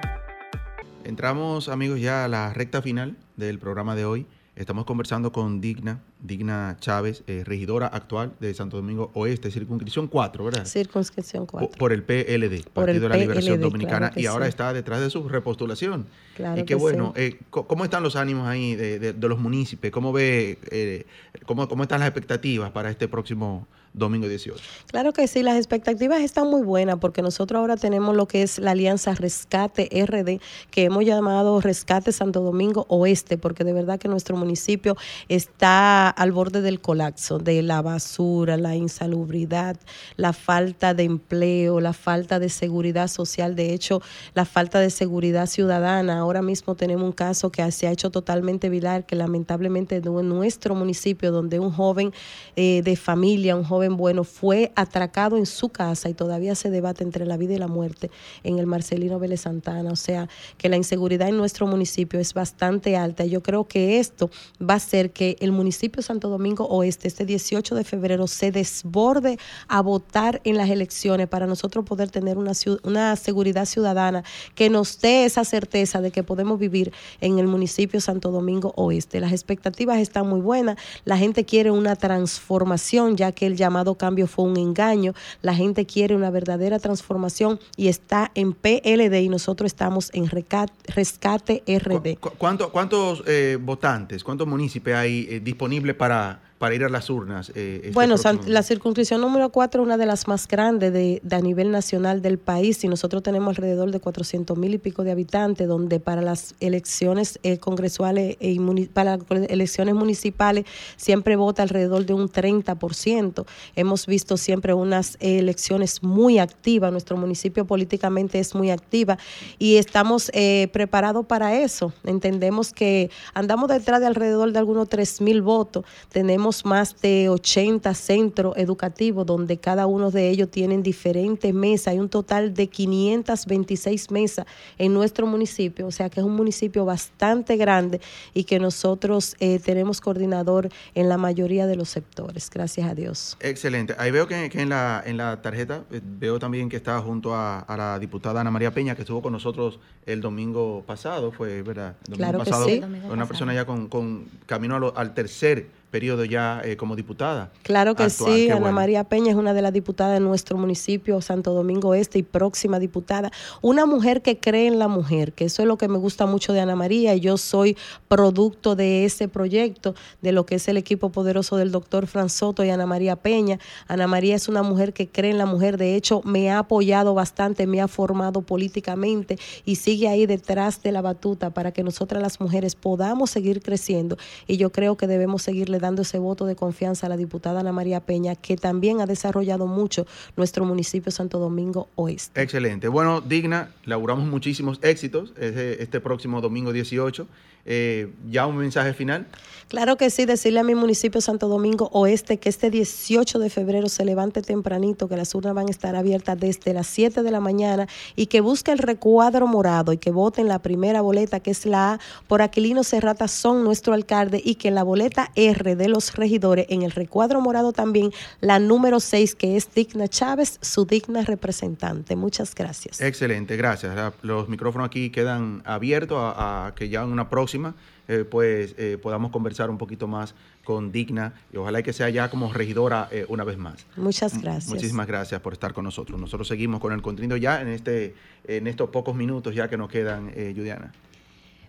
Entramos, 1.04 1.68
amigos, 1.68 2.00
ya 2.00 2.24
a 2.24 2.28
la 2.28 2.52
recta 2.52 2.80
final 2.80 3.16
del 3.36 3.58
programa 3.58 3.96
de 3.96 4.04
hoy. 4.04 4.26
Estamos 4.54 4.84
conversando 4.84 5.32
con 5.32 5.60
Digna, 5.60 6.00
Digna 6.22 6.76
Chávez, 6.78 7.24
eh, 7.26 7.42
regidora 7.44 7.88
actual 7.88 8.32
de 8.38 8.54
Santo 8.54 8.76
Domingo 8.76 9.10
Oeste, 9.14 9.50
circunscripción 9.50 10.06
4, 10.06 10.44
¿verdad? 10.44 10.64
Circunscripción 10.64 11.46
4. 11.46 11.70
Por, 11.76 11.92
el 11.92 12.04
PLD, 12.04 12.64
Partido 12.72 13.00
de 13.00 13.08
la 13.08 13.16
Liberación 13.16 13.60
Dominicana, 13.60 14.12
y 14.14 14.26
ahora 14.26 14.46
está 14.46 14.72
detrás 14.72 15.00
de 15.00 15.10
su 15.10 15.28
repostulación. 15.28 16.06
Claro 16.36 16.60
y 16.60 16.64
qué 16.64 16.76
bueno. 16.76 17.12
Eh, 17.16 17.40
¿Cómo 17.50 17.82
están 17.84 18.04
los 18.04 18.14
ánimos 18.14 18.46
ahí 18.46 18.76
de, 18.76 19.12
los 19.14 19.38
municipios? 19.40 19.92
¿Cómo 19.92 20.12
ve, 20.12 20.58
eh, 20.70 21.06
cómo, 21.44 21.68
cómo 21.68 21.82
están 21.82 22.00
las 22.00 22.08
expectativas 22.08 22.70
para 22.70 22.90
este 22.90 23.08
próximo 23.08 23.66
domingo 23.94 24.28
18. 24.28 24.62
Claro 24.86 25.12
que 25.12 25.26
sí, 25.26 25.42
las 25.42 25.56
expectativas 25.56 26.20
están 26.20 26.48
muy 26.48 26.62
buenas 26.62 26.98
porque 26.98 27.22
nosotros 27.22 27.60
ahora 27.60 27.76
tenemos 27.76 28.16
lo 28.16 28.26
que 28.26 28.42
es 28.42 28.58
la 28.58 28.72
alianza 28.72 29.14
Rescate 29.14 29.88
RD, 30.06 30.40
que 30.70 30.84
hemos 30.84 31.04
llamado 31.04 31.60
Rescate 31.60 32.12
Santo 32.12 32.40
Domingo 32.40 32.86
Oeste, 32.88 33.38
porque 33.38 33.64
de 33.64 33.72
verdad 33.72 33.98
que 33.98 34.08
nuestro 34.08 34.36
municipio 34.36 34.96
está 35.28 36.11
al 36.16 36.32
borde 36.32 36.62
del 36.62 36.80
colapso, 36.80 37.38
de 37.38 37.62
la 37.62 37.82
basura, 37.82 38.56
la 38.56 38.76
insalubridad, 38.76 39.76
la 40.16 40.32
falta 40.32 40.94
de 40.94 41.04
empleo, 41.04 41.80
la 41.80 41.92
falta 41.92 42.38
de 42.38 42.48
seguridad 42.48 43.08
social, 43.08 43.56
de 43.56 43.72
hecho, 43.72 44.00
la 44.34 44.44
falta 44.44 44.80
de 44.80 44.90
seguridad 44.90 45.46
ciudadana. 45.46 46.18
Ahora 46.18 46.42
mismo 46.42 46.74
tenemos 46.74 47.04
un 47.04 47.12
caso 47.12 47.50
que 47.50 47.70
se 47.72 47.86
ha 47.86 47.90
hecho 47.90 48.10
totalmente 48.10 48.68
viral, 48.68 49.06
que 49.06 49.16
lamentablemente 49.16 49.96
en 49.96 50.28
nuestro 50.28 50.74
municipio, 50.74 51.32
donde 51.32 51.58
un 51.58 51.70
joven 51.70 52.12
eh, 52.56 52.82
de 52.84 52.96
familia, 52.96 53.56
un 53.56 53.64
joven 53.64 53.96
bueno 53.96 54.24
fue 54.24 54.72
atracado 54.76 55.36
en 55.36 55.46
su 55.46 55.68
casa 55.68 56.08
y 56.08 56.14
todavía 56.14 56.54
se 56.54 56.70
debate 56.70 57.04
entre 57.04 57.26
la 57.26 57.36
vida 57.36 57.54
y 57.54 57.58
la 57.58 57.68
muerte 57.68 58.10
en 58.42 58.58
el 58.58 58.66
Marcelino 58.66 59.18
Vélez 59.18 59.42
Santana. 59.42 59.90
O 59.90 59.96
sea, 59.96 60.28
que 60.58 60.68
la 60.68 60.76
inseguridad 60.76 61.28
en 61.28 61.36
nuestro 61.36 61.66
municipio 61.66 62.20
es 62.20 62.34
bastante 62.34 62.96
alta. 62.96 63.24
Yo 63.24 63.42
creo 63.42 63.66
que 63.66 63.98
esto 63.98 64.30
va 64.60 64.74
a 64.74 64.76
hacer 64.76 65.12
que 65.12 65.36
el 65.40 65.52
municipio 65.52 66.01
Santo 66.02 66.28
Domingo 66.28 66.66
Oeste, 66.66 67.08
este 67.08 67.24
18 67.24 67.74
de 67.74 67.84
febrero, 67.84 68.26
se 68.26 68.52
desborde 68.52 69.38
a 69.68 69.80
votar 69.80 70.40
en 70.44 70.56
las 70.56 70.70
elecciones 70.70 71.28
para 71.28 71.46
nosotros 71.46 71.84
poder 71.84 72.10
tener 72.10 72.38
una, 72.38 72.52
una 72.82 73.16
seguridad 73.16 73.66
ciudadana 73.66 74.24
que 74.54 74.70
nos 74.70 75.00
dé 75.00 75.24
esa 75.24 75.44
certeza 75.44 76.00
de 76.00 76.10
que 76.10 76.22
podemos 76.22 76.58
vivir 76.58 76.92
en 77.20 77.38
el 77.38 77.46
municipio 77.46 78.00
Santo 78.00 78.30
Domingo 78.30 78.72
Oeste. 78.76 79.20
Las 79.20 79.32
expectativas 79.32 79.98
están 79.98 80.28
muy 80.28 80.40
buenas. 80.40 80.76
La 81.04 81.16
gente 81.16 81.44
quiere 81.44 81.70
una 81.70 81.96
transformación, 81.96 83.16
ya 83.16 83.32
que 83.32 83.46
el 83.46 83.56
llamado 83.56 83.94
cambio 83.94 84.26
fue 84.26 84.44
un 84.44 84.56
engaño. 84.56 85.14
La 85.40 85.54
gente 85.54 85.86
quiere 85.86 86.14
una 86.14 86.30
verdadera 86.30 86.78
transformación 86.78 87.60
y 87.76 87.88
está 87.88 88.30
en 88.34 88.52
PLD 88.52 89.22
y 89.22 89.28
nosotros 89.28 89.66
estamos 89.66 90.10
en 90.12 90.28
Rescate 90.28 91.62
RD. 91.66 92.18
¿Cuántos 92.38 93.22
eh, 93.26 93.58
votantes, 93.60 94.24
cuántos 94.24 94.46
municipios 94.46 94.96
hay 94.96 95.26
eh, 95.28 95.40
disponibles 95.40 95.91
para 95.94 96.40
para 96.62 96.76
ir 96.76 96.84
a 96.84 96.88
las 96.88 97.10
urnas? 97.10 97.50
Eh, 97.56 97.80
este 97.82 97.90
bueno, 97.90 98.14
la 98.46 98.62
circunscripción 98.62 99.20
número 99.20 99.48
4 99.48 99.82
es 99.82 99.84
una 99.84 99.96
de 99.96 100.06
las 100.06 100.28
más 100.28 100.46
grandes 100.46 100.92
de, 100.92 101.20
a 101.28 101.40
nivel 101.40 101.72
nacional 101.72 102.22
del 102.22 102.38
país 102.38 102.84
y 102.84 102.88
nosotros 102.88 103.24
tenemos 103.24 103.48
alrededor 103.48 103.90
de 103.90 103.98
400 103.98 104.56
mil 104.56 104.72
y 104.72 104.78
pico 104.78 105.02
de 105.02 105.10
habitantes, 105.10 105.66
donde 105.66 105.98
para 105.98 106.22
las 106.22 106.54
elecciones 106.60 107.40
eh, 107.42 107.58
congresuales 107.58 108.36
y 108.38 108.60
para 108.86 109.16
las 109.16 109.26
elecciones 109.48 109.96
municipales 109.96 110.64
siempre 110.96 111.34
vota 111.34 111.64
alrededor 111.64 112.06
de 112.06 112.14
un 112.14 112.28
30%. 112.28 113.44
Hemos 113.74 114.06
visto 114.06 114.36
siempre 114.36 114.72
unas 114.72 115.16
elecciones 115.18 116.04
muy 116.04 116.38
activas, 116.38 116.92
nuestro 116.92 117.16
municipio 117.16 117.64
políticamente 117.64 118.38
es 118.38 118.54
muy 118.54 118.70
activa 118.70 119.18
y 119.58 119.78
estamos 119.78 120.30
eh, 120.32 120.68
preparados 120.72 121.26
para 121.26 121.58
eso. 121.58 121.92
Entendemos 122.04 122.72
que 122.72 123.10
andamos 123.34 123.68
detrás 123.68 123.98
de 123.98 124.06
alrededor 124.06 124.52
de 124.52 124.60
algunos 124.60 124.88
3 124.88 125.22
mil 125.22 125.42
votos, 125.42 125.84
tenemos 126.12 126.51
más 126.64 127.00
de 127.00 127.28
80 127.28 127.94
centros 127.94 128.54
educativos 128.56 129.26
donde 129.26 129.56
cada 129.56 129.86
uno 129.86 130.10
de 130.10 130.28
ellos 130.28 130.50
tienen 130.50 130.82
diferentes 130.82 131.52
mesas. 131.52 131.88
Hay 131.88 131.98
un 131.98 132.08
total 132.08 132.54
de 132.54 132.68
526 132.68 134.10
mesas 134.10 134.46
en 134.78 134.92
nuestro 134.92 135.26
municipio, 135.26 135.86
o 135.86 135.90
sea 135.90 136.10
que 136.10 136.20
es 136.20 136.26
un 136.26 136.36
municipio 136.36 136.84
bastante 136.84 137.56
grande 137.56 138.00
y 138.34 138.44
que 138.44 138.58
nosotros 138.58 139.36
eh, 139.40 139.58
tenemos 139.58 140.00
coordinador 140.00 140.68
en 140.94 141.08
la 141.08 141.16
mayoría 141.16 141.66
de 141.66 141.76
los 141.76 141.88
sectores, 141.88 142.50
gracias 142.50 142.88
a 142.88 142.94
Dios. 142.94 143.36
Excelente. 143.40 143.94
Ahí 143.98 144.10
veo 144.10 144.26
que, 144.26 144.50
en, 144.52 144.68
la, 144.68 145.02
en 145.04 145.16
la 145.16 145.40
tarjeta, 145.42 145.84
eh, 145.90 146.00
veo 146.02 146.38
también 146.38 146.68
que 146.68 146.76
está 146.76 147.00
junto 147.00 147.34
a, 147.34 147.64
la 147.68 147.98
diputada 147.98 148.40
Ana 148.40 148.50
María 148.50 148.72
Peña, 148.72 148.94
que 148.94 149.02
estuvo 149.02 149.22
con 149.22 149.32
nosotros 149.32 149.80
el 150.06 150.20
domingo 150.20 150.82
pasado, 150.86 151.32
fue, 151.32 151.62
¿verdad? 151.62 151.96
El 152.06 152.12
domingo 152.12 152.16
claro 152.16 152.38
pasado, 152.38 152.66
que 152.66 152.72
sí. 152.72 152.82
Una 153.10 153.26
persona 153.26 153.54
ya 153.54 153.64
con, 153.64 153.88
con 153.88 154.26
camino 154.46 154.92
al 154.94 155.14
tercer 155.14 155.81
periodo 155.92 156.24
ya 156.24 156.62
eh, 156.64 156.76
como 156.76 156.96
diputada. 156.96 157.52
Claro 157.62 157.94
que 157.94 158.08
sí, 158.08 158.50
Ana 158.50 158.72
María 158.72 159.04
Peña 159.04 159.30
es 159.30 159.36
una 159.36 159.52
de 159.52 159.60
las 159.60 159.74
diputadas 159.74 160.14
de 160.14 160.20
nuestro 160.20 160.56
municipio, 160.56 161.20
Santo 161.20 161.52
Domingo 161.52 161.94
Este, 161.94 162.18
y 162.18 162.22
próxima 162.22 162.78
diputada. 162.78 163.30
Una 163.60 163.84
mujer 163.84 164.22
que 164.22 164.38
cree 164.38 164.66
en 164.66 164.78
la 164.78 164.88
mujer, 164.88 165.34
que 165.34 165.44
eso 165.44 165.60
es 165.62 165.68
lo 165.68 165.76
que 165.76 165.88
me 165.88 165.98
gusta 165.98 166.24
mucho 166.24 166.54
de 166.54 166.60
Ana 166.60 166.74
María, 166.74 167.14
y 167.14 167.20
yo 167.20 167.36
soy 167.36 167.76
producto 168.08 168.74
de 168.74 169.04
ese 169.04 169.28
proyecto, 169.28 169.94
de 170.22 170.32
lo 170.32 170.46
que 170.46 170.54
es 170.54 170.66
el 170.66 170.78
equipo 170.78 171.12
poderoso 171.12 171.58
del 171.58 171.70
doctor 171.70 172.06
Fran 172.06 172.30
Soto 172.30 172.64
y 172.64 172.70
Ana 172.70 172.86
María 172.86 173.16
Peña. 173.16 173.58
Ana 173.86 174.06
María 174.06 174.34
es 174.34 174.48
una 174.48 174.62
mujer 174.62 174.94
que 174.94 175.08
cree 175.08 175.30
en 175.30 175.38
la 175.38 175.46
mujer, 175.46 175.76
de 175.76 175.94
hecho 175.94 176.22
me 176.24 176.50
ha 176.50 176.58
apoyado 176.60 177.12
bastante, 177.12 177.66
me 177.66 177.82
ha 177.82 177.86
formado 177.86 178.40
políticamente 178.40 179.38
y 179.66 179.76
sigue 179.76 180.08
ahí 180.08 180.24
detrás 180.24 180.82
de 180.82 180.90
la 180.90 181.02
batuta 181.02 181.50
para 181.50 181.70
que 181.72 181.82
nosotras 181.82 182.22
las 182.22 182.40
mujeres 182.40 182.76
podamos 182.76 183.30
seguir 183.30 183.60
creciendo 183.60 184.16
y 184.46 184.56
yo 184.56 184.72
creo 184.72 184.96
que 184.96 185.06
debemos 185.06 185.42
seguirle 185.42 185.81
dando 185.82 186.00
ese 186.00 186.18
voto 186.18 186.46
de 186.46 186.56
confianza 186.56 187.06
a 187.06 187.08
la 187.10 187.18
diputada 187.18 187.60
Ana 187.60 187.72
María 187.72 188.00
Peña, 188.00 188.34
que 188.34 188.56
también 188.56 189.02
ha 189.02 189.06
desarrollado 189.06 189.66
mucho 189.66 190.06
nuestro 190.38 190.64
municipio 190.64 191.12
Santo 191.12 191.38
Domingo 191.38 191.88
Oeste. 191.96 192.40
Excelente. 192.40 192.88
Bueno, 192.88 193.20
Digna, 193.20 193.70
laburamos 193.84 194.26
muchísimos 194.26 194.78
éxitos 194.82 195.34
este 195.36 196.00
próximo 196.00 196.40
domingo 196.40 196.72
18. 196.72 197.26
Eh, 197.64 198.12
¿Ya 198.28 198.46
un 198.46 198.56
mensaje 198.56 198.92
final? 198.92 199.26
Claro 199.68 199.96
que 199.96 200.10
sí, 200.10 200.24
decirle 200.24 200.60
a 200.60 200.64
mi 200.64 200.74
municipio 200.74 201.20
Santo 201.20 201.46
Domingo 201.46 201.88
Oeste 201.92 202.38
que 202.38 202.48
este 202.48 202.70
18 202.70 203.38
de 203.38 203.50
febrero 203.50 203.88
se 203.88 204.04
levante 204.04 204.42
tempranito, 204.42 205.08
que 205.08 205.16
las 205.16 205.34
urnas 205.34 205.54
van 205.54 205.68
a 205.68 205.70
estar 205.70 205.94
abiertas 205.94 206.38
desde 206.38 206.74
las 206.74 206.88
7 206.88 207.22
de 207.22 207.30
la 207.30 207.38
mañana 207.40 207.86
y 208.16 208.26
que 208.26 208.40
busque 208.40 208.72
el 208.72 208.78
recuadro 208.78 209.46
morado 209.46 209.92
y 209.92 209.98
que 209.98 210.10
voten 210.10 210.48
la 210.48 210.58
primera 210.58 211.00
boleta, 211.00 211.40
que 211.40 211.52
es 211.52 211.64
la 211.64 211.94
A, 211.94 212.00
por 212.26 212.42
Aquilino 212.42 212.82
Serrata 212.82 213.28
son 213.28 213.62
nuestro 213.62 213.94
alcalde 213.94 214.42
y 214.44 214.56
que 214.56 214.68
en 214.68 214.74
la 214.74 214.82
boleta 214.82 215.30
R 215.36 215.71
de 215.76 215.88
los 215.88 216.14
regidores, 216.14 216.66
en 216.68 216.82
el 216.82 216.90
recuadro 216.90 217.40
morado 217.40 217.72
también, 217.72 218.12
la 218.40 218.58
número 218.58 219.00
6, 219.00 219.34
que 219.34 219.56
es 219.56 219.72
Digna 219.74 220.08
Chávez, 220.08 220.58
su 220.60 220.84
digna 220.84 221.22
representante. 221.22 222.16
Muchas 222.16 222.54
gracias. 222.54 223.00
Excelente, 223.00 223.56
gracias. 223.56 224.14
Los 224.22 224.48
micrófonos 224.48 224.86
aquí 224.86 225.10
quedan 225.10 225.62
abiertos 225.64 226.18
a, 226.20 226.66
a 226.66 226.74
que 226.74 226.88
ya 226.88 227.02
en 227.02 227.10
una 227.10 227.28
próxima 227.28 227.74
eh, 228.08 228.24
pues 228.28 228.74
eh, 228.78 228.98
podamos 229.00 229.30
conversar 229.30 229.70
un 229.70 229.78
poquito 229.78 230.08
más 230.08 230.34
con 230.64 230.90
Digna 230.90 231.32
y 231.52 231.56
ojalá 231.56 231.82
que 231.82 231.92
sea 231.92 232.10
ya 232.10 232.28
como 232.28 232.52
regidora 232.52 233.08
eh, 233.12 233.24
una 233.28 233.44
vez 233.44 233.56
más. 233.56 233.86
Muchas 233.96 234.40
gracias. 234.42 234.68
Muchísimas 234.68 235.06
gracias 235.06 235.40
por 235.40 235.52
estar 235.52 235.72
con 235.72 235.84
nosotros. 235.84 236.20
Nosotros 236.20 236.48
seguimos 236.48 236.80
con 236.80 236.92
el 236.92 237.00
contenido 237.00 237.36
ya 237.36 237.60
en, 237.62 237.68
este, 237.68 238.14
en 238.44 238.66
estos 238.66 238.90
pocos 238.90 239.14
minutos 239.14 239.54
ya 239.54 239.68
que 239.68 239.76
nos 239.76 239.88
quedan, 239.88 240.32
Juliana. 240.32 240.92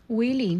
Willy, 0.10 0.60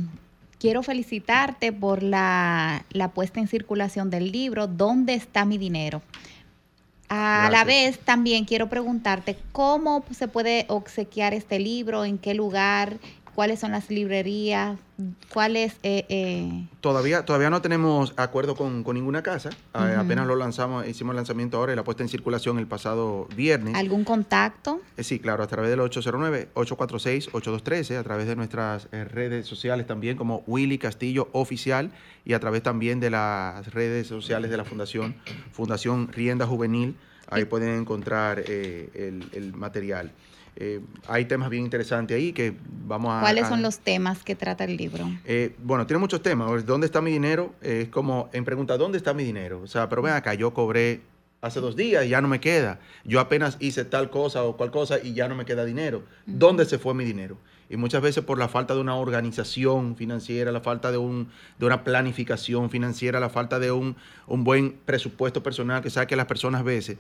quiero 0.64 0.82
felicitarte 0.82 1.74
por 1.74 2.04
la, 2.04 2.86
la, 2.92 3.10
puesta 3.10 3.42
en 3.42 3.50
circulación 3.50 4.10
del 4.10 4.32
libro 4.32 4.66
¿Dónde 4.66 5.14
está 5.14 5.44
mi 5.44 5.58
dinero? 5.58 6.02
A 7.10 7.50
la 7.52 7.66
vez 7.66 8.00
también 8.00 8.46
quiero 8.46 8.70
preguntarte 8.70 9.38
cómo 9.52 10.06
se 10.18 10.30
puede 10.30 10.66
obsequiar 10.70 11.34
este 11.34 11.60
libro, 11.60 12.06
en 12.06 12.18
qué 12.18 12.34
lugar, 12.34 12.98
cuáles 13.36 13.60
son 13.60 13.72
las 13.72 13.90
librerías, 13.90 14.78
cuáles... 15.30 15.74
Eh, 15.84 16.06
eh? 16.10 16.68
Todavía, 16.82 17.24
todavía 17.26 17.50
no 17.50 17.62
tenemos 17.62 18.14
acuerdo 18.18 18.56
con, 18.56 18.84
ninguna 18.94 19.24
casa, 19.24 19.50
eh, 19.74 19.96
apenas 19.98 20.28
lo 20.28 20.36
lanzamos, 20.36 20.86
hicimos 20.88 21.14
el 21.14 21.16
lanzamiento 21.18 21.58
ahora 21.58 21.74
y 21.74 21.76
la 21.76 21.84
puesta 21.84 22.04
en 22.04 22.10
circulación 22.10 22.60
el 22.60 22.68
pasado 22.68 23.28
viernes. 23.36 23.74
¿Algún 23.76 24.04
contacto? 24.04 24.80
sí, 25.00 25.18
claro, 25.20 25.42
a 25.44 25.48
través 25.48 25.72
del 25.72 25.80
809-846-8213, 25.80 27.98
a 27.98 28.04
través 28.04 28.28
de 28.28 28.36
nuestras 28.36 28.88
redes 28.92 29.48
sociales 29.48 29.88
también 29.88 30.16
como 30.18 30.44
Willy 30.46 30.78
Castillo 30.78 31.30
Oficial 31.32 31.90
y 32.26 32.34
a 32.34 32.40
través 32.40 32.62
también 32.64 33.00
de 33.00 33.10
las 33.10 33.74
redes 33.74 34.08
sociales 34.08 34.52
de 34.52 34.58
la 34.58 34.66
Fundación, 34.66 35.16
Fundación 35.52 36.10
Rienda 36.10 36.46
Juvenil, 36.46 36.98
ahí 37.28 37.46
pueden 37.46 37.80
encontrar 37.80 38.40
el, 38.40 39.30
el 39.34 39.54
material. 39.54 40.12
Eh, 40.56 40.82
hay 41.08 41.26
temas 41.26 41.50
bien 41.50 41.64
interesantes 41.64 42.16
ahí 42.16 42.32
que 42.32 42.54
vamos 42.86 43.12
a... 43.14 43.22
¿Cuáles 43.22 43.48
son 43.48 43.62
los 43.62 43.80
temas 43.80 44.24
que 44.24 44.36
trata 44.36 44.64
el 44.66 44.78
libro? 44.78 45.10
Eh, 45.26 45.56
bueno, 45.64 45.88
tiene 45.88 46.00
muchos 46.00 46.22
temas. 46.22 46.66
¿Dónde 46.66 46.86
está 46.86 47.02
mi 47.02 47.12
dinero? 47.12 47.54
es 47.62 47.90
como 47.90 48.30
en 48.34 48.46
pregunta, 48.46 48.78
¿dónde 48.78 48.98
está 48.98 49.14
mi 49.14 49.24
dinero? 49.24 49.62
O 49.62 49.68
sea, 49.68 49.90
pero 49.90 50.02
ven 50.02 50.14
acá, 50.14 50.34
yo 50.34 50.54
cobré 50.54 51.02
hace 51.42 51.60
dos 51.60 51.76
días 51.76 52.06
y 52.06 52.10
ya 52.10 52.22
no 52.22 52.28
me 52.28 52.40
queda. 52.40 52.80
Yo 53.04 53.20
apenas 53.20 53.58
hice 53.60 53.84
tal 53.84 54.10
cosa 54.10 54.44
o 54.44 54.56
cual 54.56 54.72
cosa 54.72 55.00
y 55.04 55.14
ya 55.14 55.28
no 55.28 55.36
me 55.36 55.46
queda 55.46 55.66
dinero. 55.66 56.04
¿Dónde 56.26 56.66
se 56.66 56.80
fue 56.80 56.94
mi 56.94 57.04
dinero? 57.04 57.38
Y 57.74 57.76
muchas 57.76 58.04
veces 58.04 58.24
por 58.24 58.38
la 58.38 58.48
falta 58.50 58.76
de 58.76 58.82
una 58.82 58.96
organización 58.96 59.96
financiera, 59.96 60.52
la 60.52 60.62
falta 60.62 60.92
de, 60.92 61.00
un, 61.00 61.30
de 61.58 61.66
una 61.66 61.84
planificación 61.84 62.70
financiera, 62.70 63.20
la 63.20 63.30
falta 63.30 63.58
de 63.58 63.72
un, 63.72 63.96
un 64.28 64.44
buen 64.44 64.76
presupuesto 64.86 65.42
personal, 65.42 65.82
que 65.82 65.90
sabe 65.90 66.06
que 66.06 66.16
las 66.16 66.28
personas 66.28 66.62
a 66.62 66.64
veces, 66.64 67.00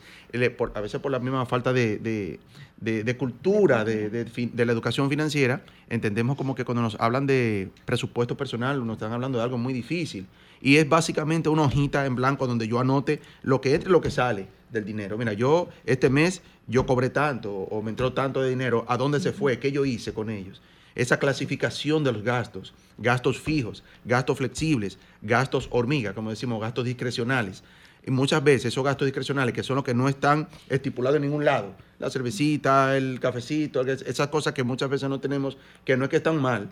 a 0.74 0.82
veces 0.82 0.99
por 0.99 1.11
la 1.11 1.19
misma 1.19 1.45
falta 1.45 1.74
de, 1.74 1.99
de, 1.99 3.17
cultura, 3.17 3.86
de, 3.86 4.09
de, 4.09 4.65
la 4.65 4.71
educación 4.71 5.11
financiera, 5.11 5.61
entendemos 5.89 6.36
como 6.38 6.55
que 6.55 6.65
cuando 6.65 6.82
nos 6.82 6.99
hablan 6.99 7.28
de 7.28 7.69
presupuesto 7.86 8.36
personal, 8.36 8.84
nos 8.84 8.95
están 8.95 9.13
hablando 9.13 9.38
de 9.38 9.43
algo 9.43 9.59
muy 9.59 9.74
difícil. 9.74 10.26
Y 10.64 10.78
es 10.78 10.88
básicamente 10.88 11.49
una 11.49 11.64
hojita 11.64 12.05
en 12.05 12.16
blanco 12.16 12.47
donde 12.47 12.70
yo 12.70 12.80
anote 12.80 13.22
lo 13.41 13.59
que 13.59 13.76
entra 13.76 13.89
y 13.89 13.91
lo 13.91 13.99
que 13.99 14.09
sale 14.09 14.47
del 14.72 14.86
dinero. 14.86 15.18
Mira, 15.18 15.34
yo 15.34 15.68
este 15.86 16.09
mes 16.09 16.41
yo 16.68 16.86
cobré 16.86 17.09
tanto 17.09 17.53
o 17.53 17.82
me 17.82 17.89
entró 17.89 18.14
tanto 18.14 18.41
de 18.41 18.49
dinero, 18.49 18.86
¿a 18.88 18.95
dónde 18.95 19.20
se 19.20 19.34
fue? 19.34 19.59
¿Qué 19.59 19.74
yo 19.74 19.84
hice 19.84 20.14
con 20.14 20.30
ellos? 20.30 20.61
Esa 20.95 21.20
clasificación 21.20 22.05
de 22.05 22.14
los 22.14 22.24
gastos, 22.24 22.74
gastos 22.97 23.41
fijos, 23.41 23.84
gastos 24.05 24.38
flexibles, 24.38 24.97
gastos 25.22 25.68
hormiga, 25.70 26.14
como 26.14 26.30
decimos, 26.30 26.61
gastos 26.61 26.86
discrecionales. 26.86 27.61
Y 28.05 28.11
muchas 28.11 28.41
veces 28.41 28.68
esos 28.68 28.86
gastos 28.86 29.05
discrecionales, 29.05 29.53
que 29.53 29.64
son 29.64 29.76
los 29.76 29.84
que 29.84 29.93
no 29.93 30.07
están 30.07 30.47
estipulados 30.70 31.18
en 31.18 31.24
ningún 31.24 31.43
lado, 31.43 31.76
la 31.99 32.09
cervecita, 32.09 32.95
el 32.95 33.20
cafecito, 33.20 33.82
esas 33.82 34.30
cosas 34.30 34.53
que 34.53 34.64
muchas 34.64 34.89
veces 34.89 35.09
no 35.09 35.20
tenemos, 35.20 35.57
que 35.84 35.97
no 35.97 36.05
es 36.05 36.09
que 36.09 36.18
están 36.18 36.41
mal 36.41 36.70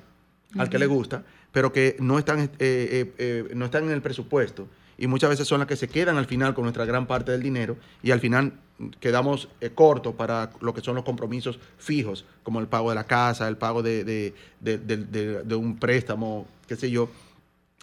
al 0.57 0.69
que 0.69 0.79
le 0.79 0.85
gusta, 0.85 1.23
pero 1.51 1.71
que 1.73 1.95
no 1.99 2.19
están, 2.19 2.39
eh, 2.39 2.49
eh, 2.59 3.13
eh, 3.17 3.51
no 3.53 3.65
están 3.65 3.85
en 3.85 3.91
el 3.91 4.01
presupuesto. 4.01 4.67
Y 4.97 5.07
muchas 5.07 5.31
veces 5.31 5.47
son 5.47 5.59
las 5.59 5.67
que 5.67 5.75
se 5.75 5.87
quedan 5.87 6.17
al 6.17 6.27
final 6.27 6.53
con 6.53 6.63
nuestra 6.63 6.85
gran 6.85 7.07
parte 7.07 7.31
del 7.31 7.41
dinero 7.41 7.75
y 8.03 8.11
al 8.11 8.19
final 8.19 8.53
quedamos 8.99 9.47
cortos 9.73 10.13
para 10.13 10.51
lo 10.59 10.75
que 10.75 10.81
son 10.81 10.93
los 10.93 11.03
compromisos 11.03 11.59
fijos, 11.77 12.25
como 12.43 12.59
el 12.59 12.67
pago 12.67 12.89
de 12.89 12.95
la 12.95 13.05
casa, 13.05 13.47
el 13.47 13.57
pago 13.57 13.81
de, 13.81 14.33
de 14.59 15.55
un 15.55 15.77
préstamo, 15.77 16.45
qué 16.67 16.75
sé 16.75 16.91
yo 16.91 17.09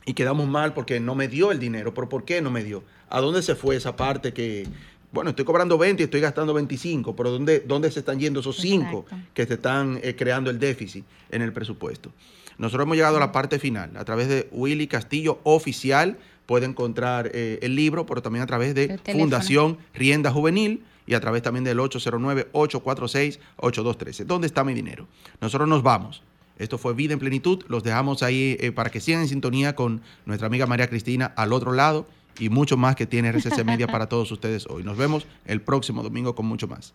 y 0.08 0.14
quedamos 0.14 0.48
mal 0.48 0.72
porque 0.72 1.00
no 1.00 1.14
me 1.14 1.28
dio 1.28 1.52
el 1.52 1.58
dinero. 1.58 1.92
¿Pero 1.92 2.08
por 2.08 2.24
qué 2.24 2.40
no 2.40 2.50
me 2.50 2.64
dio? 2.64 2.82
¿A 3.10 3.20
dónde 3.20 3.42
se 3.42 3.54
fue 3.54 3.76
esa 3.76 3.94
parte 3.94 4.32
que, 4.32 4.66
bueno, 5.12 5.30
estoy 5.30 5.44
cobrando 5.44 5.76
20 5.76 6.02
y 6.02 6.04
estoy 6.04 6.22
gastando 6.22 6.54
25, 6.54 7.14
pero 7.14 7.30
¿dónde, 7.30 7.60
dónde 7.60 7.90
se 7.90 8.00
están 8.00 8.18
yendo 8.18 8.40
esos 8.40 8.56
5 8.56 9.04
que 9.34 9.44
se 9.44 9.54
están 9.54 10.00
eh, 10.02 10.16
creando 10.16 10.48
el 10.48 10.58
déficit 10.58 11.04
en 11.30 11.42
el 11.42 11.52
presupuesto? 11.52 12.10
Nosotros 12.58 12.84
hemos 12.84 12.96
llegado 12.96 13.16
a 13.16 13.20
la 13.20 13.32
parte 13.32 13.58
final. 13.58 13.96
A 13.96 14.04
través 14.04 14.28
de 14.28 14.48
Willy 14.52 14.86
Castillo 14.86 15.40
Oficial 15.44 16.18
puede 16.46 16.66
encontrar 16.66 17.30
eh, 17.32 17.58
el 17.62 17.74
libro, 17.76 18.04
pero 18.06 18.22
también 18.22 18.42
a 18.42 18.46
través 18.46 18.74
de 18.74 18.98
Fundación 19.12 19.78
Rienda 19.94 20.30
Juvenil 20.30 20.84
y 21.06 21.14
a 21.14 21.20
través 21.20 21.42
también 21.42 21.64
del 21.64 21.78
809-846-8213. 21.78 24.24
¿Dónde 24.24 24.46
está 24.46 24.64
mi 24.64 24.74
dinero? 24.74 25.06
Nosotros 25.40 25.66
nos 25.68 25.82
vamos. 25.82 26.22
Esto 26.58 26.76
fue 26.76 26.92
Vida 26.94 27.12
en 27.12 27.20
Plenitud. 27.20 27.64
Los 27.68 27.84
dejamos 27.84 28.22
ahí 28.22 28.56
eh, 28.60 28.72
para 28.72 28.90
que 28.90 29.00
sigan 29.00 29.22
en 29.22 29.28
sintonía 29.28 29.76
con 29.76 30.02
nuestra 30.26 30.48
amiga 30.48 30.66
María 30.66 30.88
Cristina 30.88 31.32
al 31.36 31.52
otro 31.52 31.72
lado 31.72 32.06
y 32.38 32.48
mucho 32.48 32.76
más 32.76 32.96
que 32.96 33.06
tiene 33.06 33.32
RCC 33.32 33.64
Media 33.64 33.86
para 33.86 34.08
todos 34.08 34.30
ustedes 34.32 34.66
hoy. 34.66 34.82
Nos 34.82 34.96
vemos 34.96 35.26
el 35.46 35.60
próximo 35.60 36.02
domingo 36.02 36.34
con 36.34 36.46
mucho 36.46 36.68
más. 36.68 36.94